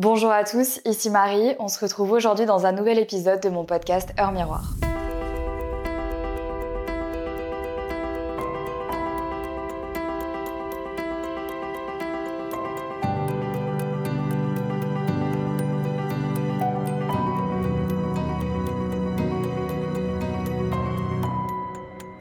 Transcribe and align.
Bonjour 0.00 0.30
à 0.30 0.44
tous, 0.44 0.80
ici 0.84 1.10
Marie. 1.10 1.56
On 1.58 1.66
se 1.66 1.80
retrouve 1.80 2.12
aujourd'hui 2.12 2.46
dans 2.46 2.66
un 2.66 2.70
nouvel 2.70 3.00
épisode 3.00 3.42
de 3.42 3.48
mon 3.48 3.64
podcast 3.64 4.10
Heure 4.16 4.30
Miroir. 4.30 4.62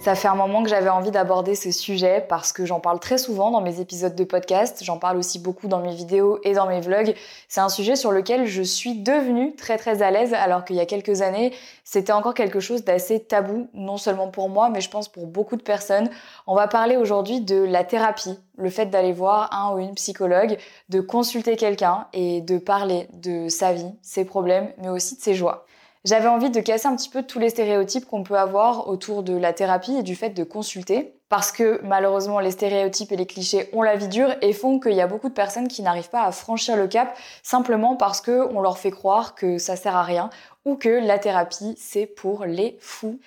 Ça 0.07 0.15
fait 0.15 0.29
un 0.29 0.35
moment 0.35 0.63
que 0.63 0.69
j'avais 0.69 0.87
envie 0.87 1.11
d'aborder 1.11 1.53
ce 1.53 1.69
sujet 1.69 2.25
parce 2.29 2.53
que 2.53 2.65
j'en 2.65 2.79
parle 2.79 2.97
très 2.97 3.17
souvent 3.17 3.51
dans 3.51 3.59
mes 3.59 3.81
épisodes 3.81 4.15
de 4.15 4.23
podcast, 4.23 4.81
j'en 4.81 4.99
parle 4.99 5.17
aussi 5.17 5.37
beaucoup 5.37 5.67
dans 5.67 5.81
mes 5.81 5.93
vidéos 5.93 6.39
et 6.45 6.53
dans 6.53 6.65
mes 6.65 6.79
vlogs. 6.79 7.13
C'est 7.49 7.59
un 7.59 7.67
sujet 7.67 7.97
sur 7.97 8.13
lequel 8.13 8.45
je 8.45 8.61
suis 8.61 9.01
devenue 9.01 9.53
très 9.57 9.77
très 9.77 10.01
à 10.01 10.09
l'aise 10.09 10.33
alors 10.33 10.63
qu'il 10.63 10.77
y 10.77 10.79
a 10.79 10.85
quelques 10.85 11.21
années, 11.21 11.53
c'était 11.83 12.13
encore 12.13 12.35
quelque 12.35 12.61
chose 12.61 12.85
d'assez 12.85 13.19
tabou, 13.19 13.67
non 13.73 13.97
seulement 13.97 14.29
pour 14.29 14.47
moi, 14.47 14.69
mais 14.69 14.79
je 14.79 14.89
pense 14.89 15.09
pour 15.09 15.27
beaucoup 15.27 15.57
de 15.57 15.61
personnes. 15.61 16.09
On 16.45 16.55
va 16.55 16.69
parler 16.69 16.95
aujourd'hui 16.95 17.41
de 17.41 17.61
la 17.61 17.83
thérapie, 17.83 18.39
le 18.57 18.69
fait 18.69 18.85
d'aller 18.85 19.11
voir 19.11 19.53
un 19.53 19.75
ou 19.75 19.79
une 19.79 19.95
psychologue, 19.95 20.57
de 20.87 21.01
consulter 21.01 21.57
quelqu'un 21.57 22.07
et 22.13 22.39
de 22.39 22.59
parler 22.59 23.09
de 23.11 23.49
sa 23.49 23.73
vie, 23.73 23.91
ses 24.01 24.23
problèmes, 24.23 24.69
mais 24.77 24.87
aussi 24.87 25.17
de 25.17 25.21
ses 25.21 25.33
joies. 25.33 25.66
J'avais 26.07 26.29
envie 26.29 26.49
de 26.49 26.61
casser 26.61 26.87
un 26.87 26.95
petit 26.95 27.09
peu 27.09 27.21
tous 27.21 27.37
les 27.37 27.49
stéréotypes 27.49 28.05
qu'on 28.05 28.23
peut 28.23 28.37
avoir 28.37 28.87
autour 28.87 29.23
de 29.23 29.35
la 29.35 29.51
thérapie 29.51 29.97
et 29.97 30.03
du 30.03 30.15
fait 30.15 30.29
de 30.29 30.45
consulter. 30.45 31.19
Parce 31.27 31.51
que 31.51 31.81
malheureusement, 31.83 32.39
les 32.39 32.51
stéréotypes 32.51 33.11
et 33.11 33.17
les 33.17 33.25
clichés 33.25 33.69
ont 33.73 33.81
la 33.81 33.97
vie 33.97 34.07
dure 34.07 34.33
et 34.41 34.53
font 34.53 34.79
qu'il 34.79 34.93
y 34.93 35.01
a 35.01 35.07
beaucoup 35.07 35.27
de 35.27 35.33
personnes 35.33 35.67
qui 35.67 35.81
n'arrivent 35.81 36.09
pas 36.09 36.23
à 36.23 36.31
franchir 36.31 36.77
le 36.77 36.87
cap 36.87 37.13
simplement 37.43 37.97
parce 37.97 38.21
qu'on 38.21 38.61
leur 38.61 38.77
fait 38.77 38.89
croire 38.89 39.35
que 39.35 39.57
ça 39.57 39.75
sert 39.75 39.97
à 39.97 40.03
rien 40.03 40.29
ou 40.63 40.77
que 40.77 40.87
la 40.87 41.19
thérapie, 41.19 41.75
c'est 41.77 42.05
pour 42.05 42.45
les 42.45 42.77
fous. 42.79 43.19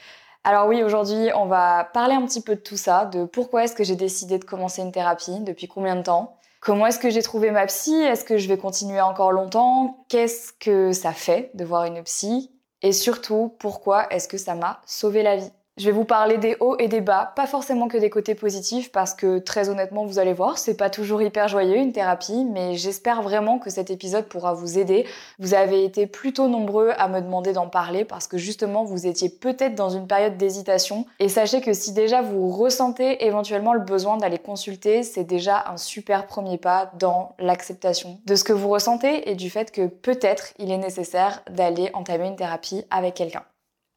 Alors 0.44 0.66
oui, 0.66 0.82
aujourd'hui, 0.82 1.28
on 1.34 1.44
va 1.44 1.84
parler 1.92 2.14
un 2.14 2.24
petit 2.24 2.40
peu 2.40 2.54
de 2.54 2.60
tout 2.60 2.78
ça, 2.78 3.04
de 3.04 3.26
pourquoi 3.26 3.64
est-ce 3.64 3.74
que 3.74 3.84
j'ai 3.84 3.94
décidé 3.94 4.38
de 4.38 4.44
commencer 4.44 4.80
une 4.80 4.90
thérapie, 4.90 5.38
depuis 5.40 5.68
combien 5.68 5.96
de 5.96 6.02
temps, 6.02 6.34
Comment 6.60 6.86
est-ce 6.86 6.98
que 6.98 7.08
j'ai 7.08 7.22
trouvé 7.22 7.50
ma 7.50 7.64
psy 7.66 7.94
Est-ce 7.94 8.22
que 8.22 8.36
je 8.36 8.46
vais 8.46 8.58
continuer 8.58 9.00
encore 9.00 9.32
longtemps 9.32 10.04
Qu'est-ce 10.08 10.52
que 10.52 10.92
ça 10.92 11.12
fait 11.12 11.50
de 11.54 11.64
voir 11.64 11.84
une 11.84 12.02
psy 12.02 12.50
et 12.82 12.92
surtout, 12.92 13.56
pourquoi 13.58 14.12
est-ce 14.12 14.28
que 14.28 14.38
ça 14.38 14.54
m'a 14.54 14.82
sauvé 14.86 15.22
la 15.22 15.36
vie? 15.36 15.50
Je 15.80 15.86
vais 15.86 15.92
vous 15.92 16.04
parler 16.04 16.36
des 16.36 16.58
hauts 16.60 16.76
et 16.78 16.88
des 16.88 17.00
bas, 17.00 17.32
pas 17.34 17.46
forcément 17.46 17.88
que 17.88 17.96
des 17.96 18.10
côtés 18.10 18.34
positifs 18.34 18.92
parce 18.92 19.14
que 19.14 19.38
très 19.38 19.70
honnêtement, 19.70 20.04
vous 20.04 20.18
allez 20.18 20.34
voir, 20.34 20.58
c'est 20.58 20.76
pas 20.76 20.90
toujours 20.90 21.22
hyper 21.22 21.48
joyeux 21.48 21.76
une 21.76 21.94
thérapie, 21.94 22.44
mais 22.44 22.76
j'espère 22.76 23.22
vraiment 23.22 23.58
que 23.58 23.70
cet 23.70 23.88
épisode 23.88 24.26
pourra 24.26 24.52
vous 24.52 24.78
aider. 24.78 25.06
Vous 25.38 25.54
avez 25.54 25.82
été 25.86 26.06
plutôt 26.06 26.48
nombreux 26.48 26.92
à 26.98 27.08
me 27.08 27.22
demander 27.22 27.54
d'en 27.54 27.66
parler 27.66 28.04
parce 28.04 28.26
que 28.26 28.36
justement, 28.36 28.84
vous 28.84 29.06
étiez 29.06 29.30
peut-être 29.30 29.74
dans 29.74 29.88
une 29.88 30.06
période 30.06 30.36
d'hésitation 30.36 31.06
et 31.18 31.30
sachez 31.30 31.62
que 31.62 31.72
si 31.72 31.92
déjà 31.92 32.20
vous 32.20 32.50
ressentez 32.50 33.24
éventuellement 33.24 33.72
le 33.72 33.80
besoin 33.80 34.18
d'aller 34.18 34.38
consulter, 34.38 35.02
c'est 35.02 35.24
déjà 35.24 35.64
un 35.66 35.78
super 35.78 36.26
premier 36.26 36.58
pas 36.58 36.90
dans 36.98 37.34
l'acceptation 37.38 38.18
de 38.26 38.34
ce 38.34 38.44
que 38.44 38.52
vous 38.52 38.68
ressentez 38.68 39.30
et 39.30 39.34
du 39.34 39.48
fait 39.48 39.70
que 39.70 39.86
peut-être 39.86 40.52
il 40.58 40.70
est 40.70 40.76
nécessaire 40.76 41.42
d'aller 41.50 41.90
entamer 41.94 42.26
une 42.26 42.36
thérapie 42.36 42.84
avec 42.90 43.14
quelqu'un. 43.14 43.44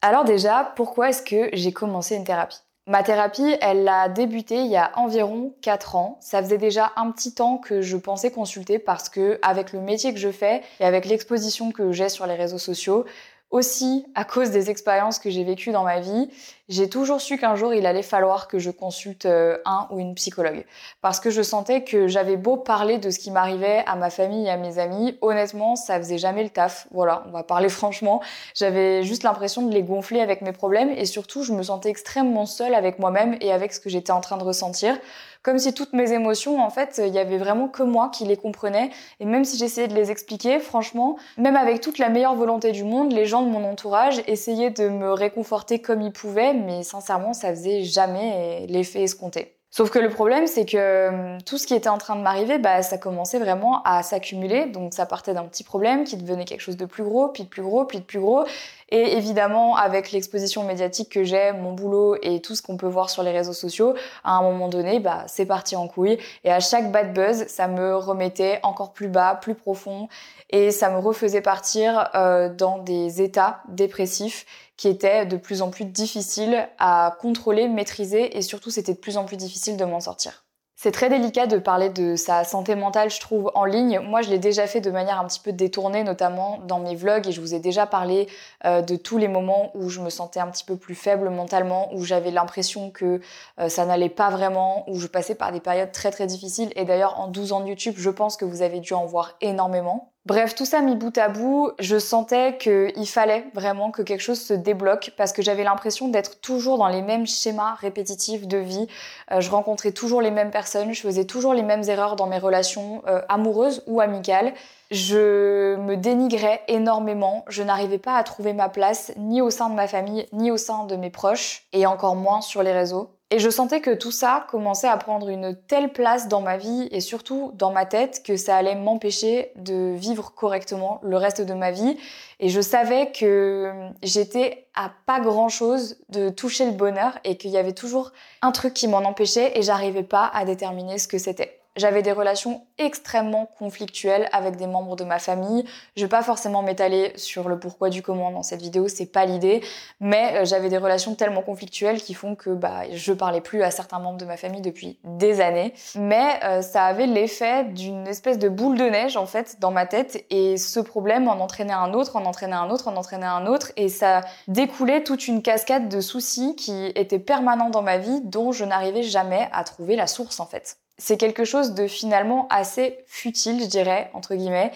Alors 0.06 0.26
déjà, 0.26 0.74
pourquoi 0.76 1.12
est-ce 1.12 1.24
que 1.24 1.50
j'ai 1.54 1.72
commencé 1.72 2.18
une 2.18 2.26
thérapie? 2.26 2.60
Ma 2.88 3.04
thérapie, 3.04 3.56
elle 3.62 3.88
a 3.88 4.10
débuté 4.10 4.58
il 4.58 4.68
y 4.68 4.76
a 4.76 4.92
environ 4.98 5.54
4 5.62 5.96
ans. 5.96 6.18
Ça 6.20 6.44
faisait 6.44 6.58
déjà 6.58 6.92
un 6.98 7.10
petit 7.12 7.34
temps 7.34 7.58
que 7.58 7.82
je 7.82 7.96
pensais 7.96 8.30
consulter 8.30 8.80
parce 8.80 9.08
que 9.08 9.40
avec 9.42 9.72
le 9.72 9.80
métier 9.80 10.14
que 10.14 10.20
je 10.20 10.30
fais 10.30 10.62
et 10.82 10.84
avec 10.84 11.06
l'exposition 11.06 11.72
que 11.72 11.94
j'ai 11.94 12.10
sur 12.10 12.28
les 12.28 12.36
réseaux 12.36 12.58
sociaux, 12.58 13.06
aussi 13.50 14.06
à 14.14 14.26
cause 14.26 14.50
des 14.52 14.70
expériences 14.70 15.20
que 15.20 15.30
j'ai 15.30 15.46
vécues 15.46 15.72
dans 15.72 15.86
ma 15.86 16.02
vie, 16.02 16.30
j'ai 16.70 16.90
toujours 16.90 17.20
su 17.20 17.38
qu'un 17.38 17.56
jour 17.56 17.74
il 17.74 17.86
allait 17.86 18.04
falloir 18.04 18.48
que 18.48 18.58
je 18.58 18.72
consulte 18.72 19.26
euh, 19.26 19.58
un 19.66 19.88
ou 19.92 20.00
une 20.00 20.16
psychologue. 20.16 20.66
Parce 21.02 21.20
que 21.20 21.30
je 21.30 21.42
sentais 21.42 21.84
que 21.84 22.08
j'avais 22.08 22.38
beau 22.38 22.58
parler 22.58 22.98
de 22.98 23.10
ce 23.10 23.20
qui 23.20 23.32
m'arrivait 23.32 23.84
à 23.86 23.96
ma 23.96 24.10
famille 24.10 24.46
et 24.46 24.50
à 24.50 24.58
mes 24.58 24.80
amis, 24.80 25.18
honnêtement, 25.22 25.76
ça 25.76 25.98
faisait 25.98 26.18
jamais 26.18 26.44
le 26.44 26.50
taf. 26.50 26.88
Voilà, 26.92 27.24
on 27.28 27.32
va 27.32 27.44
parler 27.44 27.70
franchement. 27.70 28.22
J'avais 28.56 29.04
juste 29.04 29.24
l'impression 29.24 29.64
de 29.64 29.74
les 29.74 29.84
gonfler 29.84 30.22
avec 30.22 30.42
mes 30.42 30.54
problèmes 30.54 30.90
et 30.90 31.06
surtout 31.06 31.44
je 31.44 31.54
me 31.54 31.64
sentais 31.64 31.90
extrêmement 31.90 32.46
seule 32.46 32.76
avec 32.76 33.00
moi-même 33.00 33.38
et 33.42 33.52
avec 33.52 33.74
ce 33.74 33.80
que 33.80 33.90
j'étais 33.90 34.12
en 34.12 34.22
train 34.22 34.38
de 34.38 34.44
ressentir 34.44 34.98
comme 35.44 35.60
si 35.60 35.74
toutes 35.74 35.92
mes 35.92 36.14
émotions, 36.14 36.64
en 36.64 36.70
fait, 36.70 37.02
il 37.06 37.14
y 37.14 37.20
avait 37.20 37.38
vraiment 37.38 37.68
que 37.68 37.84
moi 37.84 38.10
qui 38.10 38.24
les 38.24 38.38
comprenais. 38.38 38.92
Et 39.20 39.26
même 39.26 39.44
si 39.44 39.58
j'essayais 39.58 39.90
de 39.90 39.94
les 39.94 40.10
expliquer, 40.10 40.60
franchement, 40.60 41.18
même 41.38 41.58
avec 41.58 41.82
toute 41.82 41.98
la 41.98 42.08
meilleure 42.08 42.36
volonté 42.36 42.72
du 42.72 42.86
monde, 42.86 43.12
les 43.12 43.26
gens 43.26 43.42
de 43.42 43.50
mon 43.50 43.66
entourage 43.66 44.24
essayaient 44.26 44.70
de 44.70 44.88
me 44.88 45.12
réconforter 45.12 45.80
comme 45.80 46.02
ils 46.02 46.14
pouvaient, 46.14 46.53
mais 46.54 46.84
sincèrement, 46.84 47.34
ça 47.34 47.50
faisait 47.50 47.84
jamais 47.84 48.66
l'effet 48.68 49.04
escompté. 49.04 49.54
Sauf 49.76 49.90
que 49.90 49.98
le 49.98 50.10
problème, 50.10 50.46
c'est 50.46 50.66
que 50.66 51.10
hum, 51.10 51.42
tout 51.42 51.58
ce 51.58 51.66
qui 51.66 51.74
était 51.74 51.90
en 51.90 51.98
train 51.98 52.16
de 52.16 52.22
m'arriver, 52.22 52.60
bah, 52.60 52.84
ça 52.84 53.00
commençait 53.00 53.40
vraiment 53.40 53.82
à 53.86 54.04
s'accumuler. 54.04 54.68
Donc 54.68 54.94
ça 54.94 55.08
partait 55.08 55.34
d'un 55.34 55.46
petit 55.46 55.64
problème 55.64 56.04
qui 56.04 56.16
devenait 56.16 56.46
quelque 56.46 56.62
chose 56.62 56.78
de 56.78 56.86
plus 56.86 57.02
gros, 57.04 57.30
puis 57.30 57.42
de 57.42 57.50
plus 57.50 57.64
gros, 57.64 57.84
puis 57.84 57.98
de 57.98 58.04
plus 58.04 58.20
gros. 58.20 58.44
Et 58.90 59.18
évidemment, 59.18 59.76
avec 59.76 60.12
l'exposition 60.12 60.64
médiatique 60.64 61.10
que 61.10 61.24
j'ai, 61.24 61.54
mon 61.54 61.74
boulot 61.74 62.18
et 62.22 62.40
tout 62.40 62.54
ce 62.54 62.62
qu'on 62.62 62.78
peut 62.78 62.86
voir 62.86 63.10
sur 63.10 63.24
les 63.24 63.32
réseaux 63.32 63.54
sociaux, 63.54 63.96
à 64.24 64.34
un 64.34 64.44
moment 64.44 64.68
donné, 64.68 65.00
bah, 65.00 65.24
c'est 65.26 65.48
parti 65.48 65.76
en 65.76 65.88
couille. 65.88 66.20
Et 66.44 66.52
à 66.52 66.60
chaque 66.60 66.92
bad 66.92 67.12
buzz, 67.12 67.48
ça 67.48 67.68
me 67.68 67.96
remettait 67.96 68.60
encore 68.62 68.94
plus 68.94 69.08
bas, 69.08 69.40
plus 69.42 69.56
profond. 69.56 70.08
Et 70.52 70.70
ça 70.70 70.92
me 70.92 71.00
refaisait 71.00 71.42
partir 71.42 72.12
euh, 72.14 72.54
dans 72.54 72.78
des 72.78 73.24
états 73.24 73.62
dépressifs 73.70 74.46
qui 74.84 74.90
était 74.90 75.26
de 75.26 75.38
plus 75.38 75.62
en 75.62 75.70
plus 75.70 75.86
difficile 75.86 76.68
à 76.78 77.16
contrôler, 77.22 77.70
maîtriser 77.70 78.38
et 78.38 78.42
surtout 78.42 78.70
c'était 78.70 78.94
de 78.94 79.00
plus 79.00 79.16
en 79.16 79.24
plus 79.24 79.38
difficile 79.38 79.78
de 79.78 79.86
m'en 79.86 80.02
sortir. 80.02 80.44
C'est 80.76 80.92
très 80.92 81.08
délicat 81.08 81.48
de 81.48 81.58
parler 81.58 81.88
de 81.88 82.18
sa 82.18 82.44
santé 82.44 82.76
mentale, 82.76 83.10
je 83.10 83.22
trouve, 83.22 83.50
en 83.56 83.64
ligne. 83.64 84.02
Moi, 84.02 84.22
je 84.22 84.30
l'ai 84.30 84.40
déjà 84.40 84.68
fait 84.68 84.82
de 84.82 84.92
manière 84.92 85.22
un 85.22 85.26
petit 85.26 85.40
peu 85.40 85.54
détournée, 85.54 86.04
notamment 86.04 86.60
dans 86.68 86.80
mes 86.80 86.96
vlogs, 86.96 87.26
et 87.30 87.32
je 87.32 87.40
vous 87.40 87.54
ai 87.54 87.60
déjà 87.60 87.86
parlé 87.86 88.28
euh, 88.66 88.82
de 88.82 88.98
tous 88.98 89.18
les 89.18 89.30
moments 89.30 89.72
où 89.74 89.88
je 89.88 90.02
me 90.02 90.10
sentais 90.10 90.42
un 90.42 90.48
petit 90.48 90.66
peu 90.66 90.76
plus 90.76 90.96
faible 90.96 91.30
mentalement, 91.30 91.94
où 91.94 92.04
j'avais 92.04 92.32
l'impression 92.32 92.92
que 92.92 93.22
euh, 93.62 93.70
ça 93.70 93.86
n'allait 93.86 94.10
pas 94.10 94.32
vraiment, 94.32 94.84
où 94.90 95.00
je 95.00 95.08
passais 95.08 95.36
par 95.36 95.54
des 95.54 95.62
périodes 95.62 95.94
très 95.94 96.12
très 96.12 96.28
difficiles. 96.28 96.74
Et 96.76 96.84
d'ailleurs, 96.84 97.18
en 97.22 97.30
12 97.30 97.54
ans 97.54 97.62
de 97.62 97.70
YouTube, 97.70 97.96
je 97.98 98.10
pense 98.10 98.36
que 98.36 98.44
vous 98.44 98.62
avez 98.62 98.82
dû 98.82 98.94
en 98.94 99.06
voir 99.06 99.38
énormément. 99.40 100.13
Bref, 100.26 100.56
tout 100.56 100.64
ça 100.64 100.80
mis 100.80 100.96
bout 100.96 101.18
à 101.18 101.28
bout, 101.28 101.72
je 101.80 102.00
sentais 102.00 102.58
qu'il 102.58 103.08
fallait 103.08 103.46
vraiment 103.54 103.92
que 103.92 104.02
quelque 104.02 104.22
chose 104.22 104.40
se 104.40 104.54
débloque 104.54 105.12
parce 105.18 105.34
que 105.34 105.42
j'avais 105.42 105.66
l'impression 105.66 106.08
d'être 106.08 106.40
toujours 106.40 106.78
dans 106.78 106.88
les 106.88 107.02
mêmes 107.02 107.28
schémas 107.28 107.74
répétitifs 107.74 108.48
de 108.48 108.58
vie. 108.58 108.88
Euh, 109.34 109.42
je 109.42 109.52
rencontrais 109.52 109.92
toujours 109.92 110.22
les 110.22 110.32
mêmes 110.32 110.50
personnes, 110.50 110.94
je 110.94 111.02
faisais 111.02 111.26
toujours 111.26 111.54
les 111.54 111.62
mêmes 111.62 111.84
erreurs 111.90 112.16
dans 112.16 112.28
mes 112.28 112.38
relations 112.38 113.04
euh, 113.06 113.22
amoureuses 113.28 113.84
ou 113.86 114.00
amicales. 114.00 114.54
Je 114.92 115.76
me 115.76 115.98
dénigrais 115.98 116.62
énormément, 116.70 117.44
je 117.50 117.62
n'arrivais 117.62 117.98
pas 117.98 118.16
à 118.16 118.24
trouver 118.24 118.54
ma 118.54 118.70
place 118.70 119.12
ni 119.18 119.42
au 119.42 119.50
sein 119.50 119.70
de 119.70 119.76
ma 119.76 119.90
famille, 119.90 120.26
ni 120.32 120.52
au 120.52 120.58
sein 120.58 120.86
de 120.86 120.96
mes 120.96 121.10
proches, 121.10 121.64
et 121.74 121.86
encore 121.86 122.16
moins 122.16 122.40
sur 122.40 122.64
les 122.64 122.72
réseaux. 122.72 123.10
Et 123.34 123.40
je 123.40 123.50
sentais 123.50 123.82
que 123.82 123.96
tout 123.96 124.12
ça 124.12 124.46
commençait 124.48 124.88
à 124.88 124.96
prendre 124.96 125.28
une 125.28 125.56
telle 125.56 125.92
place 125.92 126.28
dans 126.28 126.42
ma 126.42 126.58
vie 126.58 126.88
et 126.92 127.00
surtout 127.00 127.52
dans 127.56 127.72
ma 127.72 127.88
tête 127.88 128.22
que 128.24 128.38
ça 128.38 128.56
allait 128.56 128.76
m'empêcher 128.76 129.52
de 129.56 129.96
vivre 129.96 130.36
correctement 130.36 131.00
le 131.02 131.18
reste 131.18 131.42
de 131.42 131.56
ma 131.56 131.72
vie. 131.72 131.98
Et 132.40 132.50
je 132.50 132.62
savais 132.62 133.12
que 133.12 133.74
j'étais 134.04 134.68
à 134.76 134.92
pas 135.08 135.20
grand 135.20 135.50
chose 135.50 135.98
de 136.10 136.30
toucher 136.30 136.68
le 136.68 136.74
bonheur 136.74 137.18
et 137.24 137.36
qu'il 137.36 137.50
y 137.50 137.58
avait 137.58 137.74
toujours 137.74 138.12
un 138.44 138.52
truc 138.52 138.76
qui 138.76 138.88
m'en 138.88 139.00
empêchait 139.00 139.58
et 139.58 139.64
j'arrivais 139.64 140.04
pas 140.04 140.30
à 140.32 140.46
déterminer 140.46 141.00
ce 141.00 141.08
que 141.08 141.18
c'était. 141.18 141.63
J'avais 141.76 142.04
des 142.04 142.12
relations 142.12 142.68
extrêmement 142.78 143.48
conflictuelles 143.58 144.30
avec 144.32 144.58
des 144.58 144.68
membres 144.68 144.96
de 144.96 145.04
ma 145.04 145.18
famille. 145.18 145.66
Je 145.96 146.04
vais 146.04 146.10
pas 146.10 146.22
forcément 146.22 146.62
m'étaler 146.62 147.14
sur 147.16 147.50
le 147.50 147.58
pourquoi 147.58 147.90
du 147.90 148.04
comment 148.04 148.30
dans 148.30 148.44
cette 148.44 148.62
vidéo, 148.62 148.88
c'est 148.88 149.08
pas 149.08 149.26
l'idée, 149.26 149.64
mais 150.00 150.36
euh, 150.36 150.46
j'avais 150.46 150.70
des 150.70 150.78
relations 150.78 151.16
tellement 151.16 151.42
conflictuelles 151.42 152.00
qui 152.00 152.14
font 152.14 152.36
que 152.36 152.52
bah 152.52 152.84
je 152.92 153.12
parlais 153.12 153.42
plus 153.42 153.64
à 153.64 153.72
certains 153.72 153.98
membres 153.98 154.20
de 154.20 154.26
ma 154.26 154.38
famille 154.38 154.62
depuis 154.62 155.00
des 155.04 155.42
années, 155.42 155.74
mais 155.96 156.40
euh, 156.44 156.62
ça 156.62 156.86
avait 156.86 157.08
l'effet 157.08 157.64
d'une 157.64 158.08
espèce 158.08 158.38
de 158.38 158.50
boule 158.50 158.78
de 158.78 158.86
neige 158.86 159.18
en 159.18 159.26
fait 159.26 159.60
dans 159.60 159.72
ma 159.72 159.88
tête. 159.88 160.26
Et 160.30 160.58
ce 160.58 160.80
problème 160.80 161.28
en 161.28 161.40
entraînait 161.40 161.74
un 161.74 161.96
autre, 161.96 162.18
en 162.18 162.26
entraînait 162.26 162.54
un 162.54 162.70
autre, 162.70 162.88
en 162.88 162.96
entraînait 162.96 163.26
un 163.26 163.48
autre. 163.48 163.72
Et 163.78 163.90
ça 163.90 164.22
découlait 164.48 165.04
toute 165.04 165.28
une 165.28 165.42
cascade 165.42 165.90
de 165.90 166.02
soucis 166.02 166.56
qui 166.56 166.86
étaient 166.94 167.18
permanents 167.18 167.72
dans 167.72 167.82
ma 167.82 167.98
vie 167.98 168.22
dont 168.22 168.52
je 168.52 168.64
n'arrivais 168.64 169.02
jamais 169.02 169.50
à 169.52 169.64
trouver 169.64 169.96
la 169.96 170.06
source 170.06 170.40
en 170.40 170.46
fait 170.46 170.78
c'est 170.98 171.18
quelque 171.18 171.46
chose 171.46 171.74
de 171.74 171.88
finalement 171.88 172.48
assez 172.50 173.04
futile, 173.08 173.62
je 173.62 173.68
dirais, 173.68 174.10
entre 174.14 174.36
guillemets, 174.36 174.72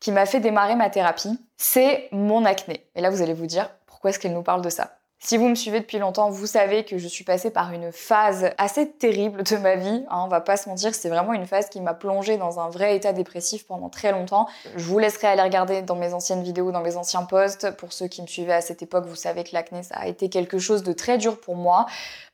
qui 0.00 0.12
m'a 0.12 0.26
fait 0.26 0.40
démarrer 0.40 0.76
ma 0.76 0.90
thérapie. 0.90 1.38
C'est 1.56 2.08
mon 2.12 2.44
acné. 2.44 2.86
Et 2.94 3.00
là, 3.00 3.10
vous 3.10 3.22
allez 3.22 3.34
vous 3.34 3.46
dire, 3.46 3.70
pourquoi 3.86 4.10
est-ce 4.10 4.18
qu'elle 4.18 4.34
nous 4.34 4.42
parle 4.42 4.62
de 4.62 4.70
ça? 4.70 4.99
Si 5.22 5.36
vous 5.36 5.50
me 5.50 5.54
suivez 5.54 5.80
depuis 5.80 5.98
longtemps, 5.98 6.30
vous 6.30 6.46
savez 6.46 6.82
que 6.82 6.96
je 6.96 7.06
suis 7.06 7.24
passée 7.24 7.50
par 7.50 7.74
une 7.74 7.92
phase 7.92 8.52
assez 8.56 8.90
terrible 8.90 9.42
de 9.42 9.58
ma 9.58 9.76
vie. 9.76 10.02
Hein, 10.08 10.22
on 10.24 10.28
va 10.28 10.40
pas 10.40 10.56
se 10.56 10.66
mentir, 10.66 10.94
c'est 10.94 11.10
vraiment 11.10 11.34
une 11.34 11.44
phase 11.44 11.68
qui 11.68 11.82
m'a 11.82 11.92
plongée 11.92 12.38
dans 12.38 12.58
un 12.58 12.70
vrai 12.70 12.96
état 12.96 13.12
dépressif 13.12 13.66
pendant 13.66 13.90
très 13.90 14.12
longtemps. 14.12 14.48
Je 14.76 14.82
vous 14.82 14.98
laisserai 14.98 15.26
aller 15.26 15.42
regarder 15.42 15.82
dans 15.82 15.94
mes 15.94 16.14
anciennes 16.14 16.42
vidéos, 16.42 16.72
dans 16.72 16.80
mes 16.80 16.96
anciens 16.96 17.24
posts. 17.24 17.70
Pour 17.76 17.92
ceux 17.92 18.08
qui 18.08 18.22
me 18.22 18.26
suivaient 18.26 18.54
à 18.54 18.62
cette 18.62 18.80
époque, 18.80 19.04
vous 19.04 19.14
savez 19.14 19.44
que 19.44 19.50
l'acné, 19.52 19.82
ça 19.82 19.96
a 19.96 20.06
été 20.06 20.30
quelque 20.30 20.58
chose 20.58 20.82
de 20.82 20.94
très 20.94 21.18
dur 21.18 21.38
pour 21.38 21.54
moi 21.54 21.84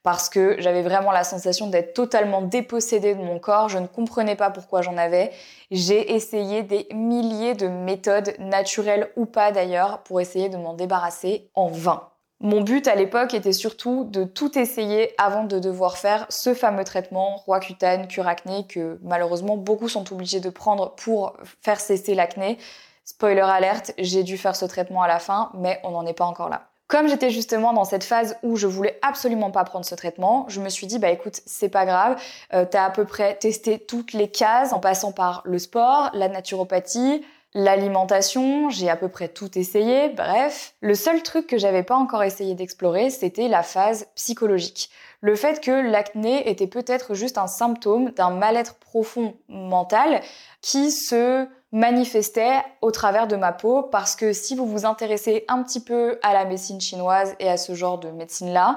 parce 0.04 0.28
que 0.28 0.54
j'avais 0.60 0.82
vraiment 0.82 1.10
la 1.10 1.24
sensation 1.24 1.66
d'être 1.66 1.92
totalement 1.92 2.40
dépossédée 2.40 3.16
de 3.16 3.20
mon 3.20 3.40
corps. 3.40 3.68
Je 3.68 3.78
ne 3.78 3.88
comprenais 3.88 4.36
pas 4.36 4.50
pourquoi 4.50 4.82
j'en 4.82 4.96
avais. 4.96 5.32
J'ai 5.72 6.14
essayé 6.14 6.62
des 6.62 6.86
milliers 6.94 7.54
de 7.54 7.66
méthodes, 7.66 8.32
naturelles 8.38 9.10
ou 9.16 9.26
pas 9.26 9.50
d'ailleurs, 9.50 10.04
pour 10.04 10.20
essayer 10.20 10.48
de 10.48 10.56
m'en 10.56 10.74
débarrasser 10.74 11.50
en 11.56 11.66
vain. 11.66 12.08
Mon 12.40 12.60
but 12.60 12.86
à 12.86 12.94
l'époque 12.94 13.32
était 13.32 13.54
surtout 13.54 14.04
de 14.04 14.24
tout 14.24 14.58
essayer 14.58 15.14
avant 15.16 15.44
de 15.44 15.58
devoir 15.58 15.96
faire 15.96 16.26
ce 16.28 16.52
fameux 16.52 16.84
traitement 16.84 17.36
Roaccutane, 17.36 18.08
cure 18.08 18.28
acné 18.28 18.66
que 18.66 18.98
malheureusement 19.02 19.56
beaucoup 19.56 19.88
sont 19.88 20.12
obligés 20.12 20.40
de 20.40 20.50
prendre 20.50 20.94
pour 20.96 21.34
faire 21.62 21.80
cesser 21.80 22.14
l'acné. 22.14 22.58
Spoiler 23.06 23.40
alerte, 23.40 23.92
j'ai 23.98 24.22
dû 24.22 24.36
faire 24.36 24.54
ce 24.54 24.66
traitement 24.66 25.00
à 25.00 25.08
la 25.08 25.18
fin, 25.18 25.50
mais 25.54 25.80
on 25.82 25.92
n'en 25.92 26.04
est 26.04 26.12
pas 26.12 26.26
encore 26.26 26.50
là. 26.50 26.68
Comme 26.88 27.08
j'étais 27.08 27.30
justement 27.30 27.72
dans 27.72 27.84
cette 27.84 28.04
phase 28.04 28.36
où 28.42 28.56
je 28.56 28.66
voulais 28.66 28.98
absolument 29.02 29.50
pas 29.50 29.64
prendre 29.64 29.84
ce 29.84 29.94
traitement, 29.94 30.44
je 30.48 30.60
me 30.60 30.68
suis 30.68 30.86
dit 30.86 30.98
bah 30.98 31.10
écoute, 31.10 31.40
c'est 31.46 31.68
pas 31.68 31.86
grave, 31.86 32.20
euh, 32.52 32.64
t'as 32.70 32.84
à 32.84 32.90
peu 32.90 33.04
près 33.04 33.34
testé 33.36 33.78
toutes 33.78 34.12
les 34.12 34.28
cases 34.30 34.72
en 34.72 34.78
passant 34.78 35.10
par 35.10 35.42
le 35.46 35.58
sport, 35.58 36.10
la 36.12 36.28
naturopathie, 36.28 37.24
L'alimentation, 37.58 38.68
j'ai 38.68 38.90
à 38.90 38.96
peu 38.96 39.08
près 39.08 39.28
tout 39.28 39.58
essayé, 39.58 40.10
bref. 40.10 40.74
Le 40.82 40.94
seul 40.94 41.22
truc 41.22 41.46
que 41.46 41.56
j'avais 41.56 41.82
pas 41.82 41.96
encore 41.96 42.22
essayé 42.22 42.54
d'explorer, 42.54 43.08
c'était 43.08 43.48
la 43.48 43.62
phase 43.62 44.08
psychologique. 44.14 44.90
Le 45.22 45.34
fait 45.36 45.62
que 45.62 45.70
l'acné 45.70 46.50
était 46.50 46.66
peut-être 46.66 47.14
juste 47.14 47.38
un 47.38 47.46
symptôme 47.46 48.10
d'un 48.10 48.28
mal-être 48.28 48.74
profond 48.74 49.36
mental 49.48 50.20
qui 50.60 50.90
se 50.90 51.48
manifestait 51.72 52.58
au 52.82 52.90
travers 52.90 53.26
de 53.26 53.36
ma 53.36 53.52
peau 53.52 53.82
parce 53.82 54.16
que 54.16 54.34
si 54.34 54.54
vous 54.54 54.66
vous 54.66 54.84
intéressez 54.84 55.46
un 55.48 55.62
petit 55.62 55.80
peu 55.80 56.18
à 56.22 56.34
la 56.34 56.44
médecine 56.44 56.82
chinoise 56.82 57.36
et 57.40 57.48
à 57.48 57.56
ce 57.56 57.74
genre 57.74 57.96
de 57.96 58.10
médecine-là, 58.10 58.76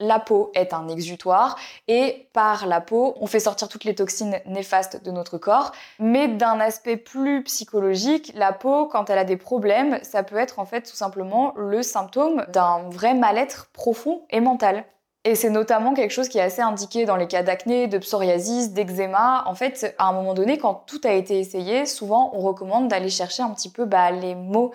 la 0.00 0.18
peau 0.18 0.50
est 0.54 0.72
un 0.72 0.88
exutoire 0.88 1.56
et 1.86 2.28
par 2.32 2.66
la 2.66 2.80
peau, 2.80 3.14
on 3.20 3.26
fait 3.26 3.40
sortir 3.40 3.68
toutes 3.68 3.84
les 3.84 3.94
toxines 3.94 4.40
néfastes 4.46 5.04
de 5.04 5.10
notre 5.10 5.38
corps. 5.38 5.72
Mais 5.98 6.26
d'un 6.26 6.58
aspect 6.58 6.96
plus 6.96 7.44
psychologique, 7.44 8.32
la 8.34 8.52
peau, 8.52 8.86
quand 8.86 9.10
elle 9.10 9.18
a 9.18 9.24
des 9.24 9.36
problèmes, 9.36 9.98
ça 10.02 10.22
peut 10.22 10.36
être 10.36 10.58
en 10.58 10.64
fait 10.64 10.82
tout 10.82 10.96
simplement 10.96 11.52
le 11.56 11.82
symptôme 11.82 12.44
d'un 12.48 12.88
vrai 12.88 13.14
mal-être 13.14 13.68
profond 13.72 14.22
et 14.30 14.40
mental. 14.40 14.84
Et 15.24 15.34
c'est 15.34 15.50
notamment 15.50 15.92
quelque 15.92 16.12
chose 16.12 16.30
qui 16.30 16.38
est 16.38 16.42
assez 16.42 16.62
indiqué 16.62 17.04
dans 17.04 17.16
les 17.16 17.26
cas 17.26 17.42
d'acné, 17.42 17.88
de 17.88 17.98
psoriasis, 17.98 18.72
d'eczéma. 18.72 19.44
En 19.46 19.54
fait, 19.54 19.94
à 19.98 20.08
un 20.08 20.12
moment 20.12 20.32
donné, 20.32 20.56
quand 20.56 20.82
tout 20.86 21.00
a 21.04 21.12
été 21.12 21.38
essayé, 21.38 21.84
souvent 21.84 22.30
on 22.34 22.40
recommande 22.40 22.88
d'aller 22.88 23.10
chercher 23.10 23.42
un 23.42 23.50
petit 23.50 23.70
peu 23.70 23.84
bah, 23.84 24.10
les 24.10 24.34
mots 24.34 24.72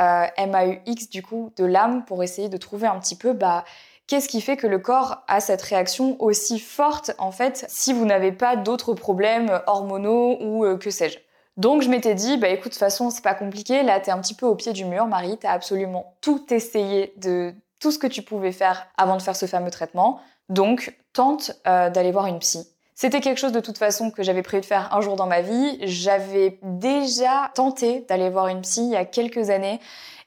euh, 0.00 0.26
MAUX 0.36 1.08
du 1.10 1.22
coup 1.22 1.52
de 1.56 1.64
l'âme 1.64 2.04
pour 2.04 2.24
essayer 2.24 2.48
de 2.48 2.56
trouver 2.56 2.88
un 2.88 2.98
petit 2.98 3.14
peu 3.14 3.32
bah, 3.32 3.64
Qu'est-ce 4.06 4.28
qui 4.28 4.40
fait 4.40 4.56
que 4.56 4.66
le 4.66 4.78
corps 4.78 5.22
a 5.28 5.40
cette 5.40 5.62
réaction 5.62 6.16
aussi 6.20 6.58
forte, 6.58 7.12
en 7.18 7.30
fait, 7.30 7.64
si 7.68 7.92
vous 7.92 8.04
n'avez 8.04 8.32
pas 8.32 8.56
d'autres 8.56 8.92
problèmes 8.92 9.62
hormonaux 9.66 10.36
ou 10.40 10.64
euh, 10.64 10.76
que 10.76 10.90
sais-je? 10.90 11.18
Donc 11.56 11.82
je 11.82 11.88
m'étais 11.88 12.14
dit, 12.14 12.36
bah 12.36 12.48
écoute, 12.48 12.64
de 12.66 12.70
toute 12.70 12.78
façon, 12.78 13.10
c'est 13.10 13.22
pas 13.22 13.34
compliqué, 13.34 13.82
là 13.82 14.00
t'es 14.00 14.10
un 14.10 14.18
petit 14.18 14.34
peu 14.34 14.44
au 14.44 14.56
pied 14.56 14.72
du 14.72 14.84
mur, 14.84 15.06
Marie, 15.06 15.38
t'as 15.38 15.52
absolument 15.52 16.16
tout 16.20 16.52
essayé 16.52 17.14
de 17.16 17.54
tout 17.80 17.92
ce 17.92 17.98
que 17.98 18.06
tu 18.06 18.22
pouvais 18.22 18.52
faire 18.52 18.88
avant 18.96 19.16
de 19.16 19.22
faire 19.22 19.36
ce 19.36 19.46
fameux 19.46 19.70
traitement, 19.70 20.20
donc 20.48 20.96
tente 21.12 21.52
euh, 21.66 21.90
d'aller 21.90 22.10
voir 22.10 22.26
une 22.26 22.40
psy. 22.40 22.68
C'était 22.94 23.20
quelque 23.20 23.38
chose 23.38 23.52
de 23.52 23.60
toute 23.60 23.78
façon 23.78 24.10
que 24.10 24.22
j'avais 24.22 24.42
prévu 24.42 24.60
de 24.60 24.66
faire 24.66 24.94
un 24.94 25.00
jour 25.00 25.16
dans 25.16 25.26
ma 25.26 25.40
vie. 25.40 25.78
J'avais 25.82 26.58
déjà 26.62 27.50
tenté 27.54 28.04
d'aller 28.08 28.30
voir 28.30 28.46
une 28.48 28.60
psy 28.60 28.82
il 28.84 28.90
y 28.90 28.96
a 28.96 29.04
quelques 29.04 29.50
années. 29.50 29.80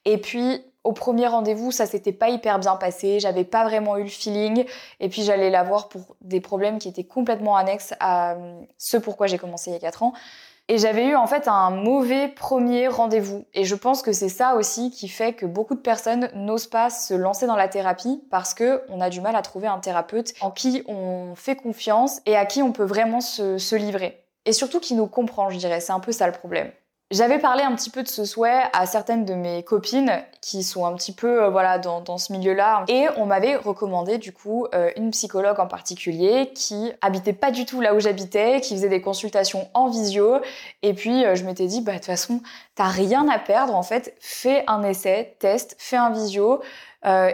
Et 0.03 0.17
puis, 0.17 0.61
au 0.87 0.93
premier 0.93 1.27
rendez-vous, 1.27 1.71
ça 1.71 1.85
s'était 1.85 2.13
pas 2.13 2.29
hyper 2.29 2.59
bien 2.59 2.77
passé, 2.77 3.19
j'avais 3.19 3.43
pas 3.43 3.65
vraiment 3.65 3.97
eu 3.97 4.03
le 4.03 4.09
feeling, 4.09 4.65
et 5.01 5.09
puis 5.09 5.21
j'allais 5.21 5.49
la 5.49 5.63
voir 5.63 5.89
pour 5.89 6.15
des 6.21 6.39
problèmes 6.39 6.79
qui 6.79 6.87
étaient 6.87 7.03
complètement 7.03 7.57
annexes 7.57 7.93
à 7.99 8.35
euh, 8.35 8.61
ce 8.77 8.95
pourquoi 8.95 9.27
j'ai 9.27 9.37
commencé 9.37 9.69
il 9.69 9.73
y 9.73 9.75
a 9.75 9.79
4 9.79 10.03
ans. 10.03 10.13
Et 10.69 10.77
j'avais 10.77 11.05
eu 11.05 11.15
en 11.15 11.27
fait 11.27 11.47
un 11.47 11.71
mauvais 11.71 12.29
premier 12.29 12.87
rendez-vous. 12.87 13.45
Et 13.53 13.63
je 13.63 13.75
pense 13.75 14.01
que 14.01 14.11
c'est 14.11 14.29
ça 14.29 14.55
aussi 14.55 14.91
qui 14.91 15.07
fait 15.07 15.33
que 15.33 15.45
beaucoup 15.45 15.75
de 15.75 15.79
personnes 15.79 16.29
n'osent 16.33 16.67
pas 16.67 16.89
se 16.89 17.13
lancer 17.13 17.47
dans 17.47 17.55
la 17.55 17.69
thérapie 17.69 18.21
parce 18.29 18.53
que 18.53 18.83
on 18.89 18.99
a 18.99 19.09
du 19.09 19.21
mal 19.21 19.35
à 19.37 19.41
trouver 19.41 19.67
un 19.67 19.79
thérapeute 19.79 20.33
en 20.41 20.51
qui 20.51 20.83
on 20.87 21.35
fait 21.35 21.55
confiance 21.55 22.21
et 22.25 22.35
à 22.35 22.45
qui 22.45 22.61
on 22.63 22.73
peut 22.73 22.83
vraiment 22.83 23.21
se, 23.21 23.57
se 23.57 23.75
livrer. 23.75 24.25
Et 24.45 24.51
surtout 24.51 24.81
qui 24.81 24.93
nous 24.93 25.07
comprend, 25.07 25.49
je 25.49 25.57
dirais. 25.57 25.79
C'est 25.79 25.93
un 25.93 26.01
peu 26.01 26.11
ça 26.11 26.27
le 26.27 26.33
problème. 26.33 26.69
J'avais 27.09 27.39
parlé 27.39 27.63
un 27.63 27.73
petit 27.73 27.89
peu 27.89 28.03
de 28.03 28.07
ce 28.09 28.25
souhait 28.25 28.63
à 28.73 28.85
certaines 28.85 29.23
de 29.23 29.33
mes 29.33 29.63
copines 29.63 30.11
qui 30.41 30.61
sont 30.61 30.85
un 30.85 30.93
petit 30.93 31.13
peu 31.13 31.43
euh, 31.43 31.49
voilà 31.49 31.79
dans, 31.79 32.17
ce 32.17 32.33
milieu-là. 32.33 32.83
Et 32.89 33.07
on 33.15 33.25
m'avait 33.25 33.55
recommandé 33.55 34.17
du 34.17 34.33
coup 34.33 34.67
euh, 34.75 34.91
une 34.97 35.11
psychologue 35.11 35.57
en 35.61 35.67
particulier 35.67 36.51
qui 36.53 36.91
habitait 36.99 37.31
pas 37.31 37.51
du 37.51 37.65
tout 37.65 37.79
là 37.79 37.95
où 37.95 38.01
j'habitais, 38.01 38.59
qui 38.59 38.75
faisait 38.75 38.89
des 38.89 38.99
consultations 38.99 39.69
en 39.73 39.87
visio. 39.87 40.41
Et 40.83 40.93
puis 40.93 41.23
euh, 41.23 41.35
je 41.35 41.45
m'étais 41.45 41.67
dit 41.67 41.79
bah 41.79 41.93
de 41.93 41.97
toute 41.99 42.07
façon 42.07 42.41
t'as 42.75 42.89
rien 42.89 43.29
à 43.29 43.39
perdre 43.39 43.73
en 43.73 43.83
fait, 43.83 44.13
fais 44.19 44.65
un 44.67 44.83
essai, 44.83 45.37
teste, 45.39 45.77
fais 45.79 45.95
un 45.95 46.09
visio, 46.09 46.59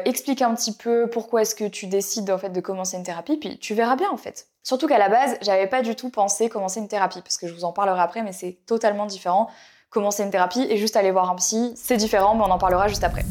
explique 0.06 0.42
un 0.42 0.54
petit 0.56 0.74
peu 0.74 1.10
pourquoi 1.10 1.42
est-ce 1.42 1.56
que 1.56 1.68
tu 1.68 1.88
décides 1.88 2.30
en 2.31 2.38
fait 2.38 2.50
de 2.50 2.62
commencer 2.62 2.98
une 2.98 3.04
thérapie 3.04 3.38
puis 3.38 3.58
tu 3.58 3.74
verras 3.74 3.96
bien 3.96 4.10
en 4.12 4.18
fait. 4.18 4.48
Surtout 4.66 4.88
qu'à 4.88 4.98
la 4.98 5.10
base, 5.10 5.38
j'avais 5.42 5.68
pas 5.68 5.81
du 5.81 5.94
tout 5.94 6.10
pensé 6.10 6.48
commencer 6.48 6.80
une 6.80 6.88
thérapie, 6.88 7.22
parce 7.22 7.38
que 7.38 7.48
je 7.48 7.54
vous 7.54 7.66
en 7.66 7.74
parlerai 7.74 8.00
après, 8.00 8.24
mais 8.24 8.31
c'est 8.31 8.60
totalement 8.66 9.06
différent. 9.06 9.50
Commencer 9.90 10.24
une 10.24 10.31
thérapie 10.31 10.66
et 10.70 10.78
juste 10.78 10.96
aller 10.96 11.12
voir 11.12 11.30
un 11.30 11.36
psy, 11.36 11.74
c'est 11.75 11.98
différent, 11.98 12.34
mais 12.34 12.44
on 12.48 12.50
en 12.50 12.58
parlera 12.58 12.88
juste 12.88 13.04
après. 13.04 13.24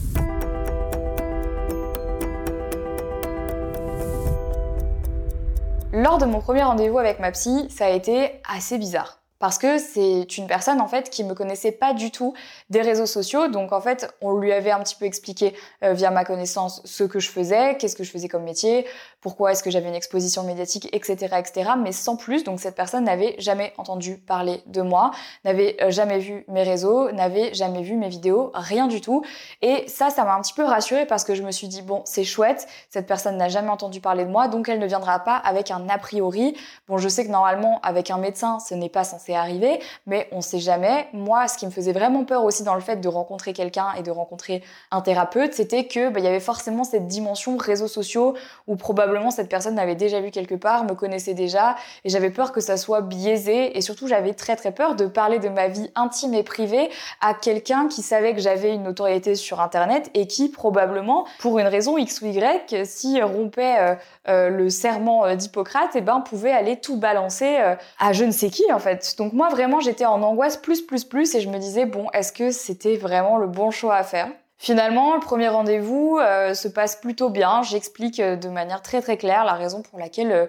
Lors 5.94 6.18
de 6.18 6.26
mon 6.26 6.40
premier 6.40 6.62
rendez-vous 6.62 6.98
avec 6.98 7.18
ma 7.18 7.30
psy, 7.32 7.66
ça 7.70 7.86
a 7.86 7.90
été 7.90 8.42
assez 8.46 8.76
bizarre 8.76 9.21
parce 9.42 9.58
que 9.58 9.78
c'est 9.78 10.38
une 10.38 10.46
personne 10.46 10.80
en 10.80 10.86
fait 10.86 11.10
qui 11.10 11.24
me 11.24 11.34
connaissait 11.34 11.72
pas 11.72 11.94
du 11.94 12.12
tout 12.12 12.32
des 12.70 12.80
réseaux 12.80 13.06
sociaux. 13.06 13.48
Donc 13.48 13.72
en 13.72 13.80
fait, 13.80 14.14
on 14.20 14.38
lui 14.38 14.52
avait 14.52 14.70
un 14.70 14.78
petit 14.78 14.94
peu 14.94 15.04
expliqué 15.04 15.56
euh, 15.82 15.94
via 15.94 16.12
ma 16.12 16.24
connaissance 16.24 16.80
ce 16.84 17.02
que 17.02 17.18
je 17.18 17.28
faisais, 17.28 17.76
qu'est-ce 17.76 17.96
que 17.96 18.04
je 18.04 18.12
faisais 18.12 18.28
comme 18.28 18.44
métier, 18.44 18.86
pourquoi 19.22 19.52
est-ce 19.52 19.62
que 19.62 19.70
j'avais 19.70 19.88
une 19.88 19.94
exposition 19.94 20.42
médiatique, 20.42 20.88
etc., 20.92 21.36
etc. 21.38 21.70
Mais 21.78 21.92
sans 21.92 22.16
plus. 22.16 22.44
Donc 22.44 22.60
cette 22.60 22.74
personne 22.74 23.04
n'avait 23.04 23.36
jamais 23.38 23.72
entendu 23.78 24.16
parler 24.16 24.62
de 24.66 24.82
moi, 24.82 25.12
n'avait 25.44 25.76
euh, 25.80 25.90
jamais 25.90 26.18
vu 26.18 26.44
mes 26.48 26.64
réseaux, 26.64 27.10
n'avait 27.12 27.54
jamais 27.54 27.82
vu 27.82 27.94
mes 27.96 28.08
vidéos, 28.08 28.50
rien 28.52 28.88
du 28.88 29.00
tout. 29.00 29.22
Et 29.62 29.86
ça, 29.88 30.10
ça 30.10 30.24
m'a 30.24 30.34
un 30.34 30.40
petit 30.42 30.52
peu 30.52 30.64
rassurée 30.64 31.06
parce 31.06 31.24
que 31.24 31.34
je 31.34 31.42
me 31.42 31.52
suis 31.52 31.68
dit 31.68 31.82
bon, 31.82 32.02
c'est 32.04 32.24
chouette, 32.24 32.66
cette 32.90 33.06
personne 33.06 33.36
n'a 33.36 33.48
jamais 33.48 33.70
entendu 33.70 34.00
parler 34.00 34.24
de 34.24 34.30
moi, 34.30 34.48
donc 34.48 34.68
elle 34.68 34.80
ne 34.80 34.86
viendra 34.86 35.20
pas 35.20 35.36
avec 35.36 35.70
un 35.70 35.88
a 35.88 35.98
priori. 35.98 36.56
Bon, 36.88 36.98
je 36.98 37.08
sais 37.08 37.24
que 37.24 37.30
normalement 37.30 37.80
avec 37.82 38.10
un 38.10 38.18
médecin, 38.18 38.58
ce 38.58 38.74
n'est 38.74 38.88
pas 38.88 39.04
censé 39.04 39.34
arriver, 39.34 39.80
mais 40.06 40.28
on 40.32 40.40
sait 40.40 40.58
jamais. 40.58 41.06
Moi, 41.12 41.46
ce 41.46 41.56
qui 41.56 41.66
me 41.66 41.70
faisait 41.70 41.92
vraiment 41.92 42.24
peur 42.24 42.42
aussi 42.42 42.64
dans 42.64 42.74
le 42.74 42.80
fait 42.80 42.96
de 42.96 43.08
rencontrer 43.08 43.52
quelqu'un 43.52 43.92
et 43.96 44.02
de 44.02 44.10
rencontrer 44.10 44.64
un 44.90 45.00
thérapeute, 45.00 45.54
c'était 45.54 45.86
que 45.86 46.08
bah, 46.08 46.18
il 46.18 46.24
y 46.24 46.28
avait 46.28 46.40
forcément 46.40 46.82
cette 46.82 47.06
dimension 47.06 47.56
réseaux 47.56 47.88
sociaux 47.88 48.34
où 48.66 48.74
probablement 48.74 49.11
cette 49.30 49.48
personne 49.48 49.74
m'avait 49.74 49.94
déjà 49.94 50.20
vu 50.20 50.30
quelque 50.30 50.54
part, 50.54 50.84
me 50.84 50.94
connaissait 50.94 51.34
déjà, 51.34 51.76
et 52.04 52.08
j'avais 52.08 52.30
peur 52.30 52.52
que 52.52 52.60
ça 52.60 52.76
soit 52.76 53.00
biaisé, 53.00 53.76
et 53.76 53.80
surtout 53.80 54.08
j'avais 54.08 54.34
très 54.34 54.56
très 54.56 54.72
peur 54.72 54.94
de 54.94 55.06
parler 55.06 55.38
de 55.38 55.48
ma 55.48 55.68
vie 55.68 55.90
intime 55.94 56.34
et 56.34 56.42
privée 56.42 56.90
à 57.20 57.34
quelqu'un 57.34 57.88
qui 57.88 58.02
savait 58.02 58.34
que 58.34 58.40
j'avais 58.40 58.74
une 58.74 58.84
notoriété 58.84 59.34
sur 59.34 59.60
Internet 59.60 60.10
et 60.14 60.26
qui 60.26 60.48
probablement, 60.48 61.26
pour 61.40 61.58
une 61.58 61.66
raison 61.66 61.98
X 61.98 62.20
ou 62.22 62.26
Y, 62.26 62.84
si 62.84 63.20
rompait 63.22 63.78
euh, 63.78 63.94
euh, 64.28 64.48
le 64.48 64.70
serment 64.70 65.24
euh, 65.24 65.34
d'Hippocrate, 65.34 65.94
et 65.94 65.98
eh 65.98 66.00
ben 66.00 66.20
pouvait 66.20 66.52
aller 66.52 66.76
tout 66.76 66.96
balancer 66.96 67.58
à 67.98 68.12
je 68.12 68.24
ne 68.24 68.30
sais 68.30 68.50
qui 68.50 68.70
en 68.72 68.78
fait. 68.78 69.14
Donc 69.18 69.32
moi 69.32 69.48
vraiment 69.48 69.80
j'étais 69.80 70.04
en 70.04 70.22
angoisse 70.22 70.56
plus 70.56 70.82
plus 70.82 71.04
plus 71.04 71.34
et 71.34 71.40
je 71.40 71.48
me 71.48 71.58
disais 71.58 71.86
bon 71.86 72.06
est-ce 72.12 72.32
que 72.32 72.50
c'était 72.50 72.96
vraiment 72.96 73.36
le 73.36 73.46
bon 73.46 73.70
choix 73.70 73.96
à 73.96 74.02
faire? 74.02 74.28
Finalement, 74.62 75.14
le 75.14 75.20
premier 75.20 75.48
rendez-vous 75.48 76.20
euh, 76.20 76.54
se 76.54 76.68
passe 76.68 76.94
plutôt 76.94 77.30
bien. 77.30 77.64
J'explique 77.64 78.20
euh, 78.20 78.36
de 78.36 78.48
manière 78.48 78.80
très 78.80 79.02
très 79.02 79.16
claire 79.16 79.44
la 79.44 79.54
raison 79.54 79.82
pour 79.82 79.98
laquelle 79.98 80.30
euh, 80.30 80.46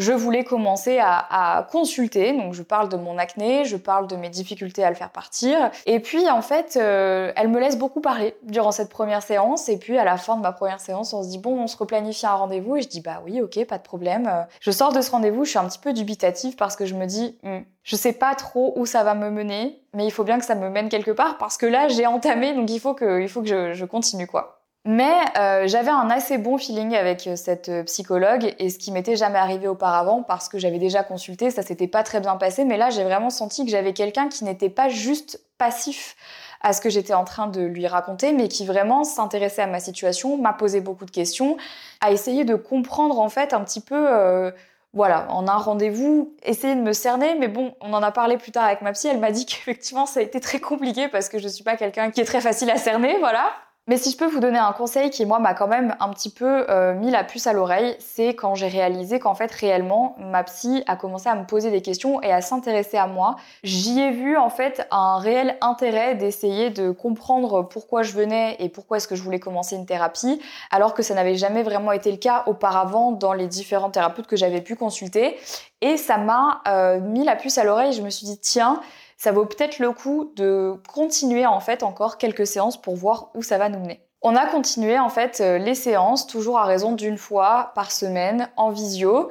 je 0.00 0.12
voulais 0.12 0.44
commencer 0.44 0.98
à, 0.98 1.68
consulter. 1.70 2.32
Donc 2.32 2.54
je 2.54 2.62
parle 2.62 2.88
de 2.88 2.96
mon 2.96 3.18
acné, 3.18 3.64
je 3.66 3.76
parle 3.76 4.06
de 4.06 4.16
mes 4.16 4.30
difficultés 4.30 4.82
à 4.82 4.88
le 4.88 4.96
faire 4.96 5.10
partir. 5.10 5.70
Et 5.84 6.00
puis 6.00 6.28
en 6.30 6.40
fait, 6.40 6.78
euh, 6.80 7.32
elle 7.36 7.48
me 7.48 7.60
laisse 7.60 7.76
beaucoup 7.76 8.00
parler 8.00 8.34
durant 8.42 8.72
cette 8.72 8.88
première 8.88 9.22
séance. 9.22 9.68
Et 9.68 9.78
puis 9.78 9.98
à 9.98 10.04
la 10.04 10.16
fin 10.16 10.36
de 10.36 10.42
ma 10.42 10.52
première 10.52 10.80
séance, 10.80 11.12
on 11.12 11.22
se 11.22 11.28
dit 11.28 11.38
bon, 11.38 11.62
on 11.62 11.66
se 11.66 11.76
replanifie 11.76 12.26
un 12.26 12.34
rendez-vous. 12.34 12.76
Et 12.76 12.82
je 12.82 12.88
dis 12.88 13.02
bah 13.02 13.20
oui, 13.24 13.42
ok, 13.42 13.64
pas 13.66 13.76
de 13.76 13.82
problème. 13.82 14.26
Euh, 14.26 14.42
je 14.60 14.70
sors 14.70 14.92
de 14.92 15.02
ce 15.02 15.10
rendez-vous, 15.10 15.44
je 15.44 15.50
suis 15.50 15.58
un 15.58 15.68
petit 15.68 15.78
peu 15.78 15.92
dubitative 15.92 16.56
parce 16.56 16.76
que 16.76 16.86
je 16.86 16.94
me 16.94 17.04
dis 17.04 17.38
hmm, 17.42 17.58
je 17.82 17.96
sais 17.96 18.14
pas 18.14 18.34
trop 18.34 18.72
où 18.76 18.86
ça 18.86 19.04
va 19.04 19.14
me 19.14 19.30
mener, 19.30 19.82
mais 19.92 20.06
il 20.06 20.10
faut 20.10 20.24
bien 20.24 20.38
que 20.38 20.46
ça 20.46 20.54
me 20.54 20.70
mène 20.70 20.88
quelque 20.88 21.10
part 21.10 21.36
parce 21.36 21.58
que 21.58 21.66
là 21.66 21.88
j'ai 21.88 22.06
entamé, 22.06 22.54
donc 22.54 22.70
il 22.70 22.80
faut 22.80 22.94
que, 22.94 23.20
il 23.20 23.28
faut 23.28 23.42
que 23.42 23.48
je, 23.48 23.74
je 23.74 23.84
continue 23.84 24.26
quoi. 24.26 24.59
Mais 24.92 25.14
euh, 25.38 25.68
j'avais 25.68 25.92
un 25.92 26.10
assez 26.10 26.36
bon 26.36 26.58
feeling 26.58 26.96
avec 26.96 27.24
euh, 27.28 27.36
cette 27.36 27.68
euh, 27.68 27.84
psychologue 27.84 28.56
et 28.58 28.70
ce 28.70 28.76
qui 28.76 28.90
m'était 28.90 29.14
jamais 29.14 29.38
arrivé 29.38 29.68
auparavant 29.68 30.24
parce 30.24 30.48
que 30.48 30.58
j'avais 30.58 30.80
déjà 30.80 31.04
consulté, 31.04 31.52
ça 31.52 31.62
s'était 31.62 31.86
pas 31.86 32.02
très 32.02 32.18
bien 32.18 32.34
passé. 32.34 32.64
Mais 32.64 32.76
là, 32.76 32.90
j'ai 32.90 33.04
vraiment 33.04 33.30
senti 33.30 33.64
que 33.64 33.70
j'avais 33.70 33.92
quelqu'un 33.92 34.28
qui 34.28 34.42
n'était 34.42 34.68
pas 34.68 34.88
juste 34.88 35.40
passif 35.58 36.16
à 36.60 36.72
ce 36.72 36.80
que 36.80 36.90
j'étais 36.90 37.14
en 37.14 37.22
train 37.22 37.46
de 37.46 37.60
lui 37.60 37.86
raconter, 37.86 38.32
mais 38.32 38.48
qui 38.48 38.66
vraiment 38.66 39.04
s'intéressait 39.04 39.62
à 39.62 39.68
ma 39.68 39.78
situation, 39.78 40.36
m'a 40.36 40.52
posé 40.52 40.80
beaucoup 40.80 41.04
de 41.04 41.12
questions, 41.12 41.56
a 42.00 42.10
essayé 42.10 42.44
de 42.44 42.56
comprendre 42.56 43.20
en 43.20 43.28
fait 43.28 43.54
un 43.54 43.60
petit 43.60 43.80
peu, 43.80 44.52
voilà, 44.92 45.26
en 45.30 45.46
un 45.46 45.56
rendez-vous, 45.56 46.34
essayer 46.42 46.74
de 46.74 46.80
me 46.80 46.92
cerner. 46.92 47.34
Mais 47.36 47.48
bon, 47.48 47.74
on 47.80 47.94
en 47.94 48.02
a 48.02 48.10
parlé 48.10 48.38
plus 48.38 48.50
tard 48.50 48.64
avec 48.64 48.82
ma 48.82 48.92
psy, 48.92 49.06
elle 49.08 49.20
m'a 49.20 49.30
dit 49.30 49.46
qu'effectivement 49.46 50.04
ça 50.04 50.20
a 50.20 50.22
été 50.22 50.40
très 50.40 50.58
compliqué 50.58 51.08
parce 51.08 51.28
que 51.28 51.38
je 51.38 51.48
suis 51.48 51.64
pas 51.64 51.76
quelqu'un 51.76 52.10
qui 52.10 52.20
est 52.20 52.26
très 52.26 52.40
facile 52.40 52.70
à 52.70 52.76
cerner, 52.76 53.16
voilà. 53.20 53.52
Mais 53.86 53.96
si 53.96 54.12
je 54.12 54.16
peux 54.16 54.26
vous 54.26 54.40
donner 54.40 54.58
un 54.58 54.72
conseil 54.72 55.10
qui, 55.10 55.26
moi, 55.26 55.38
m'a 55.38 55.54
quand 55.54 55.66
même 55.66 55.96
un 56.00 56.10
petit 56.10 56.30
peu 56.30 56.70
euh, 56.70 56.94
mis 56.94 57.10
la 57.10 57.24
puce 57.24 57.46
à 57.46 57.52
l'oreille, 57.52 57.96
c'est 57.98 58.34
quand 58.34 58.54
j'ai 58.54 58.68
réalisé 58.68 59.18
qu'en 59.18 59.34
fait, 59.34 59.50
réellement, 59.50 60.14
ma 60.18 60.44
psy 60.44 60.84
a 60.86 60.96
commencé 60.96 61.28
à 61.28 61.34
me 61.34 61.44
poser 61.44 61.70
des 61.70 61.82
questions 61.82 62.22
et 62.22 62.30
à 62.30 62.40
s'intéresser 62.40 62.98
à 62.98 63.06
moi. 63.06 63.36
J'y 63.64 63.98
ai 63.98 64.10
vu, 64.12 64.36
en 64.36 64.50
fait, 64.50 64.86
un 64.90 65.18
réel 65.18 65.56
intérêt 65.60 66.14
d'essayer 66.14 66.70
de 66.70 66.90
comprendre 66.90 67.62
pourquoi 67.62 68.02
je 68.02 68.12
venais 68.12 68.56
et 68.60 68.68
pourquoi 68.68 68.98
est-ce 68.98 69.08
que 69.08 69.16
je 69.16 69.22
voulais 69.22 69.40
commencer 69.40 69.74
une 69.76 69.86
thérapie, 69.86 70.40
alors 70.70 70.94
que 70.94 71.02
ça 71.02 71.14
n'avait 71.14 71.34
jamais 71.34 71.62
vraiment 71.62 71.92
été 71.92 72.12
le 72.12 72.18
cas 72.18 72.44
auparavant 72.46 73.12
dans 73.12 73.32
les 73.32 73.48
différents 73.48 73.90
thérapeutes 73.90 74.26
que 74.26 74.36
j'avais 74.36 74.60
pu 74.60 74.76
consulter. 74.76 75.36
Et 75.80 75.96
ça 75.96 76.18
m'a 76.18 76.60
euh, 76.68 77.00
mis 77.00 77.24
la 77.24 77.34
puce 77.34 77.58
à 77.58 77.64
l'oreille. 77.64 77.92
Je 77.92 78.02
me 78.02 78.10
suis 78.10 78.26
dit, 78.26 78.38
tiens, 78.38 78.80
ça 79.20 79.32
vaut 79.32 79.44
peut-être 79.44 79.80
le 79.80 79.92
coup 79.92 80.32
de 80.34 80.80
continuer 80.88 81.44
en 81.44 81.60
fait 81.60 81.82
encore 81.82 82.16
quelques 82.16 82.46
séances 82.46 82.80
pour 82.80 82.96
voir 82.96 83.30
où 83.34 83.42
ça 83.42 83.58
va 83.58 83.68
nous 83.68 83.78
mener. 83.78 84.00
On 84.22 84.34
a 84.34 84.46
continué 84.46 84.98
en 84.98 85.10
fait 85.10 85.42
euh, 85.42 85.58
les 85.58 85.74
séances 85.74 86.26
toujours 86.26 86.58
à 86.58 86.64
raison 86.64 86.92
d'une 86.92 87.18
fois 87.18 87.72
par 87.74 87.92
semaine 87.92 88.48
en 88.56 88.70
visio. 88.70 89.30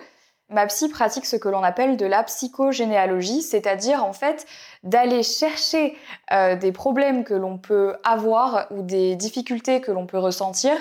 Ma 0.50 0.68
psy 0.68 0.90
pratique 0.90 1.26
ce 1.26 1.36
que 1.36 1.50
l'on 1.50 1.64
appelle 1.64 1.98
de 1.98 2.06
la 2.06 2.22
psychogénéalogie, 2.24 3.42
c'est-à-dire 3.42 4.06
en 4.06 4.14
fait 4.14 4.46
d'aller 4.84 5.24
chercher 5.24 5.98
euh, 6.32 6.56
des 6.56 6.72
problèmes 6.72 7.24
que 7.24 7.34
l'on 7.34 7.58
peut 7.58 7.96
avoir 8.04 8.68
ou 8.70 8.84
des 8.84 9.16
difficultés 9.16 9.82
que 9.82 9.92
l'on 9.92 10.06
peut 10.06 10.20
ressentir 10.20 10.74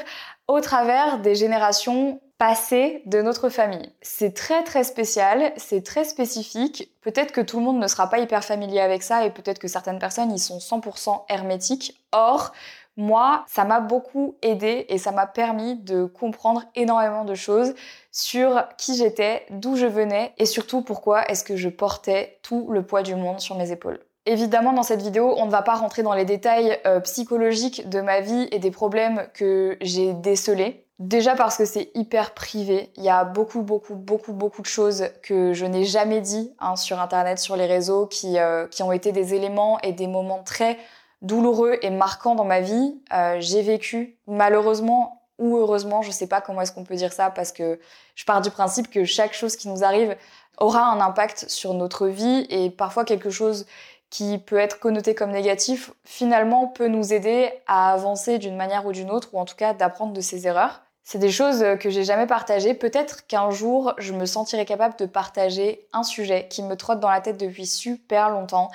au 0.49 0.61
travers 0.61 1.19
des 1.21 1.35
générations 1.35 2.21
passées 2.39 3.03
de 3.05 3.21
notre 3.21 3.49
famille. 3.49 3.91
C'est 4.01 4.33
très 4.33 4.63
très 4.63 4.85
spécial, 4.85 5.53
c'est 5.57 5.85
très 5.85 6.05
spécifique. 6.05 6.91
Peut-être 7.03 7.33
que 7.33 7.41
tout 7.41 7.59
le 7.59 7.65
monde 7.65 7.81
ne 7.81 7.89
sera 7.89 8.09
pas 8.09 8.21
hyper 8.21 8.45
familier 8.45 8.81
avec 8.81 9.03
ça 9.03 9.27
et 9.27 9.31
peut-être 9.31 9.59
que 9.59 9.67
certaines 9.69 9.99
personnes 9.99 10.33
y 10.33 10.39
sont 10.39 10.59
100% 10.59 11.25
hermétiques. 11.29 12.01
Or, 12.13 12.53
moi, 12.97 13.45
ça 13.49 13.65
m'a 13.65 13.81
beaucoup 13.81 14.37
aidé 14.43 14.87
et 14.89 14.99
ça 14.99 15.11
m'a 15.11 15.27
permis 15.27 15.77
de 15.77 16.05
comprendre 16.05 16.65
énormément 16.77 17.25
de 17.25 17.35
choses 17.35 17.75
sur 18.13 18.65
qui 18.77 18.97
j'étais, 18.97 19.47
d'où 19.51 19.77
je 19.77 19.87
venais 19.87 20.33
et 20.39 20.47
surtout 20.47 20.83
pourquoi 20.83 21.27
est-ce 21.27 21.45
que 21.45 21.57
je 21.57 21.69
portais 21.69 22.39
tout 22.43 22.69
le 22.71 22.85
poids 22.85 23.03
du 23.03 23.17
monde 23.17 23.41
sur 23.41 23.57
mes 23.57 23.73
épaules. 23.73 24.01
Évidemment, 24.27 24.73
dans 24.73 24.83
cette 24.83 25.01
vidéo, 25.01 25.35
on 25.39 25.47
ne 25.47 25.51
va 25.51 25.63
pas 25.63 25.75
rentrer 25.75 26.03
dans 26.03 26.13
les 26.13 26.25
détails 26.25 26.79
euh, 26.87 27.01
psychologiques 27.01 27.89
de 27.89 28.01
ma 28.01 28.21
vie 28.21 28.47
et 28.53 28.59
des 28.59 28.71
problèmes 28.71 29.27
que 29.33 29.77
j'ai 29.81 30.13
décelés. 30.13 30.88
Déjà 30.99 31.37
parce 31.37 31.57
que 31.57 31.65
c'est 31.65 31.93
hyper 31.95 32.35
privé. 32.35 32.91
Il 32.97 33.05
y 33.05 33.09
a 33.09 33.25
beaucoup, 33.25 33.63
beaucoup, 33.63 33.95
beaucoup, 33.95 34.33
beaucoup 34.33 34.63
de 34.63 34.67
choses 34.67 35.11
que 35.23 35.53
je 35.53 35.65
n'ai 35.65 35.85
jamais 35.85 36.21
dit 36.21 36.53
hein, 36.59 36.75
sur 36.75 37.01
Internet, 37.01 37.39
sur 37.39 37.57
les 37.57 37.67
réseaux, 37.67 38.07
qui, 38.07 38.39
euh, 38.39 38.67
qui 38.67 38.83
ont 38.83 38.91
été 38.91 39.13
des 39.13 39.33
éléments 39.35 39.79
et 39.81 39.93
des 39.93 40.09
moments 40.09 40.43
très 40.43 40.77
douloureux 41.23 41.79
et 41.83 41.91
marquants 41.91 42.35
dans 42.35 42.45
ma 42.45 42.61
vie. 42.61 43.01
Euh, 43.13 43.37
j'ai 43.39 43.63
vécu, 43.63 44.19
malheureusement 44.27 45.23
ou 45.39 45.57
heureusement, 45.57 46.03
je 46.03 46.11
sais 46.11 46.27
pas 46.27 46.41
comment 46.41 46.63
est-ce 46.63 46.73
qu'on 46.73 46.83
peut 46.83 46.97
dire 46.97 47.13
ça, 47.13 47.31
parce 47.31 47.53
que 47.53 47.79
je 48.17 48.25
pars 48.25 48.41
du 48.41 48.51
principe 48.51 48.91
que 48.91 49.05
chaque 49.05 49.35
chose 49.35 49.55
qui 49.55 49.69
nous 49.69 49.85
arrive 49.85 50.17
aura 50.59 50.83
un 50.91 51.01
impact 51.01 51.49
sur 51.49 51.75
notre 51.75 52.09
vie 52.09 52.45
et 52.51 52.71
parfois 52.71 53.05
quelque 53.05 53.31
chose 53.31 53.67
qui 54.11 54.39
peut 54.39 54.57
être 54.57 54.81
connoté 54.81 55.15
comme 55.15 55.31
négatif, 55.31 55.93
finalement 56.05 56.67
peut 56.67 56.89
nous 56.89 57.13
aider 57.13 57.53
à 57.69 57.93
avancer 57.93 58.39
d'une 58.39 58.57
manière 58.57 58.85
ou 58.87 58.93
d'une 58.93 59.11
autre, 59.11 59.29
ou 59.33 59.39
en 59.39 59.45
tout 59.45 59.55
cas 59.55 59.75
d'apprendre 59.75 60.13
de 60.13 60.21
ses 60.21 60.49
erreurs. 60.49 60.83
C'est 61.11 61.19
des 61.19 61.31
choses 61.31 61.65
que 61.81 61.89
j'ai 61.89 62.05
jamais 62.05 62.27
partagées. 62.27 62.75
Peut-être 62.75 63.27
qu'un 63.27 63.49
jour, 63.49 63.95
je 63.97 64.13
me 64.13 64.27
sentirai 64.27 64.67
capable 64.67 64.95
de 64.99 65.07
partager 65.07 65.89
un 65.95 66.03
sujet 66.03 66.49
qui 66.51 66.63
me 66.63 66.77
trotte 66.77 67.01
dans 67.01 67.09
la 67.09 67.23
tête 67.23 67.41
depuis 67.41 67.65
super 67.65 68.29
longtemps. 68.29 68.71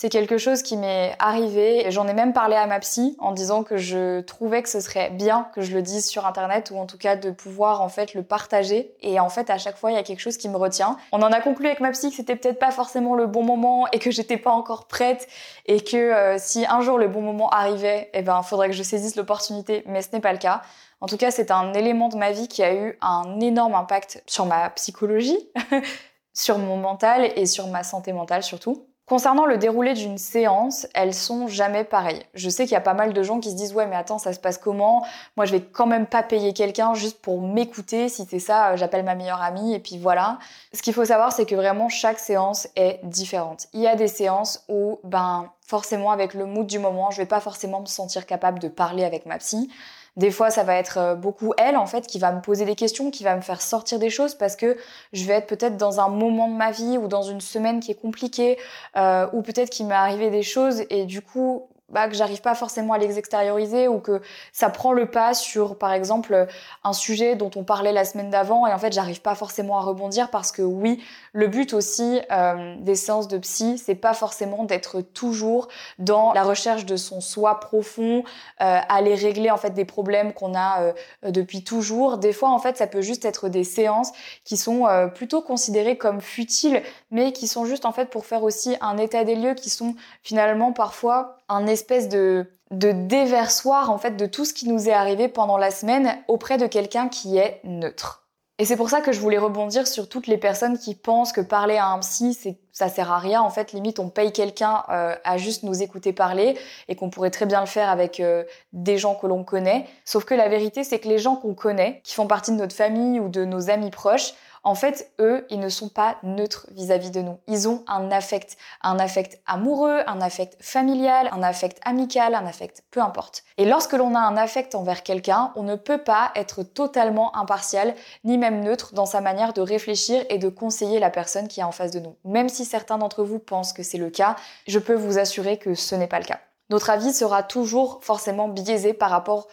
C'est 0.00 0.10
quelque 0.10 0.38
chose 0.38 0.62
qui 0.62 0.76
m'est 0.76 1.16
arrivé 1.18 1.84
et 1.84 1.90
j'en 1.90 2.06
ai 2.06 2.12
même 2.14 2.32
parlé 2.32 2.54
à 2.54 2.68
ma 2.68 2.78
psy 2.78 3.16
en 3.18 3.32
disant 3.32 3.64
que 3.64 3.76
je 3.76 4.20
trouvais 4.20 4.62
que 4.62 4.68
ce 4.68 4.78
serait 4.78 5.10
bien 5.10 5.48
que 5.52 5.60
je 5.60 5.74
le 5.74 5.82
dise 5.82 6.06
sur 6.06 6.24
internet 6.24 6.70
ou 6.70 6.78
en 6.78 6.86
tout 6.86 6.98
cas 6.98 7.16
de 7.16 7.32
pouvoir 7.32 7.82
en 7.82 7.88
fait 7.88 8.14
le 8.14 8.22
partager 8.22 8.94
et 9.00 9.18
en 9.18 9.28
fait 9.28 9.50
à 9.50 9.58
chaque 9.58 9.76
fois 9.76 9.90
il 9.90 9.94
y 9.94 9.98
a 9.98 10.04
quelque 10.04 10.20
chose 10.20 10.36
qui 10.36 10.48
me 10.48 10.56
retient. 10.56 10.98
On 11.10 11.20
en 11.22 11.32
a 11.32 11.40
conclu 11.40 11.66
avec 11.66 11.80
ma 11.80 11.90
psy 11.90 12.10
que 12.10 12.14
c'était 12.14 12.36
peut-être 12.36 12.60
pas 12.60 12.70
forcément 12.70 13.16
le 13.16 13.26
bon 13.26 13.42
moment 13.42 13.88
et 13.90 13.98
que 13.98 14.12
j'étais 14.12 14.36
pas 14.36 14.52
encore 14.52 14.86
prête 14.86 15.26
et 15.66 15.80
que 15.80 15.96
euh, 15.96 16.36
si 16.38 16.64
un 16.64 16.80
jour 16.80 16.96
le 16.96 17.08
bon 17.08 17.20
moment 17.20 17.50
arrivait, 17.50 18.08
eh 18.14 18.22
ben 18.22 18.40
faudrait 18.44 18.68
que 18.68 18.76
je 18.76 18.84
saisisse 18.84 19.16
l'opportunité 19.16 19.82
mais 19.86 20.00
ce 20.02 20.10
n'est 20.12 20.20
pas 20.20 20.32
le 20.32 20.38
cas. 20.38 20.62
En 21.00 21.08
tout 21.08 21.16
cas, 21.16 21.32
c'est 21.32 21.50
un 21.50 21.74
élément 21.74 22.08
de 22.08 22.16
ma 22.16 22.30
vie 22.30 22.46
qui 22.46 22.62
a 22.62 22.72
eu 22.72 22.96
un 23.00 23.40
énorme 23.40 23.74
impact 23.74 24.22
sur 24.26 24.46
ma 24.46 24.70
psychologie, 24.70 25.50
sur 26.34 26.58
mon 26.58 26.76
mental 26.76 27.32
et 27.34 27.46
sur 27.46 27.66
ma 27.66 27.82
santé 27.82 28.12
mentale 28.12 28.44
surtout. 28.44 28.88
Concernant 29.08 29.46
le 29.46 29.56
déroulé 29.56 29.94
d'une 29.94 30.18
séance, 30.18 30.86
elles 30.92 31.14
sont 31.14 31.48
jamais 31.48 31.82
pareilles. 31.82 32.22
Je 32.34 32.50
sais 32.50 32.64
qu'il 32.64 32.72
y 32.72 32.76
a 32.76 32.82
pas 32.82 32.92
mal 32.92 33.14
de 33.14 33.22
gens 33.22 33.40
qui 33.40 33.50
se 33.50 33.56
disent 33.56 33.72
ouais 33.72 33.86
mais 33.86 33.96
attends 33.96 34.18
ça 34.18 34.34
se 34.34 34.38
passe 34.38 34.58
comment? 34.58 35.02
Moi 35.38 35.46
je 35.46 35.52
vais 35.52 35.62
quand 35.62 35.86
même 35.86 36.06
pas 36.06 36.22
payer 36.22 36.52
quelqu'un 36.52 36.92
juste 36.92 37.22
pour 37.22 37.40
m'écouter. 37.40 38.10
Si 38.10 38.26
c'est 38.28 38.38
ça, 38.38 38.72
euh, 38.72 38.76
j'appelle 38.76 39.04
ma 39.04 39.14
meilleure 39.14 39.40
amie 39.40 39.72
et 39.72 39.78
puis 39.78 39.96
voilà. 39.96 40.38
Ce 40.74 40.82
qu'il 40.82 40.92
faut 40.92 41.06
savoir 41.06 41.32
c'est 41.32 41.46
que 41.46 41.54
vraiment 41.54 41.88
chaque 41.88 42.18
séance 42.18 42.68
est 42.76 43.00
différente. 43.02 43.68
Il 43.72 43.80
y 43.80 43.86
a 43.86 43.96
des 43.96 44.08
séances 44.08 44.62
où 44.68 45.00
ben 45.04 45.50
forcément 45.64 46.10
avec 46.10 46.34
le 46.34 46.44
mood 46.44 46.66
du 46.66 46.78
moment, 46.78 47.10
je 47.10 47.16
vais 47.16 47.26
pas 47.26 47.40
forcément 47.40 47.80
me 47.80 47.86
sentir 47.86 48.26
capable 48.26 48.58
de 48.58 48.68
parler 48.68 49.04
avec 49.04 49.24
ma 49.24 49.38
psy. 49.38 49.70
Des 50.18 50.32
fois, 50.32 50.50
ça 50.50 50.64
va 50.64 50.74
être 50.74 50.98
euh, 50.98 51.14
beaucoup 51.14 51.54
elle, 51.56 51.76
en 51.76 51.86
fait, 51.86 52.06
qui 52.06 52.18
va 52.18 52.32
me 52.32 52.40
poser 52.40 52.64
des 52.64 52.74
questions, 52.74 53.10
qui 53.10 53.22
va 53.22 53.36
me 53.36 53.40
faire 53.40 53.62
sortir 53.62 54.00
des 54.00 54.10
choses 54.10 54.34
parce 54.34 54.56
que 54.56 54.76
je 55.12 55.24
vais 55.24 55.34
être 55.34 55.46
peut-être 55.46 55.76
dans 55.76 56.00
un 56.00 56.08
moment 56.08 56.48
de 56.48 56.56
ma 56.56 56.72
vie 56.72 56.98
ou 56.98 57.06
dans 57.06 57.22
une 57.22 57.40
semaine 57.40 57.78
qui 57.78 57.92
est 57.92 58.00
compliquée, 58.00 58.58
euh, 58.96 59.28
ou 59.32 59.42
peut-être 59.42 59.70
qu'il 59.70 59.86
m'est 59.86 59.94
arrivé 59.94 60.30
des 60.30 60.42
choses 60.42 60.82
et 60.90 61.06
du 61.06 61.22
coup, 61.22 61.68
bah, 61.90 62.06
que 62.08 62.14
j'arrive 62.14 62.42
pas 62.42 62.54
forcément 62.54 62.92
à 62.92 62.98
les 62.98 63.18
extérioriser 63.18 63.88
ou 63.88 63.98
que 63.98 64.20
ça 64.52 64.68
prend 64.68 64.92
le 64.92 65.06
pas 65.06 65.32
sur 65.32 65.76
par 65.76 65.92
exemple 65.92 66.46
un 66.84 66.92
sujet 66.92 67.34
dont 67.34 67.50
on 67.56 67.64
parlait 67.64 67.92
la 67.92 68.04
semaine 68.04 68.28
d'avant 68.28 68.66
et 68.66 68.72
en 68.72 68.78
fait 68.78 68.92
j'arrive 68.92 69.22
pas 69.22 69.34
forcément 69.34 69.78
à 69.78 69.80
rebondir 69.80 70.30
parce 70.30 70.52
que 70.52 70.60
oui 70.60 71.02
le 71.32 71.46
but 71.46 71.72
aussi 71.72 72.20
euh, 72.30 72.76
des 72.80 72.94
séances 72.94 73.26
de 73.26 73.38
psy 73.38 73.78
c'est 73.78 73.94
pas 73.94 74.12
forcément 74.12 74.64
d'être 74.64 75.00
toujours 75.00 75.68
dans 75.98 76.34
la 76.34 76.42
recherche 76.42 76.84
de 76.84 76.96
son 76.96 77.22
soi 77.22 77.58
profond 77.58 78.22
euh, 78.60 78.78
aller 78.88 79.14
régler 79.14 79.50
en 79.50 79.56
fait 79.56 79.70
des 79.70 79.86
problèmes 79.86 80.34
qu'on 80.34 80.54
a 80.54 80.82
euh, 80.82 80.92
depuis 81.30 81.64
toujours. 81.64 82.18
Des 82.18 82.34
fois 82.34 82.50
en 82.50 82.58
fait 82.58 82.76
ça 82.76 82.86
peut 82.86 83.02
juste 83.02 83.24
être 83.24 83.48
des 83.48 83.64
séances 83.64 84.12
qui 84.44 84.58
sont 84.58 84.86
plutôt 85.14 85.40
considérées 85.40 85.96
comme 85.96 86.20
futiles 86.20 86.82
mais 87.10 87.32
qui 87.32 87.48
sont 87.48 87.64
juste 87.64 87.86
en 87.86 87.92
fait 87.92 88.10
pour 88.10 88.26
faire 88.26 88.42
aussi 88.42 88.76
un 88.80 88.98
état 88.98 89.24
des 89.24 89.36
lieux 89.36 89.54
qui 89.54 89.70
sont 89.70 89.94
finalement 90.22 90.72
parfois 90.72 91.38
un 91.48 91.66
espèce 91.78 92.08
de, 92.08 92.46
de 92.70 92.92
déversoir 92.92 93.90
en 93.90 93.98
fait 93.98 94.16
de 94.16 94.26
tout 94.26 94.44
ce 94.44 94.52
qui 94.52 94.68
nous 94.68 94.88
est 94.88 94.92
arrivé 94.92 95.28
pendant 95.28 95.56
la 95.56 95.70
semaine 95.70 96.16
auprès 96.28 96.58
de 96.58 96.66
quelqu'un 96.66 97.08
qui 97.08 97.38
est 97.38 97.60
neutre. 97.64 98.28
Et 98.60 98.64
c'est 98.64 98.76
pour 98.76 98.90
ça 98.90 99.00
que 99.00 99.12
je 99.12 99.20
voulais 99.20 99.38
rebondir 99.38 99.86
sur 99.86 100.08
toutes 100.08 100.26
les 100.26 100.36
personnes 100.36 100.78
qui 100.78 100.96
pensent 100.96 101.30
que 101.30 101.40
parler 101.40 101.76
à 101.76 101.86
un 101.86 102.00
psy, 102.00 102.34
c'est 102.34 102.58
ça 102.72 102.88
sert 102.88 103.10
à 103.10 103.18
rien. 103.18 103.40
En 103.40 103.50
fait, 103.50 103.72
limite, 103.72 103.98
on 103.98 104.08
paye 104.08 104.32
quelqu'un 104.32 104.84
euh, 104.88 105.14
à 105.24 105.36
juste 105.36 105.62
nous 105.62 105.82
écouter 105.82 106.12
parler 106.12 106.56
et 106.88 106.96
qu'on 106.96 107.10
pourrait 107.10 107.30
très 107.30 107.46
bien 107.46 107.60
le 107.60 107.66
faire 107.66 107.88
avec 107.88 108.20
euh, 108.20 108.44
des 108.72 108.98
gens 108.98 109.14
que 109.14 109.26
l'on 109.26 109.44
connaît. 109.44 109.86
Sauf 110.04 110.24
que 110.24 110.34
la 110.34 110.48
vérité, 110.48 110.82
c'est 110.82 110.98
que 110.98 111.08
les 111.08 111.18
gens 111.18 111.36
qu'on 111.36 111.54
connaît, 111.54 112.00
qui 112.04 112.14
font 112.14 112.26
partie 112.26 112.52
de 112.52 112.56
notre 112.56 112.74
famille 112.74 113.20
ou 113.20 113.28
de 113.28 113.44
nos 113.44 113.70
amis 113.70 113.90
proches, 113.90 114.34
en 114.68 114.74
fait, 114.74 115.10
eux, 115.18 115.46
ils 115.48 115.60
ne 115.60 115.70
sont 115.70 115.88
pas 115.88 116.18
neutres 116.22 116.66
vis-à-vis 116.72 117.10
de 117.10 117.22
nous. 117.22 117.38
Ils 117.46 117.68
ont 117.70 117.84
un 117.86 118.10
affect, 118.10 118.58
un 118.82 118.98
affect 118.98 119.40
amoureux, 119.46 120.00
un 120.06 120.20
affect 120.20 120.58
familial, 120.60 121.30
un 121.32 121.42
affect 121.42 121.80
amical, 121.86 122.34
un 122.34 122.44
affect, 122.44 122.82
peu 122.90 123.00
importe. 123.00 123.44
Et 123.56 123.64
lorsque 123.64 123.94
l'on 123.94 124.14
a 124.14 124.18
un 124.18 124.36
affect 124.36 124.74
envers 124.74 125.02
quelqu'un, 125.02 125.52
on 125.56 125.62
ne 125.62 125.74
peut 125.74 125.96
pas 125.96 126.32
être 126.34 126.62
totalement 126.64 127.34
impartial, 127.34 127.94
ni 128.24 128.36
même 128.36 128.60
neutre 128.60 128.92
dans 128.92 129.06
sa 129.06 129.22
manière 129.22 129.54
de 129.54 129.62
réfléchir 129.62 130.22
et 130.28 130.36
de 130.36 130.50
conseiller 130.50 130.98
la 130.98 131.08
personne 131.08 131.48
qui 131.48 131.60
est 131.60 131.64
en 131.64 131.72
face 131.72 131.92
de 131.92 132.00
nous. 132.00 132.16
Même 132.26 132.50
si 132.50 132.66
certains 132.66 132.98
d'entre 132.98 133.24
vous 133.24 133.38
pensent 133.38 133.72
que 133.72 133.82
c'est 133.82 133.96
le 133.96 134.10
cas, 134.10 134.36
je 134.66 134.78
peux 134.78 134.94
vous 134.94 135.18
assurer 135.18 135.56
que 135.56 135.74
ce 135.74 135.94
n'est 135.94 136.08
pas 136.08 136.18
le 136.18 136.26
cas. 136.26 136.40
Notre 136.68 136.90
avis 136.90 137.14
sera 137.14 137.42
toujours 137.42 138.00
forcément 138.02 138.48
biaisé 138.48 138.92
par 138.92 139.08
rapport 139.08 139.48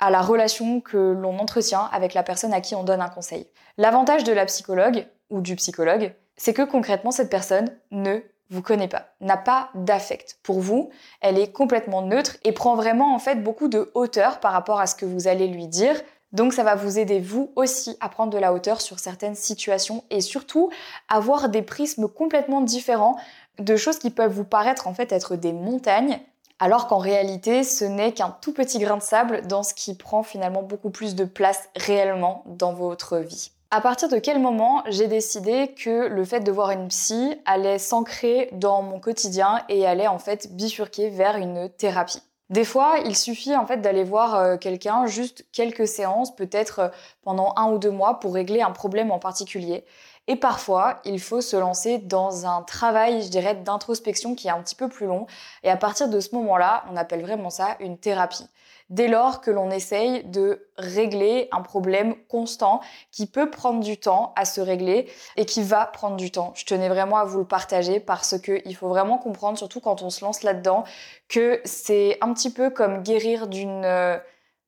à 0.00 0.10
la 0.10 0.20
relation 0.20 0.80
que 0.80 0.96
l'on 0.96 1.38
entretient 1.38 1.88
avec 1.92 2.14
la 2.14 2.22
personne 2.22 2.52
à 2.52 2.60
qui 2.60 2.74
on 2.74 2.84
donne 2.84 3.00
un 3.00 3.08
conseil. 3.08 3.46
L'avantage 3.76 4.24
de 4.24 4.32
la 4.32 4.46
psychologue 4.46 5.06
ou 5.30 5.40
du 5.40 5.56
psychologue, 5.56 6.14
c'est 6.36 6.54
que 6.54 6.62
concrètement 6.62 7.10
cette 7.10 7.30
personne 7.30 7.70
ne 7.90 8.20
vous 8.50 8.62
connaît 8.62 8.88
pas, 8.88 9.08
n'a 9.20 9.36
pas 9.36 9.70
d'affect 9.74 10.38
pour 10.42 10.60
vous, 10.60 10.90
elle 11.20 11.38
est 11.38 11.52
complètement 11.52 12.02
neutre 12.02 12.36
et 12.44 12.52
prend 12.52 12.76
vraiment 12.76 13.14
en 13.14 13.18
fait 13.18 13.42
beaucoup 13.42 13.68
de 13.68 13.90
hauteur 13.94 14.40
par 14.40 14.52
rapport 14.52 14.80
à 14.80 14.86
ce 14.86 14.94
que 14.94 15.04
vous 15.04 15.28
allez 15.28 15.48
lui 15.48 15.66
dire. 15.66 16.00
Donc 16.32 16.52
ça 16.52 16.62
va 16.62 16.74
vous 16.74 16.98
aider 16.98 17.20
vous 17.20 17.52
aussi 17.56 17.96
à 18.00 18.08
prendre 18.08 18.32
de 18.32 18.38
la 18.38 18.52
hauteur 18.52 18.80
sur 18.80 18.98
certaines 18.98 19.34
situations 19.34 20.04
et 20.10 20.20
surtout 20.20 20.70
avoir 21.08 21.48
des 21.48 21.62
prismes 21.62 22.08
complètement 22.08 22.60
différents 22.60 23.16
de 23.58 23.76
choses 23.76 23.98
qui 23.98 24.10
peuvent 24.10 24.32
vous 24.32 24.44
paraître 24.44 24.86
en 24.86 24.94
fait 24.94 25.12
être 25.12 25.36
des 25.36 25.52
montagnes 25.52 26.20
alors 26.58 26.86
qu'en 26.86 26.98
réalité 26.98 27.64
ce 27.64 27.84
n'est 27.84 28.12
qu'un 28.12 28.36
tout 28.40 28.52
petit 28.52 28.78
grain 28.78 28.96
de 28.96 29.02
sable 29.02 29.46
dans 29.46 29.62
ce 29.62 29.74
qui 29.74 29.94
prend 29.94 30.22
finalement 30.22 30.62
beaucoup 30.62 30.90
plus 30.90 31.14
de 31.14 31.24
place 31.24 31.68
réellement 31.76 32.42
dans 32.46 32.72
votre 32.72 33.18
vie. 33.18 33.50
À 33.70 33.82
partir 33.82 34.08
de 34.08 34.18
quel 34.18 34.40
moment 34.40 34.82
j'ai 34.88 35.08
décidé 35.08 35.74
que 35.76 36.08
le 36.08 36.24
fait 36.24 36.40
de 36.40 36.50
voir 36.50 36.70
une 36.70 36.88
psy 36.88 37.38
allait 37.44 37.78
s'ancrer 37.78 38.48
dans 38.52 38.80
mon 38.80 38.98
quotidien 38.98 39.62
et 39.68 39.86
allait 39.86 40.06
en 40.06 40.18
fait 40.18 40.56
bifurquer 40.56 41.10
vers 41.10 41.36
une 41.36 41.68
thérapie? 41.68 42.22
Des 42.48 42.64
fois, 42.64 42.94
il 43.04 43.14
suffit 43.14 43.54
en 43.54 43.66
fait 43.66 43.82
d'aller 43.82 44.04
voir 44.04 44.34
euh, 44.34 44.56
quelqu'un 44.56 45.04
juste 45.04 45.44
quelques 45.52 45.86
séances, 45.86 46.34
peut-être 46.34 46.78
euh, 46.78 46.88
pendant 47.22 47.52
un 47.56 47.70
ou 47.70 47.78
deux 47.78 47.90
mois 47.90 48.20
pour 48.20 48.32
régler 48.32 48.62
un 48.62 48.70
problème 48.70 49.10
en 49.10 49.18
particulier. 49.18 49.84
Et 50.28 50.36
parfois, 50.36 51.00
il 51.04 51.18
faut 51.18 51.40
se 51.40 51.56
lancer 51.56 51.98
dans 51.98 52.46
un 52.46 52.62
travail, 52.62 53.22
je 53.22 53.28
dirais, 53.28 53.54
d'introspection 53.54 54.34
qui 54.34 54.46
est 54.46 54.50
un 54.50 54.62
petit 54.62 54.76
peu 54.76 54.88
plus 54.88 55.06
long. 55.06 55.26
Et 55.64 55.70
à 55.70 55.76
partir 55.76 56.08
de 56.08 56.20
ce 56.20 56.34
moment-là, 56.36 56.84
on 56.92 56.96
appelle 56.96 57.22
vraiment 57.22 57.50
ça 57.50 57.76
une 57.80 57.98
thérapie 57.98 58.46
dès 58.90 59.08
lors 59.08 59.40
que 59.40 59.50
l'on 59.50 59.70
essaye 59.70 60.24
de 60.24 60.68
régler 60.76 61.48
un 61.52 61.62
problème 61.62 62.14
constant 62.28 62.80
qui 63.10 63.26
peut 63.26 63.50
prendre 63.50 63.80
du 63.80 63.98
temps 63.98 64.32
à 64.36 64.44
se 64.44 64.60
régler 64.60 65.10
et 65.36 65.44
qui 65.44 65.62
va 65.62 65.86
prendre 65.86 66.16
du 66.16 66.30
temps. 66.30 66.52
Je 66.54 66.64
tenais 66.64 66.88
vraiment 66.88 67.16
à 67.16 67.24
vous 67.24 67.38
le 67.38 67.46
partager 67.46 68.00
parce 68.00 68.38
qu'il 68.38 68.76
faut 68.76 68.88
vraiment 68.88 69.18
comprendre, 69.18 69.58
surtout 69.58 69.80
quand 69.80 70.02
on 70.02 70.10
se 70.10 70.24
lance 70.24 70.42
là-dedans, 70.42 70.84
que 71.28 71.60
c'est 71.64 72.18
un 72.20 72.32
petit 72.32 72.50
peu 72.50 72.70
comme 72.70 73.02
guérir 73.02 73.46
d'une 73.46 73.84
euh, 73.84 74.18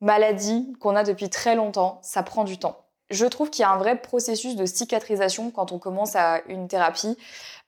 maladie 0.01 0.73
qu'on 0.81 0.97
a 0.97 1.05
depuis 1.05 1.31
très 1.31 1.55
longtemps. 1.55 1.99
Ça 2.03 2.23
prend 2.23 2.45
du 2.45 2.59
temps. 2.59 2.90
Je 3.11 3.27
trouve 3.27 3.51
qu'il 3.51 3.63
y 3.63 3.65
a 3.65 3.71
un 3.71 3.79
vrai 3.79 3.97
processus 3.97 4.57
de 4.57 4.67
cicatrisation 4.67 5.51
quand 5.51 5.73
on 5.73 5.79
commence 5.79 6.17
à 6.17 6.41
une 6.49 6.69
thérapie 6.69 7.17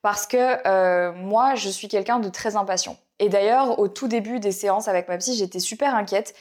parce 0.03 0.27
que 0.27 0.67
euh, 0.67 1.13
moi, 1.13 1.55
je 1.55 1.69
suis 1.69 1.89
quelqu'un 1.89 2.19
de 2.19 2.29
très 2.29 2.57
impatient. 2.57 2.97
Et 3.19 3.29
d'ailleurs, 3.29 3.79
au 3.79 3.89
tout 3.89 4.09
début 4.09 4.41
des 4.41 4.53
séances 4.53 4.89
avec 4.89 5.09
ma 5.09 5.17
psy, 5.19 5.37
j'étais 5.37 5.61
super 5.61 5.95
inquiète 5.95 6.35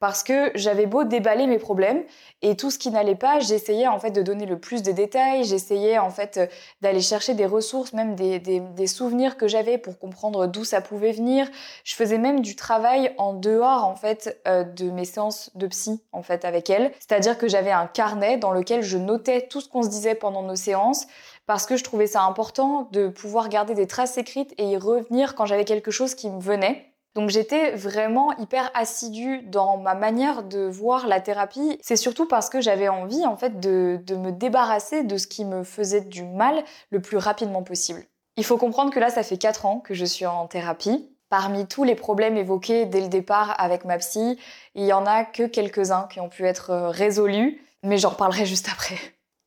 parce 0.00 0.22
que 0.22 0.50
j'avais 0.54 0.86
beau 0.86 1.04
déballer 1.04 1.46
mes 1.46 1.58
problèmes 1.58 2.04
et 2.42 2.56
tout 2.56 2.70
ce 2.70 2.78
qui 2.78 2.90
n'allait 2.90 3.16
pas, 3.16 3.40
j'essayais 3.40 3.88
en 3.88 3.98
fait 3.98 4.10
de 4.10 4.22
donner 4.22 4.46
le 4.46 4.58
plus 4.58 4.82
de 4.82 4.92
détails, 4.92 5.44
j'essayais 5.44 5.98
en 5.98 6.10
fait 6.10 6.36
euh, 6.36 6.46
d'aller 6.80 7.00
chercher 7.00 7.34
des 7.34 7.46
ressources, 7.46 7.92
même 7.92 8.14
des, 8.14 8.38
des, 8.38 8.86
souvenirs 8.86 9.36
que 9.36 9.48
j'avais 9.48 9.76
pour 9.76 9.98
comprendre 9.98 10.46
d'où 10.46 10.64
ça 10.64 10.80
pouvait 10.80 11.12
venir. 11.12 11.48
Je 11.84 11.94
faisais 11.94 12.18
même 12.18 12.40
du 12.40 12.54
travail 12.54 13.12
en 13.18 13.32
dehors 13.32 13.84
en 13.84 13.96
fait 13.96 14.40
euh, 14.46 14.62
de 14.62 14.90
mes 14.90 15.04
séances 15.04 15.50
de 15.56 15.66
psy 15.66 16.00
en 16.12 16.22
fait 16.22 16.44
avec 16.44 16.70
elle, 16.70 16.92
c'est-à-dire 17.00 17.36
que 17.36 17.48
j'avais 17.48 17.72
un 17.72 17.86
carnet 17.86 18.36
dans 18.36 18.52
lequel 18.52 18.82
je 18.82 18.98
notais 18.98 19.48
tout 19.48 19.60
ce 19.60 19.68
qu'on 19.68 19.82
se 19.82 19.88
disait 19.88 20.14
pendant 20.14 20.42
nos 20.42 20.56
séances 20.56 21.06
parce 21.46 21.66
que 21.66 21.76
je 21.76 21.82
trouvais 21.82 22.06
ça 22.06 22.22
important 22.22 22.88
de 22.92 23.08
pouvoir 23.08 23.48
garder 23.48 23.74
des 23.74 23.86
traces 23.86 24.18
écrites 24.18 24.54
et 24.58 24.64
y 24.64 24.76
revenir 24.76 25.34
quand 25.34 25.46
j'avais 25.46 25.64
quelque 25.64 25.90
chose 25.90 26.14
qui 26.14 26.28
me 26.28 26.40
venait. 26.40 26.92
Donc 27.14 27.30
j'étais 27.30 27.72
vraiment 27.72 28.36
hyper 28.38 28.70
assidue 28.74 29.42
dans 29.42 29.76
ma 29.76 29.94
manière 29.94 30.42
de 30.42 30.60
voir 30.60 31.06
la 31.06 31.20
thérapie. 31.20 31.78
C'est 31.82 31.96
surtout 31.96 32.26
parce 32.26 32.48
que 32.48 32.60
j'avais 32.60 32.88
envie 32.88 33.26
en 33.26 33.36
fait 33.36 33.60
de, 33.60 33.98
de, 34.06 34.14
me 34.14 34.30
débarrasser 34.30 35.02
de 35.02 35.16
ce 35.16 35.26
qui 35.26 35.44
me 35.44 35.64
faisait 35.64 36.02
du 36.02 36.22
mal 36.22 36.62
le 36.90 37.00
plus 37.00 37.16
rapidement 37.16 37.62
possible. 37.62 38.04
Il 38.36 38.44
faut 38.44 38.56
comprendre 38.56 38.92
que 38.92 39.00
là 39.00 39.10
ça 39.10 39.22
fait 39.22 39.38
4 39.38 39.66
ans 39.66 39.80
que 39.80 39.94
je 39.94 40.04
suis 40.04 40.26
en 40.26 40.46
thérapie. 40.46 41.10
Parmi 41.30 41.66
tous 41.66 41.84
les 41.84 41.94
problèmes 41.94 42.36
évoqués 42.36 42.86
dès 42.86 43.00
le 43.00 43.08
départ 43.08 43.54
avec 43.58 43.84
ma 43.84 43.98
psy, 43.98 44.38
il 44.74 44.84
y 44.84 44.92
en 44.92 45.04
a 45.04 45.24
que 45.24 45.42
quelques-uns 45.42 46.06
qui 46.10 46.20
ont 46.20 46.30
pu 46.30 46.46
être 46.46 46.72
résolus, 46.88 47.60
mais 47.82 47.98
j'en 47.98 48.10
reparlerai 48.10 48.46
juste 48.46 48.68
après. 48.72 48.96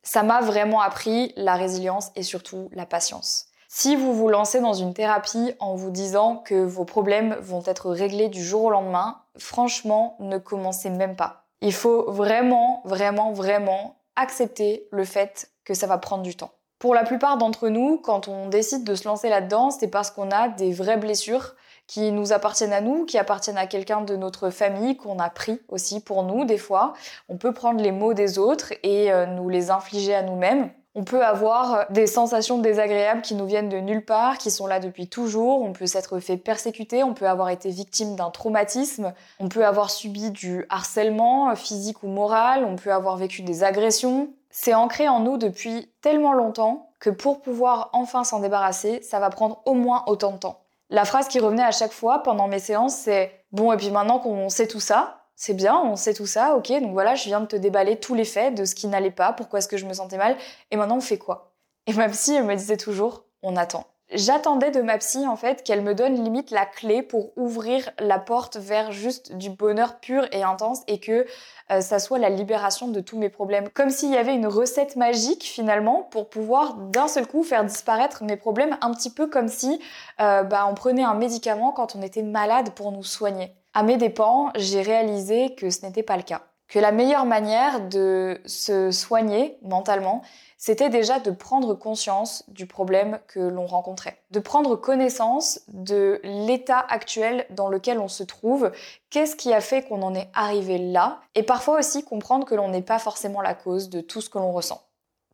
Ça 0.04 0.22
m'a 0.24 0.42
vraiment 0.42 0.82
appris 0.82 1.34
la 1.38 1.56
résilience 1.56 2.12
et 2.16 2.24
surtout 2.24 2.70
la 2.72 2.86
patience. 2.86 3.46
Si 3.74 3.96
vous 3.96 4.14
vous 4.14 4.28
lancez 4.28 4.60
dans 4.60 4.74
une 4.74 4.94
thérapie 4.94 5.54
en 5.62 5.76
vous 5.76 5.92
disant 5.92 6.36
que 6.36 6.56
vos 6.56 6.84
problèmes 6.84 7.38
vont 7.40 7.64
être 7.66 7.90
réglés 7.90 8.28
du 8.28 8.44
jour 8.44 8.66
au 8.66 8.70
lendemain, 8.70 9.22
franchement, 9.38 10.18
ne 10.20 10.38
commencez 10.38 10.90
même 10.90 11.16
pas. 11.16 11.46
Il 11.62 11.72
faut 11.72 12.12
vraiment, 12.12 12.82
vraiment, 12.84 13.32
vraiment 13.32 13.96
accepter 14.18 14.90
le 14.92 15.06
fait 15.06 15.52
que 15.64 15.74
ça 15.74 15.88
va 15.88 15.98
prendre 15.98 16.22
du 16.22 16.36
temps. 16.36 16.52
Pour 16.80 16.94
la 16.94 17.06
plupart 17.06 17.38
d'entre 17.38 17.70
nous, 17.70 17.98
quand 17.98 18.28
on 18.28 18.50
décide 18.50 18.84
de 18.84 18.94
se 18.94 19.08
lancer 19.08 19.30
là-dedans, 19.30 19.72
c'est 19.72 19.88
parce 19.88 20.12
qu'on 20.12 20.32
a 20.32 20.50
des 20.50 20.74
vraies 20.74 20.98
blessures 20.98 21.56
qui 21.88 22.12
nous 22.12 22.34
appartiennent 22.34 22.74
à 22.74 22.82
nous, 22.82 23.06
qui 23.06 23.18
appartiennent 23.18 23.58
à 23.58 23.68
quelqu'un 23.68 24.02
de 24.02 24.18
notre 24.18 24.50
famille, 24.50 24.98
qu'on 24.98 25.18
a 25.18 25.30
pris 25.30 25.62
aussi 25.70 26.02
pour 26.02 26.24
nous 26.24 26.44
des 26.44 26.58
fois. 26.58 26.92
On 27.30 27.38
peut 27.38 27.54
prendre 27.54 27.82
les 27.82 27.94
mots 27.94 28.14
des 28.14 28.38
autres 28.38 28.74
et 28.84 29.14
euh, 29.14 29.28
nous 29.28 29.48
les 29.48 29.72
infliger 29.72 30.14
à 30.14 30.24
nous-mêmes. 30.24 30.72
On 30.94 31.06
peut 31.06 31.24
avoir 31.24 31.74
euh, 31.74 31.84
des 31.90 32.06
sensations 32.06 32.60
désagréables 32.60 33.22
qui 33.22 33.34
nous 33.34 33.46
viennent 33.46 33.70
de 33.70 33.78
nulle 33.78 34.04
part, 34.04 34.38
qui 34.38 34.52
sont 34.52 34.68
là 34.68 34.80
depuis 34.80 35.08
toujours. 35.08 35.62
On 35.62 35.72
peut 35.72 35.86
s'être 35.86 36.20
fait 36.20 36.36
persécuter, 36.36 37.04
on 37.04 37.14
peut 37.14 37.28
avoir 37.28 37.50
été 37.50 37.70
victime 37.70 38.16
d'un 38.16 38.30
traumatisme, 38.30 39.14
on 39.40 39.48
peut 39.48 39.66
avoir 39.66 39.90
subi 39.90 40.32
du 40.32 40.66
harcèlement 40.70 41.50
euh, 41.50 41.56
physique 41.56 42.04
ou 42.04 42.08
moral, 42.08 42.66
on 42.66 42.76
peut 42.76 42.92
avoir 42.92 43.16
vécu 43.16 43.42
des 43.42 43.64
agressions. 43.64 44.30
C'est 44.50 44.74
ancré 44.74 45.08
en 45.08 45.22
nous 45.22 45.38
depuis 45.38 45.90
tellement 46.02 46.34
longtemps 46.34 46.90
que 47.00 47.10
pour 47.10 47.42
pouvoir 47.42 47.90
enfin 47.94 48.26
s'en 48.26 48.40
débarrasser, 48.40 49.02
ça 49.02 49.20
va 49.20 49.30
prendre 49.30 49.62
au 49.66 49.74
moins 49.74 50.04
autant 50.08 50.34
de 50.34 50.38
temps. 50.38 50.60
La 50.90 51.06
phrase 51.06 51.30
qui 51.30 51.40
revenait 51.40 51.64
à 51.64 51.72
chaque 51.72 51.94
fois 51.94 52.22
pendant 52.22 52.50
mes 52.50 52.60
séances, 52.60 52.96
c'est 52.96 53.46
bon, 53.54 53.72
et 53.72 53.78
puis 53.78 53.92
maintenant 53.92 54.20
qu'on 54.20 54.50
sait 54.50 54.68
tout 54.68 54.82
ça, 54.82 55.21
c'est 55.36 55.54
bien, 55.54 55.80
on 55.80 55.96
sait 55.96 56.14
tout 56.14 56.26
ça, 56.26 56.56
ok, 56.56 56.70
donc 56.82 56.94
voilà, 56.94 57.16
je 57.16 57.26
viens 57.26 57.42
de 57.42 57.48
te 57.48 57.56
déballer 57.56 58.00
tous 58.00 58.14
les 58.14 58.26
faits 58.26 58.56
de 58.56 58.66
ce 58.66 58.76
qui 58.76 58.88
n'allait 58.88 59.12
pas, 59.12 59.34
pourquoi 59.34 59.60
est-ce 59.60 59.68
que 59.68 59.78
je 59.78 59.86
me 59.86 59.94
sentais 59.94 60.18
mal, 60.18 60.38
et 60.70 60.78
maintenant 60.78 60.98
on 60.98 61.02
fait 61.02 61.18
quoi? 61.18 61.54
Et 61.88 61.94
ma 61.94 62.10
psy, 62.10 62.36
elle 62.36 62.46
me 62.46 62.56
disait 62.56 62.78
toujours, 62.78 63.26
on 63.42 63.56
attend. 63.56 63.86
J'attendais 64.14 64.72
de 64.72 64.82
ma 64.82 64.98
psy 64.98 65.26
en 65.26 65.38
fait 65.38 65.64
qu'elle 65.64 65.82
me 65.82 65.96
donne 65.96 66.22
limite 66.22 66.52
la 66.52 66.66
clé 66.66 67.02
pour 67.02 67.32
ouvrir 67.38 67.92
la 67.98 68.20
porte 68.20 68.58
vers 68.58 68.92
juste 68.92 69.34
du 69.38 69.50
bonheur 69.50 70.02
pur 70.02 70.28
et 70.34 70.44
intense 70.44 70.82
et 70.88 71.00
que 71.00 71.26
euh, 71.72 71.80
ça 71.80 71.98
soit 71.98 72.20
la 72.20 72.30
libération 72.30 72.90
de 72.90 73.00
tous 73.00 73.18
mes 73.18 73.30
problèmes. 73.30 73.70
Comme 73.70 73.90
s'il 73.90 74.12
y 74.12 74.18
avait 74.18 74.36
une 74.36 74.48
recette 74.48 74.98
magique 74.98 75.44
finalement 75.44 76.04
pour 76.12 76.30
pouvoir 76.30 76.74
d'un 76.76 77.08
seul 77.08 77.26
coup 77.26 77.44
faire 77.44 77.64
disparaître 77.64 78.26
mes 78.26 78.36
problèmes, 78.36 78.78
un 78.82 78.92
petit 78.92 79.12
peu 79.12 79.28
comme 79.28 79.48
si 79.48 79.80
euh, 80.20 80.44
bah, 80.44 80.68
on 80.70 80.76
prenait 80.76 81.04
un 81.04 81.14
médicament 81.14 81.72
quand 81.72 81.96
on 81.96 82.02
était 82.02 82.24
malade 82.24 82.72
pour 82.76 82.92
nous 82.92 83.04
soigner. 83.04 83.54
À 83.74 83.84
mes 83.84 83.96
dépens, 83.96 84.52
j'ai 84.56 84.82
réalisé 84.82 85.56
que 85.56 85.70
ce 85.70 85.86
n'était 85.86 86.04
pas 86.04 86.18
le 86.18 86.24
cas. 86.24 86.42
Que 86.68 86.80
la 86.80 86.92
meilleure 86.92 87.26
manière 87.26 87.88
de 87.88 88.42
se 88.46 88.92
soigner 88.92 89.58
mentalement, 89.62 90.24
c'était 90.58 90.90
déjà 90.90 91.20
de 91.20 91.32
prendre 91.32 91.74
conscience 91.74 92.44
du 92.50 92.66
problème 92.66 93.20
que 93.28 93.40
l'on 93.40 93.66
rencontrait, 93.66 94.22
de 94.32 94.40
prendre 94.40 94.76
connaissance 94.76 95.62
de 95.70 96.20
l'état 96.24 96.80
actuel 96.80 97.46
dans 97.50 97.70
lequel 97.70 98.00
on 98.00 98.08
se 98.08 98.24
trouve, 98.24 98.72
qu'est-ce 99.10 99.36
qui 99.36 99.54
a 99.54 99.62
fait 99.62 99.84
qu'on 99.84 100.02
en 100.02 100.14
est 100.16 100.30
arrivé 100.34 100.78
là, 100.78 101.22
et 101.36 101.44
parfois 101.44 101.80
aussi 101.80 102.04
comprendre 102.04 102.46
que 102.46 102.56
l'on 102.56 102.70
n'est 102.70 102.82
pas 102.82 103.00
forcément 103.00 103.42
la 103.42 103.54
cause 103.54 103.90
de 103.90 104.02
tout 104.02 104.22
ce 104.22 104.30
que 104.30 104.38
l'on 104.38 104.52
ressent. 104.52 104.82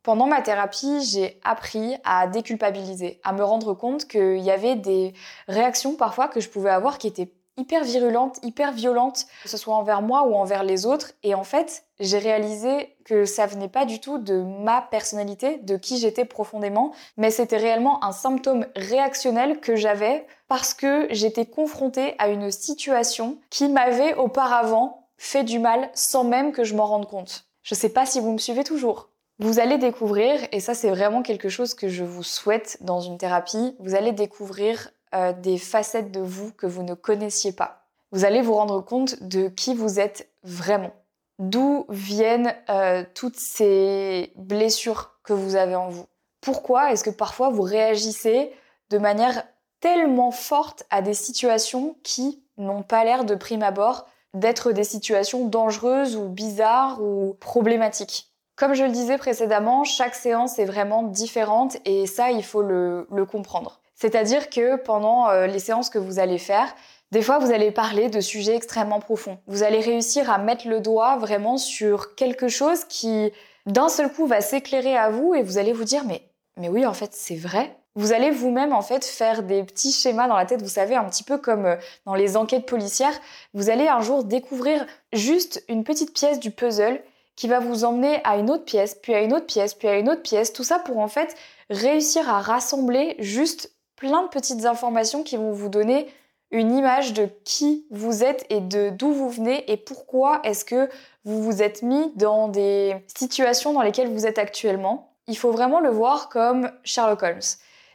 Pendant 0.02 0.26
ma 0.26 0.40
thérapie, 0.40 1.02
j'ai 1.02 1.40
appris 1.44 1.96
à 2.04 2.28
déculpabiliser, 2.28 3.20
à 3.22 3.32
me 3.32 3.44
rendre 3.44 3.74
compte 3.74 4.06
qu'il 4.06 4.38
y 4.38 4.50
avait 4.50 4.76
des 4.76 5.12
réactions 5.48 5.96
parfois 5.96 6.28
que 6.28 6.40
je 6.40 6.48
pouvais 6.48 6.70
avoir 6.70 6.98
qui 6.98 7.08
étaient 7.08 7.30
hyper 7.58 7.84
virulente, 7.84 8.38
hyper 8.42 8.72
violente, 8.72 9.26
que 9.42 9.48
ce 9.48 9.58
soit 9.58 9.74
envers 9.74 10.00
moi 10.00 10.22
ou 10.22 10.34
envers 10.34 10.62
les 10.62 10.86
autres. 10.86 11.12
Et 11.22 11.34
en 11.34 11.44
fait, 11.44 11.84
j'ai 12.00 12.18
réalisé 12.18 12.96
que 13.04 13.24
ça 13.24 13.46
venait 13.46 13.68
pas 13.68 13.84
du 13.84 14.00
tout 14.00 14.18
de 14.18 14.42
ma 14.42 14.80
personnalité, 14.80 15.58
de 15.58 15.76
qui 15.76 15.98
j'étais 15.98 16.24
profondément, 16.24 16.92
mais 17.16 17.30
c'était 17.30 17.56
réellement 17.56 18.02
un 18.04 18.12
symptôme 18.12 18.66
réactionnel 18.76 19.60
que 19.60 19.76
j'avais 19.76 20.26
parce 20.48 20.72
que 20.72 21.08
j'étais 21.10 21.46
confrontée 21.46 22.14
à 22.18 22.28
une 22.28 22.50
situation 22.50 23.38
qui 23.50 23.68
m'avait 23.68 24.14
auparavant 24.14 25.08
fait 25.18 25.44
du 25.44 25.58
mal 25.58 25.90
sans 25.94 26.24
même 26.24 26.52
que 26.52 26.64
je 26.64 26.74
m'en 26.74 26.86
rende 26.86 27.08
compte. 27.08 27.46
Je 27.62 27.74
sais 27.74 27.90
pas 27.90 28.06
si 28.06 28.20
vous 28.20 28.32
me 28.32 28.38
suivez 28.38 28.64
toujours. 28.64 29.10
Vous 29.40 29.60
allez 29.60 29.78
découvrir, 29.78 30.40
et 30.50 30.58
ça 30.58 30.74
c'est 30.74 30.90
vraiment 30.90 31.22
quelque 31.22 31.48
chose 31.48 31.74
que 31.74 31.88
je 31.88 32.02
vous 32.02 32.24
souhaite 32.24 32.78
dans 32.80 33.00
une 33.00 33.18
thérapie, 33.18 33.76
vous 33.78 33.94
allez 33.94 34.10
découvrir 34.10 34.90
euh, 35.14 35.32
des 35.32 35.58
facettes 35.58 36.12
de 36.12 36.20
vous 36.20 36.52
que 36.52 36.66
vous 36.66 36.82
ne 36.82 36.94
connaissiez 36.94 37.52
pas. 37.52 37.86
Vous 38.12 38.24
allez 38.24 38.42
vous 38.42 38.54
rendre 38.54 38.80
compte 38.80 39.22
de 39.22 39.48
qui 39.48 39.74
vous 39.74 40.00
êtes 40.00 40.28
vraiment. 40.42 40.92
D'où 41.38 41.86
viennent 41.88 42.54
euh, 42.68 43.04
toutes 43.14 43.36
ces 43.36 44.32
blessures 44.36 45.18
que 45.22 45.32
vous 45.32 45.56
avez 45.56 45.76
en 45.76 45.88
vous. 45.88 46.06
Pourquoi 46.40 46.92
est-ce 46.92 47.04
que 47.04 47.10
parfois 47.10 47.50
vous 47.50 47.62
réagissez 47.62 48.52
de 48.90 48.98
manière 48.98 49.44
tellement 49.80 50.30
forte 50.30 50.84
à 50.90 51.02
des 51.02 51.14
situations 51.14 51.96
qui 52.02 52.42
n'ont 52.56 52.82
pas 52.82 53.04
l'air 53.04 53.24
de 53.24 53.34
prime 53.34 53.62
abord 53.62 54.06
d'être 54.34 54.72
des 54.72 54.84
situations 54.84 55.46
dangereuses 55.46 56.16
ou 56.16 56.28
bizarres 56.28 57.00
ou 57.02 57.36
problématiques? 57.40 58.32
Comme 58.56 58.74
je 58.74 58.84
le 58.84 58.90
disais 58.90 59.18
précédemment, 59.18 59.84
chaque 59.84 60.14
séance 60.14 60.58
est 60.58 60.64
vraiment 60.64 61.04
différente 61.04 61.76
et 61.84 62.06
ça, 62.06 62.30
il 62.30 62.42
faut 62.42 62.62
le 62.62 63.24
comprendre. 63.30 63.80
C'est-à-dire 64.00 64.48
que 64.48 64.76
pendant 64.76 65.28
euh, 65.28 65.48
les 65.48 65.58
séances 65.58 65.90
que 65.90 65.98
vous 65.98 66.20
allez 66.20 66.38
faire, 66.38 66.72
des 67.10 67.20
fois, 67.20 67.38
vous 67.38 67.50
allez 67.50 67.72
parler 67.72 68.08
de 68.08 68.20
sujets 68.20 68.54
extrêmement 68.54 69.00
profonds. 69.00 69.38
Vous 69.48 69.64
allez 69.64 69.80
réussir 69.80 70.30
à 70.30 70.38
mettre 70.38 70.68
le 70.68 70.80
doigt 70.80 71.16
vraiment 71.16 71.56
sur 71.56 72.14
quelque 72.14 72.46
chose 72.46 72.84
qui, 72.84 73.32
d'un 73.66 73.88
seul 73.88 74.12
coup, 74.12 74.26
va 74.26 74.40
s'éclairer 74.40 74.96
à 74.96 75.10
vous 75.10 75.34
et 75.34 75.42
vous 75.42 75.58
allez 75.58 75.72
vous 75.72 75.84
dire, 75.84 76.04
mais, 76.04 76.22
mais 76.56 76.68
oui, 76.68 76.86
en 76.86 76.92
fait, 76.92 77.10
c'est 77.12 77.34
vrai. 77.34 77.76
Vous 77.96 78.12
allez 78.12 78.30
vous-même, 78.30 78.72
en 78.72 78.82
fait, 78.82 79.04
faire 79.04 79.42
des 79.42 79.64
petits 79.64 79.90
schémas 79.90 80.28
dans 80.28 80.36
la 80.36 80.46
tête, 80.46 80.62
vous 80.62 80.68
savez, 80.68 80.94
un 80.94 81.04
petit 81.04 81.24
peu 81.24 81.38
comme 81.38 81.66
euh, 81.66 81.76
dans 82.06 82.14
les 82.14 82.36
enquêtes 82.36 82.66
policières. 82.66 83.18
Vous 83.52 83.68
allez 83.68 83.88
un 83.88 84.00
jour 84.00 84.22
découvrir 84.22 84.86
juste 85.12 85.64
une 85.68 85.82
petite 85.82 86.14
pièce 86.14 86.38
du 86.38 86.52
puzzle 86.52 87.02
qui 87.34 87.48
va 87.48 87.58
vous 87.58 87.84
emmener 87.84 88.20
à 88.22 88.36
une 88.36 88.50
autre 88.50 88.64
pièce, 88.64 88.94
puis 88.94 89.14
à 89.14 89.22
une 89.22 89.32
autre 89.32 89.46
pièce, 89.46 89.74
puis 89.74 89.88
à 89.88 89.98
une 89.98 90.08
autre 90.08 90.22
pièce. 90.22 90.52
Tout 90.52 90.62
ça 90.62 90.78
pour, 90.78 90.98
en 90.98 91.08
fait, 91.08 91.34
réussir 91.68 92.28
à 92.28 92.40
rassembler 92.40 93.16
juste 93.18 93.72
plein 93.98 94.22
de 94.22 94.28
petites 94.28 94.64
informations 94.64 95.22
qui 95.22 95.36
vont 95.36 95.52
vous 95.52 95.68
donner 95.68 96.08
une 96.50 96.74
image 96.74 97.12
de 97.12 97.28
qui 97.44 97.86
vous 97.90 98.24
êtes 98.24 98.46
et 98.48 98.60
de 98.60 98.90
d'où 98.90 99.12
vous 99.12 99.28
venez 99.28 99.70
et 99.70 99.76
pourquoi 99.76 100.40
est-ce 100.44 100.64
que 100.64 100.88
vous 101.24 101.42
vous 101.42 101.62
êtes 101.62 101.82
mis 101.82 102.12
dans 102.14 102.48
des 102.48 102.96
situations 103.14 103.72
dans 103.72 103.82
lesquelles 103.82 104.10
vous 104.10 104.26
êtes 104.26 104.38
actuellement. 104.38 105.12
Il 105.26 105.36
faut 105.36 105.50
vraiment 105.50 105.80
le 105.80 105.90
voir 105.90 106.30
comme 106.30 106.70
Sherlock 106.84 107.22
Holmes. 107.22 107.40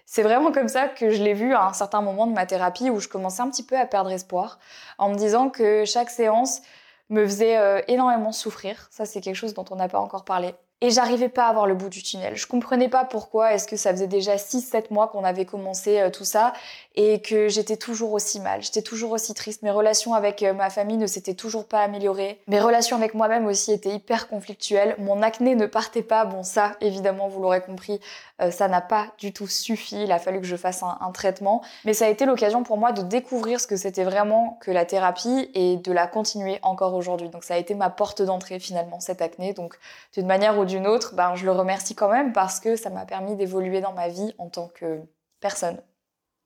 C'est 0.06 0.22
vraiment 0.22 0.52
comme 0.52 0.68
ça 0.68 0.88
que 0.88 1.10
je 1.10 1.24
l'ai 1.24 1.34
vu 1.34 1.56
à 1.56 1.66
un 1.66 1.74
certain 1.74 2.02
moment 2.02 2.28
de 2.28 2.34
ma 2.34 2.46
thérapie 2.46 2.90
où 2.90 3.00
je 3.00 3.08
commençais 3.08 3.42
un 3.42 3.50
petit 3.50 3.64
peu 3.64 3.78
à 3.78 3.86
perdre 3.86 4.12
espoir 4.12 4.60
en 5.00 5.10
me 5.10 5.16
disant 5.16 5.50
que 5.50 5.86
chaque 5.86 6.10
séance 6.10 6.62
me 7.10 7.26
faisait 7.26 7.58
euh, 7.58 7.82
énormément 7.88 8.32
souffrir. 8.32 8.88
Ça, 8.92 9.06
c'est 9.06 9.22
quelque 9.22 9.36
chose 9.36 9.54
dont 9.54 9.66
on 9.72 9.78
n'a 9.78 9.88
pas 9.88 10.00
encore 10.00 10.26
parlé 10.26 10.54
et 10.84 10.90
j'arrivais 10.90 11.30
pas 11.30 11.48
à 11.48 11.54
voir 11.54 11.66
le 11.66 11.76
bout 11.76 11.88
du 11.88 12.04
tunnel. 12.04 12.36
Je 12.36 12.46
comprenais 12.46 12.90
pas 12.90 13.06
pourquoi 13.06 13.54
est-ce 13.54 13.68
que 13.68 13.78
ça 13.78 13.92
faisait 13.92 14.06
déjà 14.06 14.38
6 14.38 14.60
7 14.60 14.92
mois 14.92 15.08
qu'on 15.08 15.24
avait 15.24 15.46
commencé 15.46 15.98
euh, 15.98 16.10
tout 16.10 16.26
ça 16.26 16.52
et 16.96 17.22
que 17.22 17.48
j'étais 17.48 17.78
toujours 17.78 18.12
aussi 18.12 18.42
mal, 18.42 18.62
j'étais 18.62 18.82
toujours 18.82 19.12
aussi 19.12 19.34
triste, 19.34 19.64
mes 19.64 19.72
relations 19.72 20.14
avec 20.14 20.44
euh, 20.44 20.52
ma 20.52 20.70
famille 20.70 20.98
ne 20.98 21.08
s'étaient 21.08 21.36
toujours 21.36 21.66
pas 21.66 21.80
améliorées. 21.80 22.42
Mes 22.50 22.60
relations 22.60 22.98
avec 22.98 23.14
moi-même 23.14 23.46
aussi 23.46 23.72
étaient 23.72 23.96
hyper 23.96 24.28
conflictuelles, 24.28 24.98
mon 25.00 25.22
acné 25.22 25.56
ne 25.56 25.68
partait 25.68 26.02
pas. 26.02 26.26
Bon 26.26 26.44
ça, 26.44 26.74
évidemment, 26.82 27.30
vous 27.30 27.42
l'aurez 27.42 27.62
compris, 27.62 28.02
euh, 28.42 28.52
ça 28.52 28.68
n'a 28.68 28.82
pas 28.82 29.08
du 29.20 29.32
tout 29.32 29.48
suffi, 29.48 30.04
il 30.04 30.12
a 30.12 30.20
fallu 30.20 30.42
que 30.42 30.48
je 30.48 30.56
fasse 30.56 30.82
un, 30.82 30.98
un 31.02 31.12
traitement, 31.12 31.64
mais 31.86 31.94
ça 31.94 32.06
a 32.06 32.10
été 32.10 32.26
l'occasion 32.26 32.64
pour 32.64 32.78
moi 32.78 32.92
de 32.92 33.04
découvrir 33.04 33.60
ce 33.60 33.68
que 33.68 33.76
c'était 33.76 34.04
vraiment 34.04 34.58
que 34.62 34.72
la 34.72 34.86
thérapie 34.86 35.52
et 35.54 35.78
de 35.78 35.92
la 35.92 36.08
continuer 36.08 36.60
encore 36.64 36.96
aujourd'hui. 36.96 37.30
Donc 37.30 37.44
ça 37.44 37.54
a 37.54 37.58
été 37.58 37.76
ma 37.76 37.90
porte 37.90 38.22
d'entrée 38.22 38.60
finalement 38.60 39.00
cette 39.00 39.22
acné. 39.22 39.54
Donc 39.54 39.78
d'une 40.14 40.26
manière 40.26 40.58
ou 40.58 40.66
d'une 40.66 40.88
autre, 40.88 41.14
ben, 41.16 41.36
je 41.36 41.46
le 41.46 41.52
remercie 41.52 41.96
quand 41.96 42.10
même 42.10 42.34
parce 42.34 42.60
que 42.60 42.76
ça 42.76 42.90
m'a 42.90 43.06
permis 43.06 43.36
d'évoluer 43.36 43.82
dans 43.82 43.94
ma 43.94 44.08
vie 44.08 44.34
en 44.38 44.50
tant 44.50 44.68
que 44.68 45.02
personne. 45.40 45.80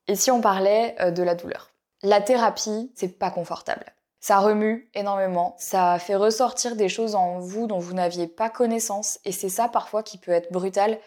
Et 0.07 0.15
si 0.15 0.31
on 0.31 0.41
parlait 0.41 0.95
euh, 0.99 1.11
de 1.11 1.23
la 1.23 1.35
douleur? 1.35 1.71
La 2.03 2.21
thérapie, 2.21 2.91
c'est 2.95 3.17
pas 3.17 3.31
confortable. 3.31 3.85
Ça 4.19 4.39
remue 4.39 4.89
énormément, 4.93 5.55
ça 5.57 5.99
fait 5.99 6.15
ressortir 6.15 6.75
des 6.75 6.89
choses 6.89 7.15
en 7.15 7.39
vous 7.39 7.67
dont 7.67 7.79
vous 7.79 7.93
n'aviez 7.93 8.27
pas 8.27 8.49
connaissance 8.49 9.19
et 9.25 9.31
c'est 9.31 9.49
ça 9.49 9.69
parfois 9.69 10.01
qui 10.01 10.17
peut 10.17 10.31
être 10.31 10.51
brutal, 10.51 10.97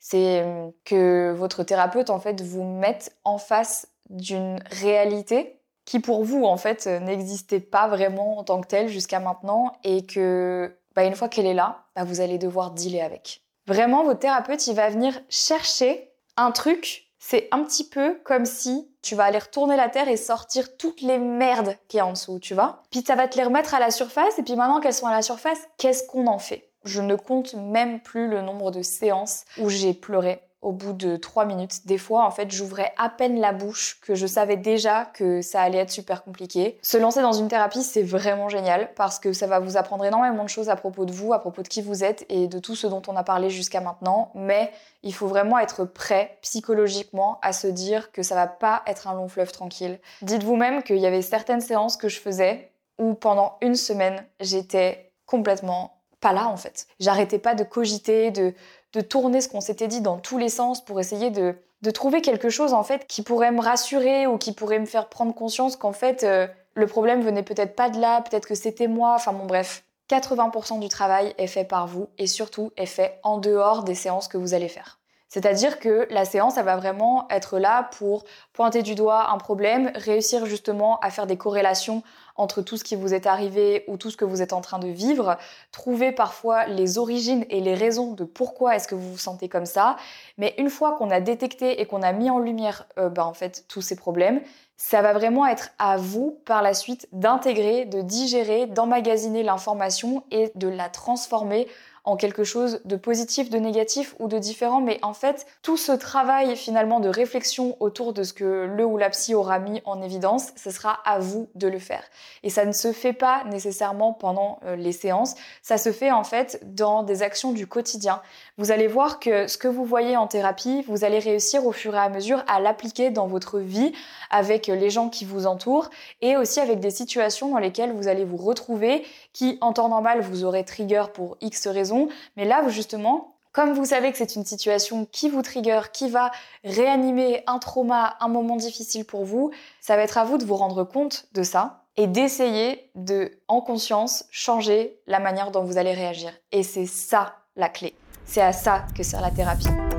c'est 0.00 0.42
euh, 0.42 0.68
que 0.84 1.32
votre 1.36 1.62
thérapeute 1.62 2.10
en 2.10 2.18
fait 2.18 2.40
vous 2.40 2.64
mette 2.64 3.16
en 3.24 3.38
face 3.38 3.86
d'une 4.08 4.58
réalité 4.70 5.60
qui 5.84 6.00
pour 6.00 6.24
vous 6.24 6.44
en 6.44 6.56
fait 6.56 6.86
n'existait 6.86 7.60
pas 7.60 7.86
vraiment 7.86 8.38
en 8.38 8.44
tant 8.44 8.60
que 8.60 8.66
telle 8.66 8.88
jusqu'à 8.88 9.20
maintenant 9.20 9.72
et 9.84 10.04
que 10.04 10.76
bah, 10.94 11.04
une 11.04 11.14
fois 11.14 11.28
qu'elle 11.28 11.46
est 11.46 11.54
là, 11.54 11.84
bah, 11.94 12.04
vous 12.04 12.20
allez 12.20 12.38
devoir 12.38 12.72
dealer 12.72 13.00
avec. 13.00 13.42
Vraiment, 13.66 14.04
votre 14.04 14.20
thérapeute, 14.20 14.66
il 14.66 14.74
va 14.74 14.88
venir 14.88 15.20
chercher 15.28 16.10
un 16.36 16.50
truc. 16.50 17.08
C'est 17.18 17.48
un 17.52 17.62
petit 17.62 17.88
peu 17.88 18.18
comme 18.24 18.46
si 18.46 18.90
tu 19.02 19.14
vas 19.14 19.24
aller 19.24 19.38
retourner 19.38 19.76
la 19.76 19.88
terre 19.88 20.08
et 20.08 20.16
sortir 20.16 20.76
toutes 20.76 21.02
les 21.02 21.18
merdes 21.18 21.76
qui 21.88 21.98
y 21.98 22.00
a 22.00 22.06
en 22.06 22.12
dessous, 22.12 22.38
tu 22.38 22.54
vois. 22.54 22.82
Puis 22.90 23.02
ça 23.06 23.14
va 23.14 23.28
te 23.28 23.36
les 23.36 23.44
remettre 23.44 23.74
à 23.74 23.80
la 23.80 23.90
surface, 23.90 24.38
et 24.38 24.42
puis 24.42 24.56
maintenant 24.56 24.80
qu'elles 24.80 24.94
sont 24.94 25.06
à 25.06 25.12
la 25.12 25.22
surface, 25.22 25.60
qu'est-ce 25.76 26.06
qu'on 26.06 26.26
en 26.26 26.38
fait? 26.38 26.69
Je 26.84 27.00
ne 27.00 27.14
compte 27.14 27.54
même 27.54 28.00
plus 28.00 28.28
le 28.28 28.42
nombre 28.42 28.70
de 28.70 28.82
séances 28.82 29.44
où 29.58 29.68
j'ai 29.68 29.94
pleuré 29.94 30.42
au 30.62 30.72
bout 30.72 30.92
de 30.92 31.16
trois 31.16 31.44
minutes. 31.44 31.86
Des 31.86 31.98
fois, 31.98 32.26
en 32.26 32.30
fait, 32.30 32.50
j'ouvrais 32.50 32.92
à 32.98 33.08
peine 33.08 33.40
la 33.40 33.52
bouche, 33.52 33.98
que 34.02 34.14
je 34.14 34.26
savais 34.26 34.56
déjà 34.56 35.06
que 35.06 35.40
ça 35.40 35.62
allait 35.62 35.78
être 35.78 35.90
super 35.90 36.22
compliqué. 36.22 36.78
Se 36.82 36.98
lancer 36.98 37.22
dans 37.22 37.32
une 37.32 37.48
thérapie, 37.48 37.82
c'est 37.82 38.02
vraiment 38.02 38.48
génial 38.48 38.92
parce 38.94 39.18
que 39.18 39.32
ça 39.32 39.46
va 39.46 39.58
vous 39.58 39.76
apprendre 39.76 40.04
énormément 40.04 40.44
de 40.44 40.48
choses 40.48 40.68
à 40.68 40.76
propos 40.76 41.06
de 41.06 41.12
vous, 41.12 41.32
à 41.32 41.38
propos 41.38 41.62
de 41.62 41.68
qui 41.68 41.80
vous 41.80 42.04
êtes 42.04 42.26
et 42.28 42.46
de 42.46 42.58
tout 42.58 42.74
ce 42.74 42.86
dont 42.86 43.02
on 43.08 43.16
a 43.16 43.24
parlé 43.24 43.48
jusqu'à 43.48 43.80
maintenant. 43.80 44.30
Mais 44.34 44.70
il 45.02 45.14
faut 45.14 45.28
vraiment 45.28 45.58
être 45.58 45.84
prêt 45.84 46.38
psychologiquement 46.42 47.38
à 47.42 47.52
se 47.52 47.66
dire 47.66 48.12
que 48.12 48.22
ça 48.22 48.34
va 48.34 48.46
pas 48.46 48.82
être 48.86 49.08
un 49.08 49.14
long 49.14 49.28
fleuve 49.28 49.52
tranquille. 49.52 49.98
Dites-vous 50.22 50.56
même 50.56 50.82
qu'il 50.82 50.98
y 50.98 51.06
avait 51.06 51.22
certaines 51.22 51.62
séances 51.62 51.96
que 51.96 52.08
je 52.08 52.20
faisais 52.20 52.70
où 52.98 53.14
pendant 53.14 53.56
une 53.62 53.76
semaine, 53.76 54.26
j'étais 54.40 55.10
complètement 55.24 55.99
pas 56.20 56.32
là 56.32 56.48
en 56.48 56.56
fait. 56.56 56.86
J'arrêtais 56.98 57.38
pas 57.38 57.54
de 57.54 57.64
cogiter, 57.64 58.30
de 58.30 58.54
de 58.92 59.00
tourner 59.00 59.40
ce 59.40 59.48
qu'on 59.48 59.60
s'était 59.60 59.88
dit 59.88 60.00
dans 60.00 60.18
tous 60.18 60.38
les 60.38 60.48
sens 60.48 60.84
pour 60.84 61.00
essayer 61.00 61.30
de, 61.30 61.54
de, 61.82 61.90
trouver 61.90 62.22
quelque 62.22 62.50
chose 62.50 62.72
en 62.72 62.82
fait 62.82 63.06
qui 63.06 63.22
pourrait 63.22 63.52
me 63.52 63.60
rassurer 63.60 64.26
ou 64.26 64.36
qui 64.38 64.52
pourrait 64.52 64.78
me 64.78 64.86
faire 64.86 65.08
prendre 65.08 65.34
conscience 65.34 65.76
qu'en 65.76 65.92
fait 65.92 66.24
euh, 66.24 66.46
le 66.74 66.86
problème 66.86 67.22
venait 67.22 67.42
peut-être 67.42 67.76
pas 67.76 67.90
de 67.90 68.00
là, 68.00 68.20
peut-être 68.22 68.46
que 68.46 68.54
c'était 68.54 68.88
moi, 68.88 69.14
enfin 69.14 69.32
bon 69.32 69.46
bref. 69.46 69.84
80% 70.08 70.80
du 70.80 70.88
travail 70.88 71.34
est 71.38 71.46
fait 71.46 71.64
par 71.64 71.86
vous 71.86 72.08
et 72.18 72.26
surtout 72.26 72.72
est 72.76 72.86
fait 72.86 73.20
en 73.22 73.38
dehors 73.38 73.84
des 73.84 73.94
séances 73.94 74.26
que 74.26 74.38
vous 74.38 74.54
allez 74.54 74.68
faire. 74.68 74.98
C'est-à-dire 75.28 75.78
que 75.78 76.08
la 76.10 76.24
séance, 76.24 76.56
elle 76.56 76.64
va 76.64 76.76
vraiment 76.76 77.28
être 77.30 77.60
là 77.60 77.88
pour 77.96 78.24
pointer 78.52 78.82
du 78.82 78.96
doigt 78.96 79.30
un 79.30 79.38
problème, 79.38 79.92
réussir 79.94 80.44
justement 80.46 80.98
à 80.98 81.10
faire 81.10 81.28
des 81.28 81.36
corrélations 81.36 82.02
entre 82.40 82.62
tout 82.62 82.76
ce 82.76 82.84
qui 82.84 82.96
vous 82.96 83.14
est 83.14 83.26
arrivé 83.26 83.84
ou 83.86 83.96
tout 83.96 84.10
ce 84.10 84.16
que 84.16 84.24
vous 84.24 84.42
êtes 84.42 84.52
en 84.52 84.60
train 84.60 84.78
de 84.78 84.88
vivre, 84.88 85.36
trouver 85.72 86.10
parfois 86.10 86.66
les 86.66 86.98
origines 86.98 87.44
et 87.50 87.60
les 87.60 87.74
raisons 87.74 88.12
de 88.12 88.24
pourquoi 88.24 88.76
est-ce 88.76 88.88
que 88.88 88.94
vous 88.94 89.12
vous 89.12 89.18
sentez 89.18 89.48
comme 89.48 89.66
ça. 89.66 89.96
Mais 90.38 90.54
une 90.58 90.70
fois 90.70 90.96
qu'on 90.96 91.10
a 91.10 91.20
détecté 91.20 91.80
et 91.80 91.86
qu'on 91.86 92.02
a 92.02 92.12
mis 92.12 92.30
en 92.30 92.38
lumière 92.38 92.86
euh, 92.98 93.08
bah, 93.08 93.26
en 93.26 93.34
fait 93.34 93.64
tous 93.68 93.82
ces 93.82 93.96
problèmes, 93.96 94.40
ça 94.76 95.02
va 95.02 95.12
vraiment 95.12 95.46
être 95.46 95.70
à 95.78 95.98
vous 95.98 96.40
par 96.46 96.62
la 96.62 96.72
suite 96.72 97.06
d'intégrer, 97.12 97.84
de 97.84 98.00
digérer, 98.00 98.66
d'emmagasiner 98.66 99.42
l'information 99.42 100.24
et 100.30 100.50
de 100.54 100.68
la 100.68 100.88
transformer 100.88 101.68
en 102.04 102.16
quelque 102.16 102.44
chose 102.44 102.80
de 102.84 102.96
positif, 102.96 103.50
de 103.50 103.58
négatif 103.58 104.14
ou 104.18 104.28
de 104.28 104.38
différent, 104.38 104.80
mais 104.80 104.98
en 105.02 105.14
fait, 105.14 105.46
tout 105.62 105.76
ce 105.76 105.92
travail 105.92 106.56
finalement 106.56 107.00
de 107.00 107.08
réflexion 107.08 107.76
autour 107.80 108.12
de 108.12 108.22
ce 108.22 108.32
que 108.32 108.70
le 108.74 108.84
ou 108.84 108.96
la 108.96 109.10
psy 109.10 109.34
aura 109.34 109.58
mis 109.58 109.82
en 109.84 110.00
évidence, 110.02 110.48
ce 110.56 110.70
sera 110.70 110.98
à 111.04 111.18
vous 111.18 111.48
de 111.54 111.68
le 111.68 111.78
faire. 111.78 112.02
Et 112.42 112.50
ça 112.50 112.64
ne 112.64 112.72
se 112.72 112.92
fait 112.92 113.12
pas 113.12 113.44
nécessairement 113.44 114.12
pendant 114.12 114.60
euh, 114.64 114.76
les 114.76 114.92
séances, 114.92 115.34
ça 115.62 115.78
se 115.78 115.92
fait 115.92 116.10
en 116.10 116.24
fait 116.24 116.60
dans 116.74 117.02
des 117.02 117.22
actions 117.22 117.52
du 117.52 117.66
quotidien. 117.66 118.22
Vous 118.58 118.70
allez 118.72 118.88
voir 118.88 119.20
que 119.20 119.46
ce 119.46 119.58
que 119.58 119.68
vous 119.68 119.84
voyez 119.84 120.16
en 120.16 120.26
thérapie, 120.26 120.82
vous 120.88 121.04
allez 121.04 121.18
réussir 121.18 121.66
au 121.66 121.72
fur 121.72 121.94
et 121.94 121.98
à 121.98 122.08
mesure 122.08 122.42
à 122.46 122.60
l'appliquer 122.60 123.10
dans 123.10 123.26
votre 123.26 123.58
vie 123.58 123.92
avec 124.30 124.66
les 124.66 124.90
gens 124.90 125.08
qui 125.08 125.24
vous 125.24 125.46
entourent 125.46 125.90
et 126.22 126.36
aussi 126.36 126.60
avec 126.60 126.80
des 126.80 126.90
situations 126.90 127.50
dans 127.50 127.58
lesquelles 127.58 127.92
vous 127.92 128.08
allez 128.08 128.24
vous 128.24 128.36
retrouver 128.36 129.04
qui 129.32 129.58
en 129.60 129.72
temps 129.72 129.88
normal 129.88 130.20
vous 130.20 130.44
aurez 130.44 130.64
trigger 130.64 131.04
pour 131.12 131.36
X 131.40 131.66
raisons 131.66 132.08
mais 132.36 132.44
là, 132.44 132.68
justement, 132.68 133.34
comme 133.52 133.72
vous 133.72 133.84
savez 133.84 134.12
que 134.12 134.18
c'est 134.18 134.36
une 134.36 134.44
situation 134.44 135.06
qui 135.10 135.28
vous 135.28 135.42
trigger, 135.42 135.80
qui 135.92 136.08
va 136.08 136.30
réanimer 136.64 137.42
un 137.46 137.58
trauma, 137.58 138.16
un 138.20 138.28
moment 138.28 138.56
difficile 138.56 139.04
pour 139.04 139.24
vous, 139.24 139.50
ça 139.80 139.96
va 139.96 140.02
être 140.02 140.18
à 140.18 140.24
vous 140.24 140.38
de 140.38 140.44
vous 140.44 140.56
rendre 140.56 140.84
compte 140.84 141.26
de 141.32 141.42
ça 141.42 141.84
et 141.96 142.06
d'essayer 142.06 142.90
de, 142.94 143.32
en 143.48 143.60
conscience, 143.60 144.24
changer 144.30 145.00
la 145.06 145.18
manière 145.18 145.50
dont 145.50 145.64
vous 145.64 145.78
allez 145.78 145.92
réagir. 145.92 146.30
Et 146.52 146.62
c'est 146.62 146.86
ça 146.86 147.34
la 147.56 147.68
clé. 147.68 147.94
C'est 148.24 148.42
à 148.42 148.52
ça 148.52 148.84
que 148.96 149.02
sert 149.02 149.20
la 149.20 149.30
thérapie. 149.30 149.89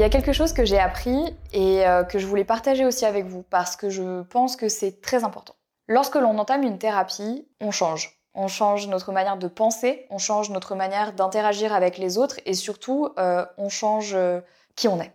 Il 0.00 0.02
y 0.02 0.06
a 0.06 0.08
quelque 0.08 0.32
chose 0.32 0.54
que 0.54 0.64
j'ai 0.64 0.78
appris 0.78 1.36
et 1.52 1.86
euh, 1.86 2.04
que 2.04 2.18
je 2.18 2.26
voulais 2.26 2.46
partager 2.46 2.86
aussi 2.86 3.04
avec 3.04 3.26
vous 3.26 3.42
parce 3.42 3.76
que 3.76 3.90
je 3.90 4.22
pense 4.22 4.56
que 4.56 4.70
c'est 4.70 5.02
très 5.02 5.24
important. 5.24 5.52
Lorsque 5.88 6.14
l'on 6.14 6.38
entame 6.38 6.62
une 6.62 6.78
thérapie, 6.78 7.46
on 7.60 7.70
change. 7.70 8.18
On 8.32 8.48
change 8.48 8.88
notre 8.88 9.12
manière 9.12 9.36
de 9.36 9.46
penser, 9.46 10.06
on 10.08 10.16
change 10.16 10.48
notre 10.48 10.74
manière 10.74 11.12
d'interagir 11.12 11.74
avec 11.74 11.98
les 11.98 12.16
autres 12.16 12.40
et 12.46 12.54
surtout, 12.54 13.10
euh, 13.18 13.44
on 13.58 13.68
change 13.68 14.14
euh, 14.14 14.40
qui 14.74 14.88
on 14.88 14.98
est. 15.02 15.12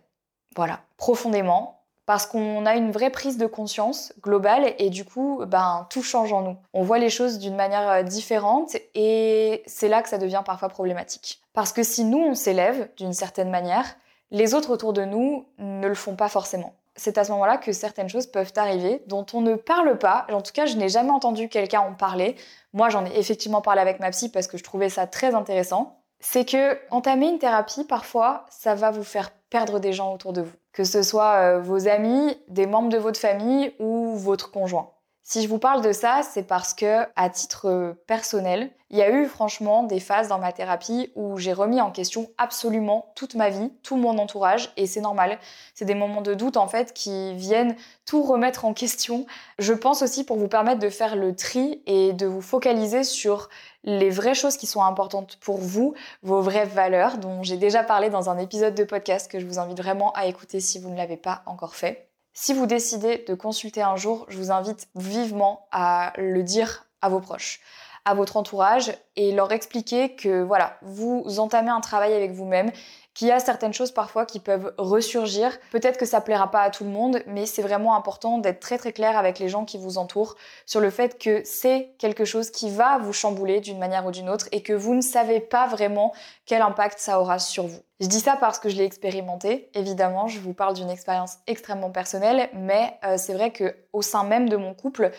Voilà, 0.54 0.78
profondément, 0.98 1.80
parce 2.04 2.24
qu'on 2.24 2.64
a 2.64 2.76
une 2.76 2.92
vraie 2.92 3.10
prise 3.10 3.38
de 3.38 3.46
conscience 3.46 4.12
globale 4.20 4.72
et 4.78 4.88
du 4.88 5.04
coup, 5.04 5.42
ben, 5.48 5.88
tout 5.90 6.04
change 6.04 6.32
en 6.32 6.42
nous. 6.42 6.56
On 6.74 6.84
voit 6.84 6.98
les 6.98 7.10
choses 7.10 7.40
d'une 7.40 7.56
manière 7.56 8.04
différente 8.04 8.76
et 8.94 9.64
c'est 9.66 9.88
là 9.88 10.02
que 10.02 10.08
ça 10.08 10.18
devient 10.18 10.44
parfois 10.46 10.68
problématique. 10.68 11.42
Parce 11.54 11.72
que 11.72 11.82
si 11.82 12.04
nous, 12.04 12.20
on 12.20 12.34
s'élève 12.34 12.88
d'une 12.96 13.14
certaine 13.14 13.50
manière, 13.50 13.96
les 14.30 14.54
autres 14.54 14.70
autour 14.70 14.92
de 14.92 15.04
nous 15.04 15.46
ne 15.58 15.86
le 15.86 15.94
font 15.94 16.16
pas 16.16 16.28
forcément 16.28 16.74
c'est 16.96 17.18
à 17.18 17.24
ce 17.24 17.32
moment-là 17.32 17.58
que 17.58 17.72
certaines 17.72 18.08
choses 18.08 18.26
peuvent 18.26 18.52
arriver 18.56 19.02
dont 19.06 19.26
on 19.32 19.40
ne 19.40 19.54
parle 19.54 19.98
pas. 19.98 20.26
En 20.32 20.40
tout 20.40 20.52
cas, 20.52 20.66
je 20.66 20.76
n'ai 20.76 20.88
jamais 20.88 21.10
entendu 21.10 21.48
quelqu'un 21.48 21.80
en 21.80 21.92
parler. 21.94 22.36
Moi, 22.72 22.88
j'en 22.88 23.04
ai 23.04 23.18
effectivement 23.18 23.60
parlé 23.60 23.80
avec 23.80 24.00
ma 24.00 24.10
psy 24.10 24.30
parce 24.30 24.46
que 24.46 24.56
je 24.56 24.64
trouvais 24.64 24.88
ça 24.88 25.06
très 25.06 25.34
intéressant. 25.34 26.00
c'est 26.18 26.46
que 26.46 26.78
entamer 26.90 27.28
une 27.28 27.38
thérapie, 27.38 27.84
parfois, 27.84 28.46
ça 28.48 28.74
va 28.74 28.90
vous 28.90 29.04
faire 29.04 29.30
perdre 29.50 29.78
des 29.78 29.92
gens 29.92 30.12
autour 30.12 30.32
de 30.32 30.40
vous. 30.40 30.56
Que 30.72 30.82
ce 30.82 31.02
soit 31.02 31.34
euh, 31.34 31.60
vos 31.60 31.88
amis, 31.88 32.36
des 32.48 32.66
membres 32.66 32.88
de 32.88 32.96
votre 32.96 33.20
famille 33.20 33.74
ou 33.78 34.16
votre 34.16 34.50
conjoint. 34.50 34.90
Si 35.28 35.42
je 35.42 35.48
vous 35.48 35.58
parle 35.58 35.82
de 35.82 35.90
ça, 35.90 36.20
c'est 36.22 36.44
parce 36.44 36.72
que, 36.72 37.02
à 37.16 37.28
titre 37.30 37.96
personnel, 38.06 38.70
il 38.90 38.96
y 38.96 39.02
a 39.02 39.10
eu 39.10 39.26
franchement 39.26 39.82
des 39.82 39.98
phases 39.98 40.28
dans 40.28 40.38
ma 40.38 40.52
thérapie 40.52 41.10
où 41.16 41.36
j'ai 41.36 41.52
remis 41.52 41.80
en 41.80 41.90
question 41.90 42.30
absolument 42.38 43.10
toute 43.16 43.34
ma 43.34 43.50
vie, 43.50 43.72
tout 43.82 43.96
mon 43.96 44.18
entourage, 44.18 44.72
et 44.76 44.86
c'est 44.86 45.00
normal. 45.00 45.40
C'est 45.74 45.84
des 45.84 45.96
moments 45.96 46.22
de 46.22 46.34
doute 46.34 46.56
en 46.56 46.68
fait 46.68 46.92
qui 46.92 47.34
viennent 47.34 47.74
tout 48.04 48.22
remettre 48.22 48.64
en 48.64 48.72
question. 48.72 49.26
Je 49.58 49.72
pense 49.72 50.00
aussi 50.02 50.22
pour 50.22 50.36
vous 50.36 50.46
permettre 50.46 50.78
de 50.78 50.90
faire 50.90 51.16
le 51.16 51.34
tri 51.34 51.82
et 51.86 52.12
de 52.12 52.26
vous 52.26 52.40
focaliser 52.40 53.02
sur 53.02 53.48
les 53.82 54.10
vraies 54.10 54.34
choses 54.34 54.56
qui 54.56 54.68
sont 54.68 54.84
importantes 54.84 55.38
pour 55.40 55.58
vous, 55.58 55.94
vos 56.22 56.40
vraies 56.40 56.66
valeurs, 56.66 57.18
dont 57.18 57.42
j'ai 57.42 57.56
déjà 57.56 57.82
parlé 57.82 58.10
dans 58.10 58.30
un 58.30 58.38
épisode 58.38 58.76
de 58.76 58.84
podcast 58.84 59.28
que 59.28 59.40
je 59.40 59.46
vous 59.46 59.58
invite 59.58 59.78
vraiment 59.78 60.12
à 60.12 60.26
écouter 60.26 60.60
si 60.60 60.78
vous 60.78 60.90
ne 60.90 60.96
l'avez 60.96 61.16
pas 61.16 61.42
encore 61.46 61.74
fait. 61.74 62.05
Si 62.38 62.52
vous 62.52 62.66
décidez 62.66 63.24
de 63.26 63.32
consulter 63.32 63.80
un 63.80 63.96
jour, 63.96 64.26
je 64.28 64.36
vous 64.36 64.50
invite 64.50 64.88
vivement 64.94 65.66
à 65.72 66.12
le 66.18 66.42
dire 66.42 66.84
à 67.00 67.08
vos 67.08 67.18
proches, 67.18 67.60
à 68.04 68.12
votre 68.12 68.36
entourage 68.36 68.92
et 69.16 69.32
leur 69.32 69.52
expliquer 69.52 70.14
que 70.14 70.42
voilà, 70.42 70.76
vous 70.82 71.24
entamez 71.38 71.70
un 71.70 71.80
travail 71.80 72.12
avec 72.12 72.32
vous-même 72.32 72.70
qu'il 73.16 73.28
y 73.28 73.32
a 73.32 73.40
certaines 73.40 73.72
choses 73.72 73.92
parfois 73.92 74.26
qui 74.26 74.40
peuvent 74.40 74.74
ressurgir. 74.76 75.50
Peut-être 75.72 75.98
que 75.98 76.04
ça 76.04 76.20
plaira 76.20 76.50
pas 76.50 76.60
à 76.60 76.70
tout 76.70 76.84
le 76.84 76.90
monde, 76.90 77.22
mais 77.26 77.46
c'est 77.46 77.62
vraiment 77.62 77.96
important 77.96 78.38
d'être 78.38 78.60
très 78.60 78.76
très 78.76 78.92
clair 78.92 79.16
avec 79.16 79.38
les 79.38 79.48
gens 79.48 79.64
qui 79.64 79.78
vous 79.78 79.96
entourent 79.96 80.36
sur 80.66 80.80
le 80.80 80.90
fait 80.90 81.18
que 81.18 81.40
c'est 81.44 81.94
quelque 81.98 82.26
chose 82.26 82.50
qui 82.50 82.68
va 82.68 82.98
vous 82.98 83.14
chambouler 83.14 83.60
d'une 83.60 83.78
manière 83.78 84.04
ou 84.04 84.10
d'une 84.10 84.28
autre 84.28 84.48
et 84.52 84.62
que 84.62 84.74
vous 84.74 84.94
ne 84.94 85.00
savez 85.00 85.40
pas 85.40 85.66
vraiment 85.66 86.12
quel 86.44 86.60
impact 86.60 86.98
ça 86.98 87.18
aura 87.18 87.38
sur 87.38 87.66
vous. 87.66 87.80
Je 87.98 88.08
dis 88.08 88.20
ça 88.20 88.36
parce 88.36 88.58
que 88.58 88.68
je 88.68 88.76
l'ai 88.76 88.84
expérimenté. 88.84 89.70
Évidemment, 89.72 90.28
je 90.28 90.38
vous 90.38 90.52
parle 90.52 90.74
d'une 90.74 90.90
expérience 90.90 91.38
extrêmement 91.46 91.90
personnelle, 91.90 92.50
mais 92.52 92.98
euh, 93.04 93.16
c'est 93.16 93.32
vrai 93.32 93.52
que 93.52 93.74
au 93.94 94.02
sein 94.02 94.22
même 94.22 94.50
de 94.50 94.56
mon 94.56 94.74
couple, 94.74 95.12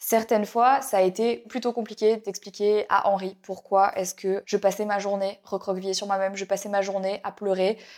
certaines 0.00 0.44
fois, 0.44 0.80
ça 0.80 0.96
a 0.96 1.02
été 1.02 1.36
plutôt 1.48 1.72
compliqué 1.72 2.16
d'expliquer 2.16 2.86
à 2.88 3.08
Henri 3.08 3.36
pourquoi 3.42 3.96
est-ce 3.96 4.16
que 4.16 4.42
je 4.46 4.56
passais 4.56 4.84
ma 4.84 4.98
journée 4.98 5.38
recroquevillée 5.44 5.94
sur 5.94 6.08
moi-même, 6.08 6.34
je 6.34 6.44
passais 6.44 6.68
ma 6.68 6.82
journée 6.82 7.20
à 7.22 7.30
pleurer, 7.30 7.43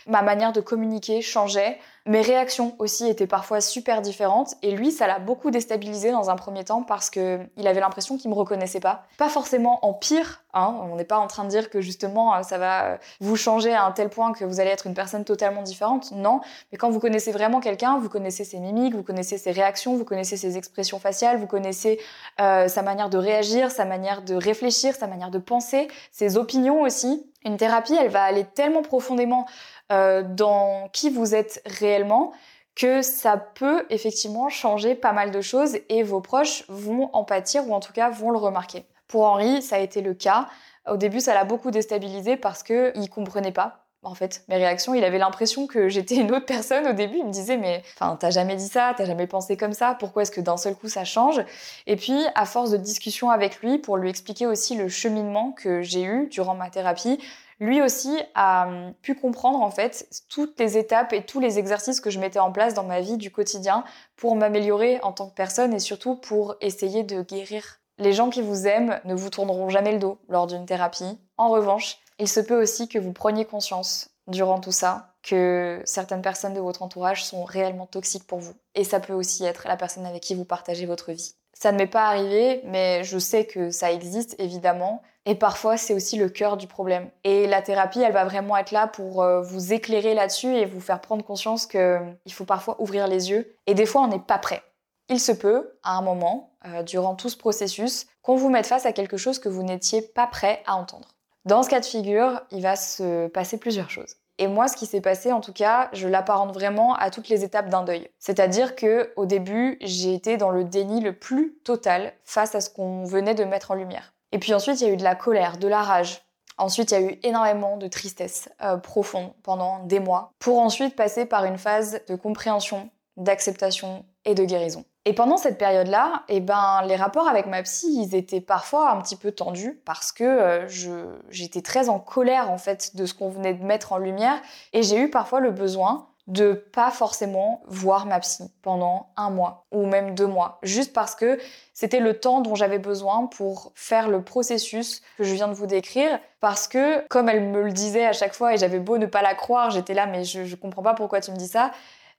ma 0.07 0.21
manière 0.21 0.51
de 0.51 0.61
communiquer 0.61 1.21
changeait, 1.21 1.79
mes 2.07 2.21
réactions 2.21 2.73
aussi 2.79 3.07
étaient 3.07 3.27
parfois 3.27 3.59
super 3.59 4.01
différentes 4.01 4.55
et 4.61 4.71
lui, 4.71 4.91
ça 4.91 5.07
l'a 5.07 5.19
beaucoup 5.19 5.51
déstabilisé 5.51 6.11
dans 6.11 6.29
un 6.29 6.37
premier 6.37 6.63
temps 6.63 6.81
parce 6.81 7.09
que 7.09 7.39
il 7.57 7.67
avait 7.67 7.81
l'impression 7.81 8.17
qu'il 8.17 8.29
me 8.29 8.35
reconnaissait 8.35 8.79
pas. 8.79 9.03
Pas 9.17 9.27
forcément 9.27 9.85
en 9.85 9.93
pire, 9.93 10.41
hein, 10.53 10.73
on 10.89 10.95
n'est 10.95 11.03
pas 11.03 11.17
en 11.17 11.27
train 11.27 11.43
de 11.43 11.49
dire 11.49 11.69
que 11.69 11.81
justement 11.81 12.33
euh, 12.33 12.43
ça 12.43 12.57
va 12.57 12.85
euh, 12.85 12.97
vous 13.19 13.35
changer 13.35 13.73
à 13.73 13.83
un 13.83 13.91
tel 13.91 14.07
point 14.07 14.31
que 14.31 14.45
vous 14.45 14.61
allez 14.61 14.69
être 14.69 14.87
une 14.87 14.93
personne 14.93 15.25
totalement 15.25 15.63
différente, 15.63 16.13
non. 16.13 16.39
Mais 16.71 16.77
quand 16.77 16.89
vous 16.89 17.01
connaissez 17.01 17.33
vraiment 17.33 17.59
quelqu'un, 17.59 17.99
vous 17.99 18.09
connaissez 18.09 18.45
ses 18.45 18.59
mimiques, 18.59 18.95
vous 18.95 19.03
connaissez 19.03 19.37
ses 19.37 19.51
réactions, 19.51 19.97
vous 19.97 20.05
connaissez 20.05 20.37
ses 20.37 20.57
expressions 20.57 20.99
faciales, 20.99 21.37
vous 21.37 21.47
connaissez 21.47 21.99
euh, 22.39 22.69
sa 22.69 22.83
manière 22.83 23.09
de 23.09 23.17
réagir, 23.17 23.69
sa 23.69 23.83
manière 23.83 24.21
de 24.21 24.35
réfléchir, 24.35 24.95
sa 24.95 25.07
manière 25.07 25.29
de 25.29 25.39
penser, 25.39 25.89
ses 26.13 26.37
opinions 26.37 26.83
aussi. 26.83 27.29
Une 27.47 27.55
thérapie, 27.55 27.95
elle 27.95 28.09
va 28.09 28.23
aller 28.23 28.43
tellement 28.43 28.81
profondément 28.81 29.47
euh, 29.93 30.21
dans 30.21 30.89
qui 30.91 31.09
vous 31.09 31.33
êtes 31.33 31.61
réellement 31.65 32.33
que 32.75 33.01
ça 33.01 33.37
peut 33.37 33.85
effectivement 33.89 34.49
changer 34.49 34.95
pas 34.95 35.13
mal 35.13 35.31
de 35.31 35.39
choses 35.39 35.77
et 35.87 36.03
vos 36.03 36.19
proches 36.19 36.65
vont 36.67 37.09
en 37.13 37.23
pâtir 37.23 37.65
ou 37.65 37.73
en 37.73 37.79
tout 37.79 37.93
cas 37.93 38.09
vont 38.09 38.31
le 38.31 38.37
remarquer. 38.37 38.85
Pour 39.07 39.23
Henri, 39.23 39.61
ça 39.61 39.77
a 39.77 39.79
été 39.79 40.01
le 40.01 40.13
cas. 40.13 40.49
Au 40.89 40.97
début, 40.97 41.21
ça 41.21 41.33
l'a 41.33 41.45
beaucoup 41.45 41.71
déstabilisé 41.71 42.35
parce 42.35 42.63
que 42.63 42.91
il 42.95 43.09
comprenait 43.09 43.53
pas 43.53 43.86
en 44.03 44.15
fait 44.15 44.43
mes 44.47 44.55
réactions. 44.57 44.93
Il 44.93 45.03
avait 45.03 45.17
l'impression 45.17 45.67
que 45.67 45.89
j'étais 45.89 46.15
une 46.15 46.31
autre 46.31 46.45
personne 46.45 46.87
au 46.87 46.93
début. 46.93 47.17
Il 47.17 47.25
me 47.25 47.31
disait 47.31 47.57
mais 47.57 47.83
t'as 47.97 48.29
jamais 48.29 48.55
dit 48.55 48.67
ça, 48.67 48.93
t'as 48.95 49.05
jamais 49.05 49.27
pensé 49.27 49.57
comme 49.57 49.73
ça. 49.73 49.95
Pourquoi 49.99 50.23
est-ce 50.23 50.31
que 50.31 50.41
d'un 50.41 50.57
seul 50.57 50.75
coup 50.75 50.89
ça 50.89 51.03
change? 51.03 51.43
Et 51.85 51.95
puis 51.95 52.17
à 52.35 52.45
force 52.45 52.71
de 52.71 52.77
discussion 52.77 53.29
avec 53.29 53.61
lui 53.61 53.77
pour 53.77 53.97
lui 53.97 54.09
expliquer 54.09 54.45
aussi 54.45 54.75
le 54.75 54.87
cheminement 54.87 55.51
que 55.51 55.81
j'ai 55.81 56.03
eu 56.03 56.27
durant 56.27 56.55
ma 56.55 56.69
thérapie, 56.69 57.19
lui 57.59 57.81
aussi 57.81 58.15
a 58.35 58.67
hum, 58.67 58.93
pu 59.01 59.15
comprendre 59.15 59.61
en 59.61 59.71
fait 59.71 60.07
toutes 60.29 60.59
les 60.59 60.77
étapes 60.77 61.13
et 61.13 61.23
tous 61.23 61.39
les 61.39 61.59
exercices 61.59 62.01
que 62.01 62.09
je 62.09 62.19
mettais 62.19 62.39
en 62.39 62.51
place 62.51 62.73
dans 62.73 62.83
ma 62.83 63.01
vie 63.01 63.17
du 63.17 63.31
quotidien 63.31 63.83
pour 64.15 64.35
m'améliorer 64.35 64.99
en 65.01 65.11
tant 65.11 65.29
que 65.29 65.35
personne 65.35 65.73
et 65.73 65.79
surtout 65.79 66.15
pour 66.15 66.55
essayer 66.61 67.03
de 67.03 67.21
guérir. 67.21 67.79
Les 67.99 68.13
gens 68.13 68.29
qui 68.29 68.43
vous 68.43 68.67
aiment 68.67 68.99
ne 69.05 69.15
vous 69.15 69.31
tourneront 69.31 69.69
jamais 69.69 69.91
le 69.91 69.97
dos 69.97 70.19
lors 70.29 70.45
d'une 70.45 70.67
thérapie. 70.67 71.17
En 71.37 71.49
revanche, 71.49 71.97
il 72.19 72.27
se 72.27 72.39
peut 72.39 72.61
aussi 72.61 72.87
que 72.87 72.99
vous 72.99 73.13
preniez 73.13 73.45
conscience 73.45 74.09
durant 74.27 74.59
tout 74.59 74.71
ça 74.71 75.13
que 75.23 75.81
certaines 75.85 76.21
personnes 76.21 76.53
de 76.53 76.59
votre 76.59 76.81
entourage 76.81 77.25
sont 77.25 77.43
réellement 77.43 77.85
toxiques 77.85 78.27
pour 78.27 78.39
vous. 78.39 78.55
Et 78.75 78.83
ça 78.83 78.99
peut 78.99 79.13
aussi 79.13 79.43
être 79.43 79.67
la 79.67 79.77
personne 79.77 80.05
avec 80.05 80.23
qui 80.23 80.35
vous 80.35 80.45
partagez 80.45 80.85
votre 80.85 81.11
vie. 81.11 81.35
Ça 81.53 81.71
ne 81.71 81.77
m'est 81.77 81.87
pas 81.87 82.07
arrivé, 82.07 82.61
mais 82.65 83.03
je 83.03 83.17
sais 83.17 83.45
que 83.45 83.71
ça 83.71 83.91
existe 83.91 84.35
évidemment. 84.39 85.01
Et 85.25 85.35
parfois, 85.35 85.75
c'est 85.75 85.93
aussi 85.93 86.15
le 86.15 86.29
cœur 86.29 86.55
du 86.55 86.67
problème. 86.67 87.09
Et 87.23 87.47
la 87.47 87.61
thérapie, 87.61 87.99
elle 87.99 88.13
va 88.13 88.23
vraiment 88.23 88.55
être 88.55 88.71
là 88.71 88.87
pour 88.87 89.21
euh, 89.21 89.41
vous 89.41 89.73
éclairer 89.73 90.13
là-dessus 90.13 90.55
et 90.55 90.65
vous 90.65 90.79
faire 90.79 91.01
prendre 91.01 91.25
conscience 91.25 91.65
qu'il 91.65 91.79
euh, 91.79 91.99
faut 92.29 92.45
parfois 92.45 92.81
ouvrir 92.81 93.07
les 93.07 93.29
yeux. 93.29 93.53
Et 93.65 93.73
des 93.73 93.85
fois, 93.85 94.01
on 94.01 94.07
n'est 94.07 94.19
pas 94.19 94.37
prêt. 94.37 94.63
Il 95.09 95.19
se 95.19 95.31
peut, 95.31 95.77
à 95.83 95.97
un 95.97 96.01
moment, 96.01 96.51
euh, 96.65 96.83
durant 96.83 97.15
tout 97.15 97.29
ce 97.29 97.37
processus, 97.37 98.07
qu'on 98.21 98.35
vous 98.35 98.49
mette 98.49 98.67
face 98.67 98.85
à 98.85 98.93
quelque 98.93 99.17
chose 99.17 99.39
que 99.39 99.49
vous 99.49 99.63
n'étiez 99.63 100.01
pas 100.01 100.27
prêt 100.27 100.61
à 100.65 100.75
entendre. 100.75 101.16
Dans 101.47 101.63
ce 101.63 101.69
cas 101.69 101.79
de 101.79 101.85
figure, 101.85 102.41
il 102.51 102.61
va 102.61 102.75
se 102.75 103.27
passer 103.27 103.57
plusieurs 103.57 103.89
choses. 103.89 104.17
Et 104.37 104.47
moi, 104.47 104.67
ce 104.67 104.75
qui 104.75 104.85
s'est 104.85 104.99
passé, 104.99 105.31
en 105.31 105.39
tout 105.39 105.53
cas, 105.53 105.87
je 105.93 106.09
l'apparente 106.09 106.53
vraiment 106.53 106.93
à 106.95 107.09
toutes 107.09 107.29
les 107.29 107.45
étapes 107.45 107.69
d'un 107.69 107.83
deuil. 107.83 108.09
C'est-à-dire 108.19 108.75
que, 108.75 109.13
au 109.15 109.25
début, 109.25 109.77
j'ai 109.79 110.13
été 110.13 110.35
dans 110.35 110.49
le 110.49 110.65
déni 110.65 110.99
le 110.99 111.13
plus 111.13 111.57
total 111.63 112.11
face 112.25 112.53
à 112.53 112.59
ce 112.59 112.69
qu'on 112.69 113.05
venait 113.05 113.33
de 113.33 113.45
mettre 113.45 113.71
en 113.71 113.75
lumière. 113.75 114.13
Et 114.33 114.39
puis 114.39 114.53
ensuite, 114.53 114.81
il 114.81 114.87
y 114.87 114.89
a 114.89 114.93
eu 114.93 114.97
de 114.97 115.05
la 115.05 115.15
colère, 115.15 115.57
de 115.57 115.69
la 115.69 115.83
rage. 115.83 116.21
Ensuite, 116.57 116.91
il 116.91 116.93
y 116.95 116.97
a 116.97 117.11
eu 117.11 117.19
énormément 117.23 117.77
de 117.77 117.87
tristesse 117.87 118.49
euh, 118.61 118.75
profonde 118.75 119.31
pendant 119.41 119.85
des 119.85 120.01
mois, 120.01 120.33
pour 120.39 120.59
ensuite 120.59 120.97
passer 120.97 121.25
par 121.25 121.45
une 121.45 121.57
phase 121.57 122.01
de 122.09 122.15
compréhension, 122.15 122.89
d'acceptation 123.15 124.03
et 124.25 124.35
de 124.35 124.43
guérison. 124.43 124.83
Et 125.07 125.13
pendant 125.13 125.37
cette 125.37 125.57
période-là, 125.57 126.23
eh 126.27 126.41
ben, 126.41 126.81
les 126.85 126.97
rapports 126.97 127.29
avec 127.29 127.45
ma 127.45 127.63
psy, 127.63 127.87
ils 127.97 128.13
étaient 128.13 128.41
parfois 128.41 128.91
un 128.91 129.01
petit 129.01 129.15
peu 129.15 129.31
tendus 129.31 129.79
parce 129.85 130.11
que 130.11 130.25
euh, 130.25 131.17
j'étais 131.29 131.61
très 131.61 131.87
en 131.87 131.97
colère 131.97 132.51
en 132.51 132.57
fait 132.57 132.93
de 132.93 133.05
ce 133.05 133.13
qu'on 133.13 133.29
venait 133.29 133.53
de 133.53 133.63
mettre 133.63 133.93
en 133.93 133.99
lumière 133.99 134.37
et 134.73 134.83
j'ai 134.83 134.99
eu 134.99 135.09
parfois 135.09 135.39
le 135.39 135.51
besoin 135.51 136.09
de 136.27 136.51
pas 136.51 136.91
forcément 136.91 137.61
voir 137.67 138.05
ma 138.05 138.19
psy 138.19 138.51
pendant 138.61 139.07
un 139.15 139.29
mois 139.29 139.65
ou 139.71 139.85
même 139.85 140.13
deux 140.13 140.27
mois, 140.27 140.59
juste 140.61 140.91
parce 140.91 141.15
que 141.15 141.39
c'était 141.73 142.01
le 142.01 142.19
temps 142.19 142.41
dont 142.41 142.55
j'avais 142.55 142.79
besoin 142.79 143.27
pour 143.27 143.71
faire 143.75 144.09
le 144.09 144.21
processus 144.21 145.01
que 145.17 145.23
je 145.23 145.33
viens 145.33 145.47
de 145.47 145.53
vous 145.53 145.67
décrire, 145.67 146.19
parce 146.41 146.67
que 146.67 147.07
comme 147.07 147.29
elle 147.29 147.43
me 147.43 147.63
le 147.63 147.71
disait 147.71 148.05
à 148.05 148.11
chaque 148.11 148.33
fois 148.33 148.55
et 148.55 148.57
j'avais 148.57 148.79
beau 148.79 148.97
ne 148.97 149.05
pas 149.05 149.21
la 149.21 149.35
croire, 149.35 149.71
j'étais 149.71 149.93
là 149.93 150.05
mais 150.05 150.25
je, 150.25 150.43
je 150.43 150.55
comprends 150.57 150.83
pas 150.83 150.95
pourquoi 150.95 151.21
tu 151.21 151.31
me 151.31 151.37
dis 151.37 151.47
ça. 151.47 151.71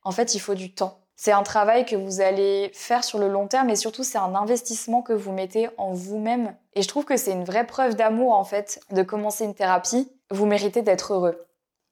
En 0.04 0.10
fait, 0.10 0.34
il 0.34 0.38
faut 0.38 0.54
du 0.54 0.72
temps. 0.72 0.98
C'est 1.20 1.32
un 1.32 1.42
travail 1.42 1.84
que 1.84 1.96
vous 1.96 2.20
allez 2.20 2.70
faire 2.74 3.02
sur 3.02 3.18
le 3.18 3.26
long 3.26 3.48
terme 3.48 3.70
et 3.70 3.74
surtout 3.74 4.04
c'est 4.04 4.18
un 4.18 4.36
investissement 4.36 5.02
que 5.02 5.12
vous 5.12 5.32
mettez 5.32 5.68
en 5.76 5.92
vous-même. 5.92 6.54
Et 6.74 6.82
je 6.82 6.86
trouve 6.86 7.04
que 7.04 7.16
c'est 7.16 7.32
une 7.32 7.42
vraie 7.42 7.66
preuve 7.66 7.96
d'amour 7.96 8.34
en 8.34 8.44
fait 8.44 8.78
de 8.92 9.02
commencer 9.02 9.44
une 9.44 9.54
thérapie. 9.54 10.12
Vous 10.30 10.46
méritez 10.46 10.82
d'être 10.82 11.14
heureux. 11.14 11.44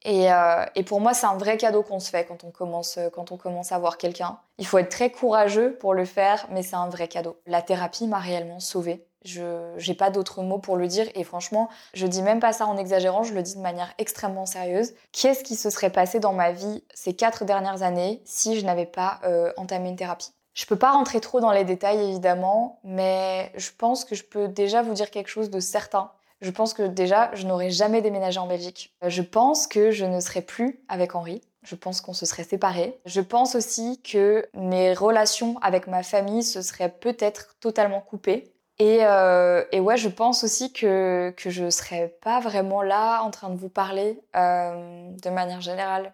Euh, 0.07 0.65
et, 0.77 0.85
pour 0.85 1.01
moi, 1.01 1.12
c'est 1.12 1.27
un 1.27 1.37
vrai 1.37 1.57
cadeau 1.57 1.83
qu'on 1.83 1.99
se 1.99 2.11
fait 2.11 2.25
quand 2.25 2.45
on 2.45 2.53
commence, 2.53 2.99
euh, 2.99 3.09
quand 3.11 3.33
on 3.33 3.37
commence 3.37 3.73
à 3.73 3.79
voir 3.81 3.99
quelqu'un. 3.99 4.39
Il 4.59 4.67
faut 4.67 4.79
être 4.79 4.91
très 4.91 5.11
courageux 5.11 5.77
pour 5.81 5.93
le 5.93 6.05
faire, 6.05 6.47
mais 6.53 6.62
c'est 6.62 6.77
un 6.77 6.89
vrai 6.89 7.09
cadeau. 7.09 7.37
La 7.47 7.62
thérapie 7.62 8.07
m'a 8.07 8.21
réellement 8.21 8.61
sauvée. 8.61 9.05
Je 9.27 9.87
n'ai 9.87 9.95
pas 9.95 10.11
d'autres 10.11 10.43
mots 10.43 10.59
pour 10.59 10.77
le 10.77 10.87
dire 10.87 11.07
et 11.15 11.25
franchement, 11.25 11.69
je 11.95 12.07
dis 12.07 12.23
même 12.23 12.41
pas 12.41 12.53
ça 12.53 12.67
en 12.67 12.77
exagérant, 12.77 13.23
je 13.23 13.35
le 13.35 13.43
dis 13.43 13.57
de 13.57 13.61
manière 13.61 13.93
extrêmement 13.99 14.47
sérieuse. 14.47 14.95
Qu'est-ce 15.12 15.45
qui 15.45 15.57
se 15.57 15.71
serait 15.71 15.91
passé 15.91 16.21
dans 16.21 16.33
ma 16.33 16.53
vie 16.53 16.85
ces 16.95 17.15
quatre 17.15 17.45
dernières 17.45 17.83
années 17.83 18.23
si 18.25 18.59
je 18.59 18.65
n'avais 18.65 18.87
pas 18.87 19.21
euh, 19.25 19.53
entamé 19.57 19.89
une 19.89 19.97
thérapie? 19.97 20.33
Je 20.55 20.65
peux 20.65 20.77
pas 20.77 20.93
rentrer 20.93 21.21
trop 21.21 21.41
dans 21.41 21.53
les 21.53 21.65
détails 21.65 22.01
évidemment, 22.01 22.81
mais 22.83 23.53
je 23.57 23.71
pense 23.77 24.07
que 24.07 24.15
je 24.15 24.25
peux 24.25 24.49
déjà 24.49 24.81
vous 24.81 24.95
dire 24.95 25.11
quelque 25.11 25.29
chose 25.29 25.51
de 25.51 25.61
certain 25.61 26.11
je 26.41 26.51
pense 26.51 26.75
que 26.75 26.83
déjà, 26.83 27.31
je 27.35 27.47
n'aurais 27.47 27.71
jamais 27.71 28.03
déménagé 28.03 28.39
en 28.39 28.47
Belgique. 28.47 28.95
Euh, 29.03 29.09
je 29.09 29.23
pense 29.23 29.67
que 29.67 29.91
je 29.91 30.05
ne 30.05 30.21
serais 30.21 30.43
plus 30.43 30.81
avec 30.89 31.15
Henri. 31.15 31.41
Je 31.62 31.75
pense 31.75 32.01
qu'on 32.01 32.12
se 32.12 32.27
serait 32.27 32.45
séparés. 32.45 33.01
Je 33.07 33.21
pense 33.21 33.55
aussi 33.55 34.01
que 34.03 34.47
mes 34.55 34.93
relations 34.95 35.59
avec 35.62 35.87
ma 35.87 36.03
famille 36.03 36.43
se 36.43 36.62
seraient 36.62 36.93
peut-être 36.93 37.57
totalement 37.59 38.01
coupées. 38.01 38.53
Et, 38.79 38.99
euh, 39.03 39.65
et, 39.73 39.81
ouais, 39.81 39.97
je 39.97 40.09
pense 40.09 40.45
aussi 40.45 40.73
que, 40.73 41.33
que 41.37 41.49
je 41.51 41.71
serais 41.71 42.15
pas 42.21 42.41
vraiment 42.41 42.83
là 42.83 43.23
en 43.23 43.31
train 43.31 43.49
de 43.49 43.57
vous 43.57 43.71
parler 43.71 44.21
euh, 44.37 45.11
de 45.12 45.31
manière 45.31 45.62
générale. 45.62 46.12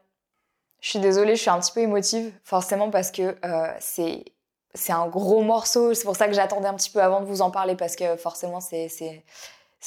Je 0.80 0.90
suis 0.90 1.00
désolée, 1.00 1.36
je 1.36 1.40
suis 1.40 1.50
un 1.50 1.58
petit 1.60 1.72
peu 1.72 1.80
émotive, 1.80 2.32
forcément 2.44 2.90
parce 2.90 3.10
que 3.10 3.36
c'est 3.78 4.24
c'est 4.74 4.92
un 4.92 5.06
gros 5.06 5.42
morceau. 5.42 5.94
C'est 5.94 6.04
pour 6.04 6.16
ça 6.16 6.26
que 6.26 6.32
j'attendais 6.34 6.68
un 6.68 6.74
petit 6.74 6.90
peu 6.90 7.00
avant 7.02 7.20
de 7.20 7.26
vous 7.26 7.42
en 7.42 7.50
parler 7.50 7.76
parce 7.76 7.96
que 7.96 8.16
forcément 8.16 8.60
C'est 8.60 8.88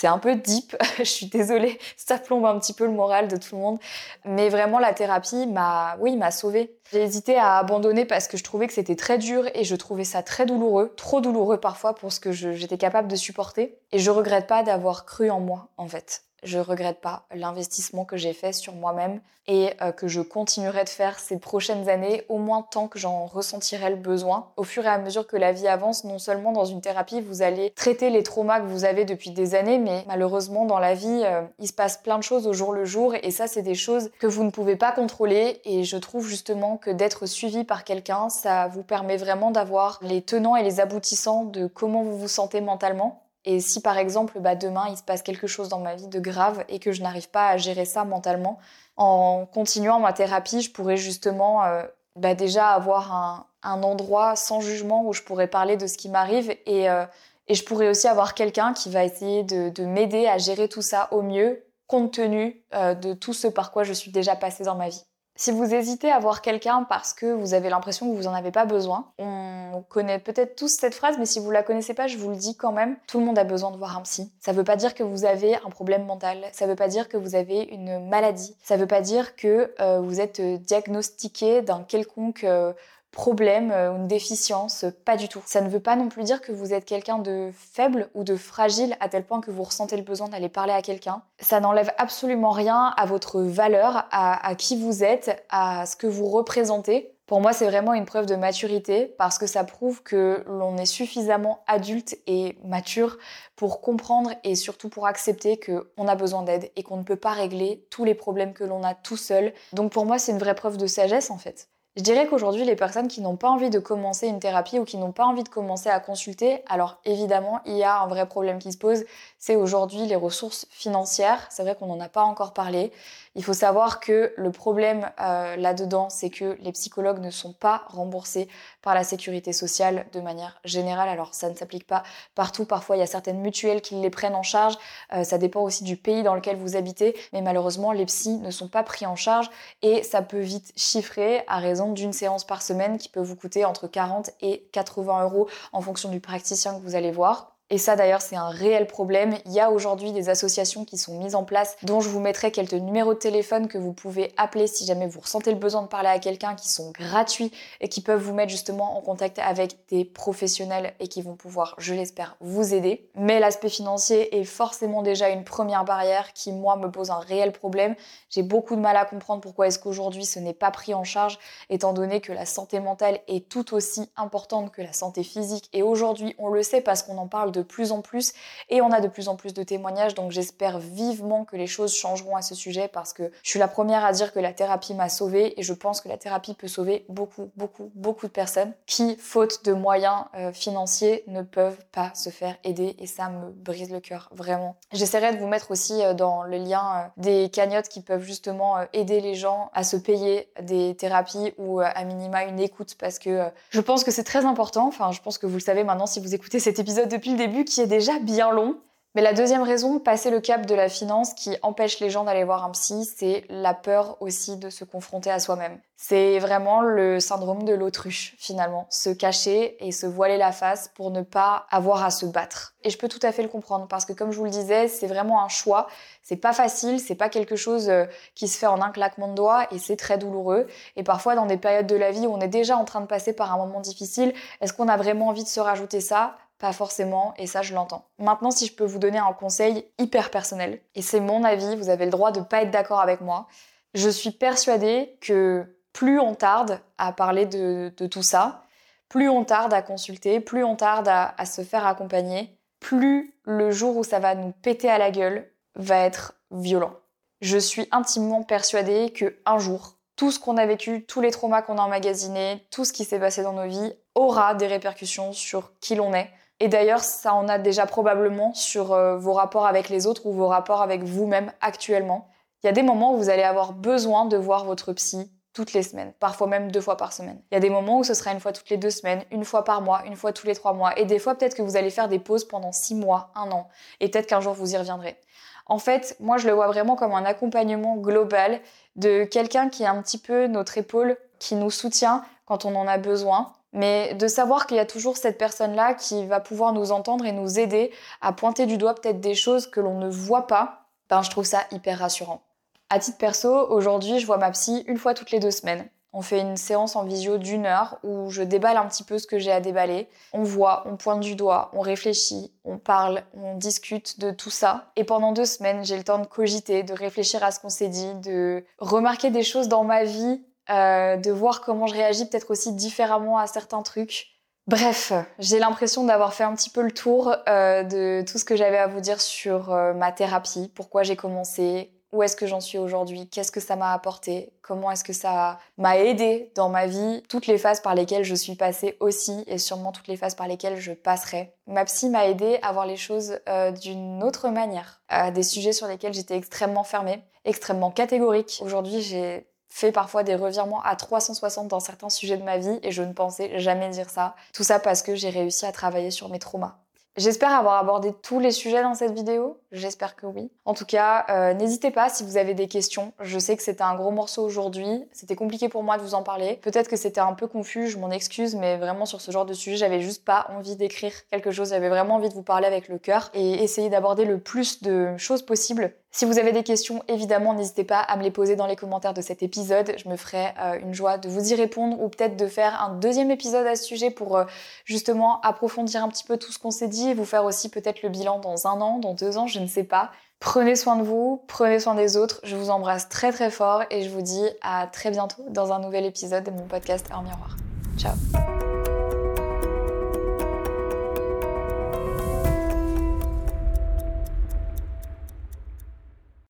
un 0.03 0.19
peu 0.19 0.35
deep, 0.35 0.75
je 0.97 1.03
suis 1.03 1.27
désolée, 1.27 1.79
ça 1.97 2.17
plombe 2.17 2.45
un 2.45 2.59
petit 2.59 2.73
peu 2.73 2.85
le 2.85 2.91
moral 2.91 3.27
de 3.27 3.37
tout 3.37 3.55
le 3.55 3.61
monde. 3.61 3.79
Mais 4.25 4.49
vraiment, 4.49 4.79
la 4.79 4.93
thérapie 4.93 5.47
m'a, 5.47 5.95
oui, 5.99 6.17
m'a 6.17 6.31
sauvée. 6.31 6.75
J'ai 6.91 7.01
hésité 7.01 7.37
à 7.37 7.57
abandonner 7.57 8.05
parce 8.05 8.27
que 8.27 8.37
je 8.37 8.43
trouvais 8.43 8.67
que 8.67 8.73
c'était 8.73 8.95
très 8.95 9.17
dur 9.17 9.45
et 9.55 9.63
je 9.63 9.75
trouvais 9.75 10.03
ça 10.03 10.21
très 10.21 10.45
douloureux, 10.45 10.93
trop 10.97 11.21
douloureux 11.21 11.59
parfois 11.59 11.95
pour 11.95 12.11
ce 12.11 12.19
que 12.19 12.31
j'étais 12.31 12.77
capable 12.77 13.07
de 13.07 13.15
supporter. 13.15 13.77
Et 13.91 13.99
je 13.99 14.11
regrette 14.11 14.47
pas 14.47 14.63
d'avoir 14.63 15.05
cru 15.05 15.29
en 15.29 15.39
moi, 15.39 15.69
en 15.77 15.87
fait 15.87 16.21
je 16.45 16.59
regrette 16.59 17.01
pas 17.01 17.25
l'investissement 17.33 18.05
que 18.05 18.17
j'ai 18.17 18.33
fait 18.33 18.53
sur 18.53 18.73
moi-même 18.73 19.19
et 19.47 19.71
euh, 19.81 19.91
que 19.91 20.07
je 20.07 20.21
continuerai 20.21 20.83
de 20.83 20.89
faire 20.89 21.19
ces 21.19 21.37
prochaines 21.37 21.89
années, 21.89 22.23
au 22.29 22.37
moins 22.37 22.63
tant 22.63 22.87
que 22.87 22.97
j'en 22.97 23.25
ressentirai 23.25 23.89
le 23.89 23.95
besoin. 23.95 24.47
Au 24.57 24.63
fur 24.63 24.85
et 24.85 24.89
à 24.89 24.97
mesure 24.97 25.27
que 25.27 25.37
la 25.37 25.51
vie 25.51 25.67
avance, 25.67 26.03
non 26.03 26.17
seulement 26.17 26.51
dans 26.51 26.65
une 26.65 26.81
thérapie, 26.81 27.21
vous 27.21 27.41
allez 27.41 27.71
traiter 27.71 28.09
les 28.09 28.23
traumas 28.23 28.59
que 28.59 28.65
vous 28.65 28.85
avez 28.85 29.05
depuis 29.05 29.31
des 29.31 29.55
années, 29.55 29.77
mais 29.77 30.03
malheureusement 30.07 30.65
dans 30.65 30.79
la 30.79 30.93
vie, 30.93 31.21
euh, 31.25 31.41
il 31.59 31.67
se 31.67 31.73
passe 31.73 31.97
plein 31.97 32.17
de 32.17 32.23
choses 32.23 32.47
au 32.47 32.53
jour 32.53 32.73
le 32.73 32.85
jour 32.85 33.13
et 33.21 33.31
ça, 33.31 33.47
c'est 33.47 33.61
des 33.61 33.75
choses 33.75 34.09
que 34.19 34.27
vous 34.27 34.43
ne 34.43 34.51
pouvez 34.51 34.75
pas 34.75 34.91
contrôler 34.91 35.61
et 35.65 35.83
je 35.83 35.97
trouve 35.97 36.27
justement 36.27 36.77
que 36.77 36.89
d'être 36.89 37.25
suivi 37.25 37.63
par 37.63 37.83
quelqu'un, 37.83 38.29
ça 38.29 38.67
vous 38.67 38.83
permet 38.83 39.17
vraiment 39.17 39.51
d'avoir 39.51 39.99
les 40.01 40.21
tenants 40.21 40.55
et 40.55 40.63
les 40.63 40.79
aboutissants 40.79 41.45
de 41.45 41.67
comment 41.67 42.03
vous 42.03 42.17
vous 42.17 42.27
sentez 42.27 42.61
mentalement 42.61 43.24
et 43.45 43.59
si 43.59 43.81
par 43.81 43.97
exemple, 43.97 44.39
bah, 44.39 44.55
demain, 44.55 44.87
il 44.89 44.97
se 44.97 45.03
passe 45.03 45.21
quelque 45.21 45.47
chose 45.47 45.69
dans 45.69 45.79
ma 45.79 45.95
vie 45.95 46.07
de 46.07 46.19
grave 46.19 46.65
et 46.67 46.79
que 46.79 46.91
je 46.91 47.01
n'arrive 47.01 47.29
pas 47.29 47.49
à 47.49 47.57
gérer 47.57 47.85
ça 47.85 48.03
mentalement, 48.03 48.59
en 48.97 49.45
continuant 49.45 49.99
ma 49.99 50.13
thérapie, 50.13 50.61
je 50.61 50.71
pourrais 50.71 50.97
justement 50.97 51.63
euh, 51.63 51.83
bah, 52.15 52.33
déjà 52.33 52.69
avoir 52.69 53.13
un, 53.13 53.45
endroit 53.63 54.35
sans 54.35 54.61
jugement 54.61 55.07
où 55.07 55.13
je 55.13 55.23
pourrais 55.23 55.47
parler 55.47 55.75
de 55.75 55.87
ce 55.87 55.97
qui 55.97 56.07
m'arrive 56.07 56.55
et, 56.65 56.87
euh, 56.89 57.05
et, 57.47 57.55
je 57.55 57.63
pourrais 57.63 57.89
aussi 57.89 58.07
avoir 58.07 58.35
quelqu'un 58.35 58.73
qui 58.73 58.91
va 58.91 59.03
essayer 59.03 59.43
de, 59.43 59.85
m'aider 59.85 60.27
à 60.27 60.37
gérer 60.37 60.69
tout 60.69 60.83
ça 60.83 61.07
au 61.11 61.23
mieux, 61.23 61.65
compte 61.87 62.13
tenu 62.13 62.63
euh, 62.75 62.93
de 62.93 63.13
tout 63.13 63.33
ce 63.33 63.47
par 63.47 63.71
quoi 63.71 63.83
je 63.83 63.93
suis 63.93 64.11
déjà 64.11 64.35
passée 64.35 64.63
dans 64.63 64.75
ma 64.75 64.89
vie. 64.89 65.03
Si 65.37 65.51
vous 65.51 65.73
hésitez 65.73 66.09
à 66.09 66.19
voir 66.19 66.41
quelqu'un 66.41 66.83
parce 66.87 67.13
que 67.13 67.25
vous 67.25 67.53
avez 67.53 67.67
l'impression 67.67 68.09
que 68.09 68.15
vous 68.15 68.23
n'en 68.23 68.33
avez 68.33 68.51
pas 68.51 68.63
besoin, 68.63 69.11
on 69.19 69.83
connaît 69.89 70.17
peut-être 70.17 70.55
tous 70.55 70.69
cette 70.69 70.95
phrase, 70.95 71.17
mais 71.19 71.25
si 71.25 71.41
vous 71.41 71.51
la 71.51 71.61
connaissez 71.61 71.93
pas, 71.93 72.07
je 72.07 72.17
vous 72.17 72.29
le 72.29 72.37
dis 72.37 72.55
quand 72.55 72.71
même, 72.71 72.95
tout 73.05 73.19
le 73.19 73.25
monde 73.25 73.37
a 73.37 73.43
besoin 73.43 73.71
de 73.71 73.77
voir 73.77 73.97
un 73.97 74.01
psy. 74.03 74.31
Ça 74.39 74.53
veut 74.53 74.63
pas 74.63 74.77
dire 74.77 74.93
que 74.93 75.03
vous 75.03 75.25
avez 75.25 75.55
un 75.55 75.69
problème 75.69 76.05
mental, 76.05 76.45
ça 76.53 76.67
veut 76.67 76.75
pas 76.75 76.87
dire 76.87 77.09
que 77.09 77.17
vous 77.17 77.35
avez 77.35 77.63
une 77.63 78.07
maladie, 78.07 78.55
ça 78.63 78.77
veut 78.77 78.87
pas 78.87 79.01
dire 79.01 79.35
que 79.35 79.73
euh, 79.81 79.99
vous 79.99 80.21
êtes 80.21 80.39
diagnostiqué 80.39 81.61
d'un 81.61 81.83
quelconque 81.83 82.45
euh, 82.45 82.71
problème 83.15 83.71
euh, 83.71 83.91
ou 83.91 83.95
une 83.95 84.07
déficience, 84.07 84.85
pas 85.05 85.17
du 85.17 85.27
tout. 85.27 85.41
Ça 85.45 85.61
ne 85.61 85.69
veut 85.69 85.79
pas 85.79 85.95
non 85.95 86.09
plus 86.09 86.23
dire 86.23 86.41
que 86.41 86.51
vous 86.51 86.73
êtes 86.73 86.85
quelqu'un 86.85 87.17
de 87.17 87.49
faible 87.55 88.09
ou 88.13 88.23
de 88.23 88.35
fragile 88.35 88.95
à 88.99 89.09
tel 89.09 89.25
point 89.25 89.41
que 89.41 89.49
vous 89.49 89.63
ressentez 89.63 89.97
le 89.97 90.03
besoin 90.03 90.27
d'aller 90.27 90.49
parler 90.49 90.73
à 90.73 90.83
quelqu'un. 90.83 91.23
Ça 91.39 91.59
n'enlève 91.59 91.91
absolument 91.97 92.51
rien 92.51 92.93
à 92.97 93.05
votre 93.07 93.41
valeur, 93.41 94.05
à, 94.11 94.53
qui 94.55 94.77
vous 94.77 95.03
êtes, 95.03 95.43
à 95.49 95.85
ce 95.85 95.95
que 95.95 96.07
vous 96.07 96.27
représentez. 96.27 97.13
Pour 97.25 97.41
moi, 97.41 97.53
c'est 97.53 97.65
vraiment 97.65 97.93
une 97.93 98.05
preuve 98.05 98.27
de 98.27 98.35
maturité 98.35 99.15
parce 99.17 99.39
que 99.39 99.47
ça 99.47 99.63
prouve 99.63 100.03
que 100.03 100.43
l'on 100.47 100.77
est 100.77 100.85
suffisamment 100.85 101.63
adulte 101.65 102.17
et 102.27 102.55
mature 102.63 103.17
pour 103.55 103.81
comprendre 103.81 104.31
et 104.43 104.55
surtout 104.55 104.89
pour 104.89 105.07
accepter 105.07 105.59
qu'on 105.59 106.07
a 106.07 106.15
besoin 106.15 106.43
d'aide 106.43 106.69
et 106.75 106.83
qu'on 106.83 106.97
ne 106.97 107.03
peut 107.03 107.15
pas 107.15 107.31
régler 107.31 107.87
tous 107.89 108.03
les 108.03 108.13
problèmes 108.13 108.53
que 108.53 108.63
l'on 108.63 108.83
a 108.83 108.93
tout 108.93 109.17
seul. 109.17 109.53
Donc 109.73 109.91
pour 109.91 110.05
moi, 110.05 110.19
c'est 110.19 110.33
une 110.33 110.37
vraie 110.37 110.53
preuve 110.53 110.77
de 110.77 110.85
sagesse 110.85 111.31
en 111.31 111.37
fait. 111.37 111.69
Je 111.95 112.01
dirais 112.01 112.27
qu'aujourd'hui, 112.27 112.65
les 112.65 112.75
personnes 112.75 113.07
qui 113.07 113.21
n'ont 113.21 113.37
pas 113.37 113.47
envie 113.47 113.69
de 113.69 113.79
commencer 113.79 114.27
une 114.27 114.39
thérapie 114.39 114.79
ou 114.79 114.83
qui 114.83 114.97
n'ont 114.97 115.13
pas 115.13 115.23
envie 115.23 115.43
de 115.43 115.49
commencer 115.49 115.87
à 115.87 116.01
consulter, 116.01 116.61
alors 116.67 116.97
évidemment, 117.05 117.61
il 117.65 117.77
y 117.77 117.83
a 117.83 118.01
un 118.01 118.07
vrai 118.07 118.27
problème 118.27 118.59
qui 118.59 118.73
se 118.73 118.77
pose, 118.77 119.05
c'est 119.39 119.55
aujourd'hui 119.55 120.05
les 120.05 120.17
ressources 120.17 120.67
financières. 120.71 121.47
C'est 121.49 121.63
vrai 121.63 121.73
qu'on 121.75 121.85
n'en 121.87 122.01
a 122.01 122.09
pas 122.09 122.23
encore 122.23 122.51
parlé. 122.51 122.91
Il 123.35 123.43
faut 123.43 123.53
savoir 123.53 123.99
que 123.99 124.33
le 124.37 124.51
problème 124.51 125.11
euh, 125.19 125.57
là-dedans, 125.57 126.09
c'est 126.09 126.29
que 126.29 126.57
les 126.61 126.71
psychologues 126.71 127.19
ne 127.19 127.29
sont 127.29 127.51
pas 127.51 127.83
remboursés 127.87 128.47
par 128.81 128.95
la 128.95 129.03
sécurité 129.03 129.51
sociale 129.51 130.05
de 130.13 130.21
manière 130.21 130.59
générale. 130.63 131.09
Alors 131.09 131.33
ça 131.33 131.49
ne 131.49 131.55
s'applique 131.55 131.85
pas 131.85 132.03
partout. 132.33 132.65
Parfois, 132.65 132.95
il 132.95 132.99
y 132.99 133.03
a 133.03 133.07
certaines 133.07 133.41
mutuelles 133.41 133.81
qui 133.81 133.95
les 133.95 134.09
prennent 134.09 134.35
en 134.35 134.43
charge. 134.43 134.77
Euh, 135.13 135.25
ça 135.25 135.37
dépend 135.37 135.61
aussi 135.61 135.83
du 135.83 135.97
pays 135.97 136.23
dans 136.23 136.33
lequel 136.33 136.55
vous 136.55 136.77
habitez. 136.77 137.15
Mais 137.33 137.41
malheureusement, 137.41 137.91
les 137.91 138.05
psys 138.05 138.37
ne 138.37 138.51
sont 138.51 138.69
pas 138.69 138.83
pris 138.83 139.05
en 139.05 139.17
charge 139.17 139.49
et 139.81 140.01
ça 140.03 140.21
peut 140.21 140.39
vite 140.39 140.71
chiffrer 140.77 141.43
à 141.47 141.57
raison 141.57 141.91
d'une 141.91 142.13
séance 142.13 142.45
par 142.45 142.61
semaine 142.61 142.97
qui 142.97 143.09
peut 143.09 143.21
vous 143.21 143.35
coûter 143.35 143.65
entre 143.65 143.87
40 143.87 144.31
et 144.41 144.69
80 144.71 145.23
euros 145.23 145.49
en 145.73 145.81
fonction 145.81 146.09
du 146.09 146.21
praticien 146.21 146.75
que 146.75 146.81
vous 146.81 146.95
allez 146.95 147.11
voir. 147.11 147.54
Et 147.71 147.79
ça 147.79 147.95
d'ailleurs 147.95 148.21
c'est 148.21 148.35
un 148.35 148.49
réel 148.49 148.85
problème. 148.85 149.33
Il 149.47 149.51
y 149.51 149.59
a 149.59 149.71
aujourd'hui 149.71 150.11
des 150.11 150.29
associations 150.29 150.85
qui 150.85 150.99
sont 150.99 151.17
mises 151.17 151.33
en 151.33 151.43
place 151.43 151.77
dont 151.81 151.99
je 151.99 152.09
vous 152.09 152.19
mettrai 152.19 152.51
quelques 152.51 152.73
numéros 152.73 153.15
de 153.15 153.19
téléphone 153.19 153.67
que 153.67 153.79
vous 153.79 153.91
pouvez 153.91 154.33
appeler 154.37 154.67
si 154.67 154.85
jamais 154.85 155.07
vous 155.07 155.19
ressentez 155.19 155.51
le 155.51 155.57
besoin 155.57 155.81
de 155.81 155.87
parler 155.87 156.09
à 156.09 156.19
quelqu'un 156.19 156.53
qui 156.53 156.69
sont 156.69 156.91
gratuits 156.91 157.51
et 157.81 157.89
qui 157.89 158.01
peuvent 158.01 158.21
vous 158.21 158.35
mettre 158.35 158.51
justement 158.51 158.95
en 158.95 159.01
contact 159.01 159.39
avec 159.39 159.77
des 159.89 160.05
professionnels 160.05 160.93
et 160.99 161.07
qui 161.07 161.23
vont 161.23 161.35
pouvoir, 161.35 161.73
je 161.79 161.95
l'espère, 161.95 162.37
vous 162.39 162.75
aider. 162.75 163.09
Mais 163.15 163.39
l'aspect 163.39 163.69
financier 163.69 164.39
est 164.39 164.43
forcément 164.43 165.01
déjà 165.01 165.29
une 165.29 165.43
première 165.43 165.85
barrière 165.85 166.33
qui 166.33 166.51
moi 166.51 166.75
me 166.75 166.91
pose 166.91 167.09
un 167.09 167.19
réel 167.19 167.51
problème. 167.51 167.95
J'ai 168.29 168.43
beaucoup 168.43 168.75
de 168.75 168.81
mal 168.81 168.95
à 168.95 169.05
comprendre 169.05 169.41
pourquoi 169.41 169.65
est-ce 169.65 169.79
qu'aujourd'hui 169.79 170.25
ce 170.25 170.37
n'est 170.37 170.53
pas 170.53 170.69
pris 170.69 170.93
en 170.93 171.03
charge 171.03 171.39
étant 171.71 171.93
donné 171.93 172.21
que 172.21 172.31
la 172.31 172.45
santé 172.45 172.79
mentale 172.79 173.21
est 173.27 173.49
tout 173.49 173.73
aussi 173.73 174.07
importante 174.17 174.71
que 174.71 174.83
la 174.83 174.93
santé 174.93 175.23
physique 175.23 175.67
et 175.73 175.81
aujourd'hui 175.81 176.35
on 176.37 176.49
le 176.49 176.61
sait 176.61 176.81
parce 176.81 177.01
qu'on 177.01 177.17
en 177.17 177.27
parle 177.27 177.54
de 177.55 177.61
plus 177.61 177.91
en 177.91 178.01
plus 178.01 178.33
et 178.69 178.81
on 178.81 178.91
a 178.91 179.01
de 179.01 179.07
plus 179.07 179.27
en 179.27 179.35
plus 179.35 179.53
de 179.53 179.63
témoignages. 179.63 180.13
Donc 180.13 180.31
j'espère 180.31 180.79
vivement 180.79 181.45
que 181.45 181.55
les 181.55 181.67
choses 181.67 181.95
changeront 181.95 182.35
à 182.35 182.41
ce 182.41 182.55
sujet 182.55 182.87
parce 182.87 183.13
que 183.13 183.31
je 183.43 183.49
suis 183.49 183.59
la 183.59 183.67
première 183.67 184.05
à 184.05 184.11
dire 184.11 184.33
que 184.33 184.39
la 184.39 184.53
thérapie 184.53 184.93
m'a 184.93 185.09
sauvée 185.09 185.59
et 185.59 185.63
je 185.63 185.73
pense 185.73 186.01
que 186.01 186.09
la 186.09 186.17
thérapie 186.17 186.53
peut 186.53 186.67
sauver 186.67 187.05
beaucoup, 187.09 187.49
beaucoup, 187.55 187.91
beaucoup 187.95 188.27
de 188.27 188.31
personnes 188.31 188.73
qui, 188.85 189.15
faute 189.17 189.65
de 189.65 189.73
moyens 189.73 190.25
euh, 190.35 190.51
financiers, 190.51 191.23
ne 191.27 191.41
peuvent 191.41 191.83
pas 191.91 192.11
se 192.13 192.29
faire 192.29 192.55
aider 192.63 192.95
et 192.99 193.07
ça 193.07 193.29
me 193.29 193.51
brise 193.51 193.91
le 193.91 193.99
cœur, 193.99 194.29
vraiment. 194.33 194.75
J'essaierai 194.91 195.33
de 195.33 195.39
vous 195.39 195.47
mettre 195.47 195.71
aussi 195.71 196.01
euh, 196.01 196.13
dans 196.13 196.43
le 196.43 196.57
lien 196.57 196.83
euh, 196.83 197.07
des 197.17 197.49
cagnottes 197.49 197.87
qui 197.87 198.01
peuvent 198.01 198.23
justement 198.23 198.77
aider 198.93 199.21
les 199.21 199.35
gens 199.35 199.69
à 199.73 199.83
se 199.83 199.95
payer 199.95 200.49
des 200.61 200.95
thérapies 200.95 201.53
ou 201.57 201.79
à 201.79 202.03
minima 202.03 202.43
une 202.43 202.59
écoute 202.59 202.95
parce 202.99 203.19
que 203.19 203.49
je 203.69 203.81
pense 203.81 204.03
que 204.03 204.11
c'est 204.11 204.23
très 204.23 204.45
important. 204.45 204.87
Enfin, 204.87 205.11
je 205.11 205.21
pense 205.21 205.37
que 205.37 205.45
vous 205.45 205.55
le 205.55 205.59
savez 205.59 205.83
maintenant 205.83 206.05
si 206.05 206.19
vous 206.19 206.33
écoutez 206.35 206.59
cet 206.59 206.79
épisode 206.79 207.09
depuis 207.09 207.31
le 207.31 207.37
début 207.37 207.44
qui 207.65 207.81
est 207.81 207.87
déjà 207.87 208.19
bien 208.19 208.51
long. 208.51 208.77
Mais 209.15 209.21
la 209.21 209.31
deuxième 209.31 209.63
raison, 209.63 209.99
passer 209.99 210.29
le 210.29 210.41
cap 210.41 210.65
de 210.65 210.75
la 210.75 210.89
finance 210.89 211.33
qui 211.33 211.55
empêche 211.61 212.01
les 212.01 212.09
gens 212.09 212.25
d'aller 212.25 212.43
voir 212.43 212.65
un 212.65 212.71
psy, 212.71 213.05
c'est 213.05 213.45
la 213.47 213.73
peur 213.73 214.17
aussi 214.19 214.57
de 214.57 214.69
se 214.69 214.83
confronter 214.83 215.31
à 215.31 215.39
soi-même. 215.39 215.79
C'est 215.95 216.37
vraiment 216.39 216.81
le 216.81 217.21
syndrome 217.21 217.63
de 217.63 217.73
l'autruche 217.73 218.35
finalement, 218.37 218.87
se 218.89 219.09
cacher 219.09 219.77
et 219.79 219.93
se 219.93 220.05
voiler 220.05 220.35
la 220.35 220.51
face 220.51 220.91
pour 220.93 221.11
ne 221.11 221.21
pas 221.21 221.65
avoir 221.71 222.03
à 222.03 222.11
se 222.11 222.25
battre. 222.25 222.73
Et 222.83 222.89
je 222.89 222.97
peux 222.97 223.07
tout 223.07 223.21
à 223.21 223.31
fait 223.31 223.41
le 223.41 223.47
comprendre 223.47 223.87
parce 223.87 224.03
que 224.03 224.11
comme 224.11 224.33
je 224.33 224.37
vous 224.37 224.43
le 224.43 224.51
disais, 224.51 224.89
c'est 224.89 225.07
vraiment 225.07 225.41
un 225.41 225.47
choix, 225.47 225.87
c'est 226.21 226.35
pas 226.35 226.51
facile, 226.51 226.99
c'est 226.99 227.15
pas 227.15 227.29
quelque 227.29 227.55
chose 227.55 227.87
euh, 227.87 228.03
qui 228.35 228.49
se 228.49 228.57
fait 228.57 228.67
en 228.67 228.81
un 228.81 228.89
claquement 228.89 229.29
de 229.29 229.35
doigts 229.35 229.65
et 229.71 229.79
c'est 229.79 229.95
très 229.95 230.17
douloureux. 230.17 230.67
Et 230.97 231.03
parfois 231.03 231.35
dans 231.35 231.45
des 231.45 231.55
périodes 231.55 231.87
de 231.87 231.95
la 231.95 232.11
vie 232.11 232.27
où 232.27 232.33
on 232.33 232.41
est 232.41 232.49
déjà 232.49 232.75
en 232.75 232.83
train 232.83 232.99
de 232.99 233.07
passer 233.07 233.31
par 233.31 233.53
un 233.53 233.57
moment 233.57 233.79
difficile, 233.79 234.33
est-ce 234.59 234.73
qu'on 234.73 234.89
a 234.89 234.97
vraiment 234.97 235.29
envie 235.29 235.45
de 235.45 235.49
se 235.49 235.61
rajouter 235.61 236.01
ça? 236.01 236.35
Pas 236.57 236.73
forcément, 236.73 237.33
et 237.37 237.47
ça 237.47 237.61
je 237.61 237.73
l'entends. 237.73 238.07
Maintenant, 238.17 238.51
si 238.51 238.67
je 238.67 238.73
peux 238.73 238.85
vous 238.85 238.99
donner 238.99 239.17
un 239.17 239.33
conseil 239.33 239.85
hyper 239.97 240.31
personnel, 240.31 240.81
et 240.95 241.01
c'est 241.01 241.19
mon 241.19 241.43
avis, 241.43 241.75
vous 241.75 241.89
avez 241.89 242.05
le 242.05 242.11
droit 242.11 242.31
de 242.31 242.39
pas 242.41 242.61
être 242.61 242.71
d'accord 242.71 243.01
avec 243.01 243.21
moi, 243.21 243.47
je 243.93 244.09
suis 244.09 244.31
persuadée 244.31 245.17
que 245.21 245.65
plus 245.93 246.19
on 246.19 246.35
tarde 246.35 246.81
à 246.97 247.13
parler 247.13 247.45
de, 247.45 247.89
tout 248.11 248.21
ça, 248.21 248.63
plus 249.07 249.29
on 249.29 249.45
tarde 249.45 249.73
à 249.73 249.81
consulter, 249.81 250.41
plus 250.41 250.63
on 250.63 250.75
tarde 250.75 251.07
à, 251.07 251.45
se 251.45 251.63
faire 251.63 251.87
accompagner, 251.87 252.57
plus 252.81 253.33
le 253.43 253.71
jour 253.71 253.95
où 253.95 254.03
ça 254.03 254.19
va 254.19 254.35
nous 254.35 254.51
péter 254.51 254.89
à 254.89 254.97
la 254.97 255.11
gueule 255.11 255.49
va 255.75 255.99
être 255.99 256.33
violent. 256.51 256.93
Je 257.41 257.57
suis 257.57 257.87
intimement 257.91 258.43
persuadée 258.43 259.11
que 259.11 259.37
un 259.45 259.57
jour, 259.57 259.95
tout 260.17 260.31
ce 260.31 260.39
qu'on 260.39 260.57
a 260.57 260.65
vécu, 260.65 261.05
tous 261.05 261.21
les 261.21 261.31
traumas 261.31 261.61
qu'on 261.61 261.77
a 261.77 261.83
emmagasinés, 261.83 262.65
tout 262.71 262.83
ce 262.83 262.93
qui 262.93 263.05
s'est 263.05 263.19
passé 263.19 263.43
dans 263.43 263.53
nos 263.53 263.67
vies 263.67 263.93
aura 264.15 264.53
des 264.53 264.67
répercussions 264.67 265.31
sur 265.31 265.71
qui 265.79 265.95
l'on 265.95 266.13
est, 266.13 266.29
et 266.59 266.67
d'ailleurs, 266.67 267.01
ça 267.01 267.33
en 267.33 267.47
a 267.47 267.57
déjà 267.57 267.85
probablement 267.85 268.53
sur 268.53 268.93
euh, 268.93 269.17
vos 269.17 269.33
rapports 269.33 269.65
avec 269.65 269.89
les 269.89 270.07
autres 270.07 270.25
ou 270.25 270.31
vos 270.31 270.47
rapports 270.47 270.81
avec 270.81 271.03
vous-même 271.03 271.51
actuellement. 271.61 272.29
Il 272.63 272.67
y 272.67 272.69
a 272.69 272.73
des 272.73 272.83
moments 272.83 273.13
où 273.13 273.17
vous 273.17 273.29
allez 273.29 273.43
avoir 273.43 273.73
besoin 273.73 274.25
de 274.25 274.37
voir 274.37 274.65
votre 274.65 274.93
psy 274.93 275.31
toutes 275.53 275.73
les 275.73 275.83
semaines, 275.83 276.13
parfois 276.19 276.47
même 276.47 276.71
deux 276.71 276.81
fois 276.81 276.97
par 276.97 277.13
semaine. 277.13 277.41
Il 277.49 277.55
y 277.55 277.57
a 277.57 277.61
des 277.61 277.69
moments 277.69 277.99
où 277.99 278.03
ce 278.03 278.13
sera 278.13 278.31
une 278.31 278.39
fois 278.39 278.51
toutes 278.51 278.69
les 278.69 278.77
deux 278.77 278.89
semaines, 278.89 279.23
une 279.31 279.45
fois 279.45 279.63
par 279.63 279.81
mois, 279.81 280.03
une 280.05 280.15
fois 280.15 280.33
tous 280.33 280.47
les 280.47 280.55
trois 280.55 280.73
mois. 280.73 280.97
Et 280.99 281.05
des 281.05 281.17
fois, 281.17 281.35
peut-être 281.35 281.55
que 281.55 281.61
vous 281.61 281.77
allez 281.77 281.89
faire 281.89 282.09
des 282.09 282.19
pauses 282.19 282.45
pendant 282.45 282.73
six 282.73 282.93
mois, 282.93 283.31
un 283.35 283.49
an. 283.51 283.69
Et 284.01 284.09
peut-être 284.09 284.27
qu'un 284.27 284.41
jour, 284.41 284.53
vous 284.53 284.73
y 284.73 284.77
reviendrez. 284.77 285.17
En 285.65 285.79
fait, 285.79 286.17
moi, 286.19 286.37
je 286.37 286.47
le 286.47 286.53
vois 286.53 286.67
vraiment 286.67 286.95
comme 286.95 287.13
un 287.13 287.23
accompagnement 287.25 287.95
global 287.97 288.59
de 288.95 289.23
quelqu'un 289.23 289.69
qui 289.69 289.83
est 289.83 289.87
un 289.87 290.01
petit 290.01 290.17
peu 290.17 290.47
notre 290.47 290.77
épaule, 290.77 291.17
qui 291.39 291.55
nous 291.55 291.71
soutient 291.71 292.23
quand 292.45 292.65
on 292.65 292.75
en 292.75 292.87
a 292.87 292.97
besoin, 292.97 293.53
mais 293.75 294.13
de 294.15 294.27
savoir 294.27 294.65
qu'il 294.65 294.77
y 294.77 294.79
a 294.79 294.85
toujours 294.85 295.17
cette 295.17 295.37
personne-là 295.37 295.93
qui 295.93 296.25
va 296.25 296.39
pouvoir 296.39 296.73
nous 296.73 296.91
entendre 296.91 297.25
et 297.25 297.33
nous 297.33 297.59
aider 297.59 297.91
à 298.21 298.31
pointer 298.31 298.65
du 298.65 298.77
doigt 298.77 298.95
peut-être 298.95 299.19
des 299.19 299.35
choses 299.35 299.67
que 299.67 299.81
l'on 299.81 299.99
ne 299.99 300.09
voit 300.09 300.47
pas, 300.47 300.87
ben 301.09 301.21
je 301.21 301.29
trouve 301.29 301.45
ça 301.45 301.59
hyper 301.71 301.99
rassurant. 301.99 302.41
À 302.89 302.99
titre 302.99 303.17
perso, 303.17 303.67
aujourd'hui, 303.69 304.19
je 304.19 304.25
vois 304.25 304.37
ma 304.37 304.51
psy 304.51 304.83
une 304.87 304.97
fois 304.97 305.13
toutes 305.13 305.31
les 305.31 305.39
deux 305.39 305.51
semaines. 305.51 305.87
On 306.13 306.21
fait 306.21 306.39
une 306.39 306.55
séance 306.55 306.95
en 306.95 307.03
visio 307.03 307.37
d'une 307.37 307.65
heure 307.65 307.99
où 308.03 308.29
je 308.29 308.41
déballe 308.41 308.77
un 308.77 308.85
petit 308.85 309.03
peu 309.03 309.17
ce 309.17 309.27
que 309.27 309.37
j'ai 309.37 309.51
à 309.51 309.59
déballer. 309.59 310.07
On 310.31 310.43
voit, 310.43 310.83
on 310.85 310.95
pointe 310.95 311.19
du 311.19 311.35
doigt, 311.35 311.71
on 311.73 311.81
réfléchit, 311.81 312.53
on 312.63 312.77
parle, 312.77 313.23
on 313.33 313.57
discute 313.57 314.17
de 314.21 314.31
tout 314.31 314.49
ça. 314.49 314.91
Et 314.95 315.03
pendant 315.03 315.33
deux 315.33 315.43
semaines, 315.43 315.83
j'ai 315.83 315.97
le 315.97 316.05
temps 316.05 316.19
de 316.19 316.25
cogiter, 316.25 316.83
de 316.83 316.93
réfléchir 316.93 317.43
à 317.43 317.51
ce 317.51 317.59
qu'on 317.59 317.67
s'est 317.67 317.89
dit, 317.89 318.13
de 318.23 318.63
remarquer 318.79 319.29
des 319.29 319.43
choses 319.43 319.67
dans 319.67 319.83
ma 319.83 320.05
vie, 320.05 320.41
euh, 320.69 321.17
de 321.17 321.31
voir 321.31 321.61
comment 321.61 321.87
je 321.87 321.93
réagis 321.93 322.25
peut-être 322.27 322.51
aussi 322.51 322.73
différemment 322.73 323.37
à 323.37 323.47
certains 323.47 323.81
trucs. 323.81 324.35
Bref, 324.67 325.13
j'ai 325.37 325.59
l'impression 325.59 326.05
d'avoir 326.05 326.33
fait 326.33 326.43
un 326.43 326.55
petit 326.55 326.71
peu 326.71 326.81
le 326.81 326.91
tour 326.91 327.35
euh, 327.47 327.83
de 327.83 328.23
tout 328.27 328.39
ce 328.39 328.45
que 328.45 328.55
j'avais 328.55 328.79
à 328.79 328.87
vous 328.87 328.99
dire 328.99 329.21
sur 329.21 329.71
euh, 329.71 329.93
ma 329.93 330.11
thérapie, 330.11 330.71
pourquoi 330.73 331.03
j'ai 331.03 331.15
commencé, 331.15 331.91
où 332.11 332.23
est-ce 332.23 332.35
que 332.35 332.47
j'en 332.47 332.61
suis 332.61 332.79
aujourd'hui, 332.79 333.29
qu'est-ce 333.29 333.51
que 333.51 333.59
ça 333.59 333.75
m'a 333.75 333.93
apporté, 333.93 334.53
comment 334.63 334.89
est-ce 334.89 335.03
que 335.03 335.13
ça 335.13 335.59
m'a 335.77 335.97
aidé 335.97 336.51
dans 336.55 336.69
ma 336.69 336.87
vie, 336.87 337.21
toutes 337.29 337.45
les 337.45 337.59
phases 337.59 337.81
par 337.81 337.93
lesquelles 337.93 338.23
je 338.23 338.33
suis 338.33 338.55
passée 338.55 338.97
aussi 339.01 339.43
et 339.45 339.59
sûrement 339.59 339.91
toutes 339.91 340.07
les 340.07 340.17
phases 340.17 340.33
par 340.33 340.47
lesquelles 340.47 340.77
je 340.77 340.93
passerai. 340.93 341.53
Ma 341.67 341.85
psy 341.85 342.09
m'a 342.09 342.25
aidé 342.27 342.57
à 342.63 342.71
voir 342.71 342.87
les 342.87 342.97
choses 342.97 343.37
euh, 343.47 343.69
d'une 343.69 344.23
autre 344.23 344.49
manière, 344.49 345.01
à 345.09 345.29
des 345.29 345.43
sujets 345.43 345.73
sur 345.73 345.85
lesquels 345.85 346.13
j'étais 346.13 346.37
extrêmement 346.37 346.83
fermée, 346.83 347.21
extrêmement 347.43 347.91
catégorique. 347.91 348.61
Aujourd'hui, 348.63 349.01
j'ai 349.01 349.45
fait 349.75 349.91
parfois 349.91 350.23
des 350.23 350.35
revirements 350.35 350.81
à 350.83 350.95
360 350.95 351.67
dans 351.67 351.81
certains 351.81 352.09
sujets 352.09 352.37
de 352.37 352.43
ma 352.43 352.57
vie 352.57 352.79
et 352.81 352.91
je 352.91 353.03
ne 353.03 353.11
pensais 353.11 353.59
jamais 353.59 353.89
dire 353.89 354.09
ça. 354.09 354.35
Tout 354.53 354.63
ça 354.63 354.79
parce 354.79 355.01
que 355.01 355.15
j'ai 355.15 355.29
réussi 355.29 355.65
à 355.65 355.73
travailler 355.73 356.11
sur 356.11 356.29
mes 356.29 356.39
traumas. 356.39 356.77
J'espère 357.17 357.51
avoir 357.51 357.77
abordé 357.77 358.13
tous 358.21 358.39
les 358.39 358.51
sujets 358.51 358.81
dans 358.81 358.93
cette 358.93 359.13
vidéo. 359.13 359.59
J'espère 359.73 360.15
que 360.15 360.25
oui. 360.27 360.49
En 360.63 360.73
tout 360.73 360.85
cas, 360.85 361.25
euh, 361.29 361.53
n'hésitez 361.53 361.91
pas 361.91 362.09
si 362.09 362.23
vous 362.23 362.37
avez 362.37 362.53
des 362.53 362.67
questions. 362.67 363.13
Je 363.19 363.37
sais 363.37 363.55
que 363.55 363.63
c'était 363.63 363.83
un 363.83 363.95
gros 363.95 364.11
morceau 364.11 364.43
aujourd'hui. 364.43 365.05
C'était 365.11 365.35
compliqué 365.35 365.67
pour 365.67 365.83
moi 365.83 365.97
de 365.97 366.03
vous 366.03 366.13
en 366.13 366.23
parler. 366.23 366.59
Peut-être 366.61 366.89
que 366.89 366.97
c'était 366.97 367.21
un 367.21 367.33
peu 367.33 367.47
confus, 367.47 367.87
je 367.87 367.97
m'en 367.97 368.11
excuse, 368.11 368.55
mais 368.55 368.77
vraiment 368.77 369.05
sur 369.05 369.19
ce 369.19 369.31
genre 369.31 369.45
de 369.45 369.53
sujet, 369.53 369.77
j'avais 369.77 370.01
juste 370.01 370.25
pas 370.25 370.47
envie 370.49 370.75
d'écrire 370.75 371.13
quelque 371.31 371.51
chose. 371.51 371.69
J'avais 371.69 371.89
vraiment 371.89 372.15
envie 372.15 372.29
de 372.29 372.33
vous 372.33 372.43
parler 372.43 372.67
avec 372.67 372.87
le 372.89 372.97
cœur 372.97 373.29
et 373.33 373.63
essayer 373.63 373.89
d'aborder 373.89 374.23
le 374.25 374.39
plus 374.39 374.83
de 374.83 375.15
choses 375.17 375.41
possibles 375.41 375.93
si 376.15 376.23
vous 376.23 376.39
avez 376.39 376.53
des 376.53 376.63
questions, 376.63 377.03
évidemment, 377.09 377.53
n'hésitez 377.53 377.83
pas 377.83 377.99
à 377.99 378.15
me 378.15 378.23
les 378.23 378.31
poser 378.31 378.55
dans 378.55 378.67
les 378.67 378.77
commentaires 378.77 379.13
de 379.13 379.19
cet 379.19 379.43
épisode. 379.43 379.91
Je 379.97 380.07
me 380.07 380.15
ferai 380.15 380.53
euh, 380.61 380.79
une 380.79 380.93
joie 380.93 381.17
de 381.17 381.27
vous 381.27 381.51
y 381.51 381.55
répondre 381.55 382.01
ou 382.01 382.07
peut-être 382.07 382.37
de 382.37 382.47
faire 382.47 382.81
un 382.81 382.93
deuxième 382.93 383.31
épisode 383.31 383.67
à 383.67 383.75
ce 383.75 383.83
sujet 383.83 384.11
pour 384.11 384.37
euh, 384.37 384.45
justement 384.85 385.41
approfondir 385.41 386.01
un 386.01 386.07
petit 386.07 386.23
peu 386.23 386.37
tout 386.37 386.53
ce 386.53 386.57
qu'on 386.57 386.71
s'est 386.71 386.87
dit 386.87 387.09
et 387.09 387.13
vous 387.13 387.25
faire 387.25 387.43
aussi 387.43 387.67
peut-être 387.67 388.01
le 388.01 388.07
bilan 388.07 388.39
dans 388.39 388.65
un 388.65 388.79
an, 388.79 388.97
dans 388.99 389.13
deux 389.13 389.37
ans, 389.37 389.47
je 389.47 389.59
ne 389.59 389.67
sais 389.67 389.83
pas. 389.83 390.09
Prenez 390.39 390.77
soin 390.77 390.95
de 390.95 391.03
vous, 391.03 391.43
prenez 391.47 391.81
soin 391.81 391.95
des 391.95 392.15
autres. 392.15 392.39
Je 392.45 392.55
vous 392.55 392.69
embrasse 392.69 393.09
très 393.09 393.33
très 393.33 393.51
fort 393.51 393.83
et 393.91 394.03
je 394.03 394.09
vous 394.09 394.21
dis 394.21 394.47
à 394.61 394.87
très 394.87 395.11
bientôt 395.11 395.43
dans 395.49 395.73
un 395.73 395.79
nouvel 395.79 396.05
épisode 396.05 396.45
de 396.45 396.51
mon 396.51 396.65
podcast 396.65 397.07
Hors 397.13 397.23
Miroir. 397.23 397.57
Ciao 397.97 398.94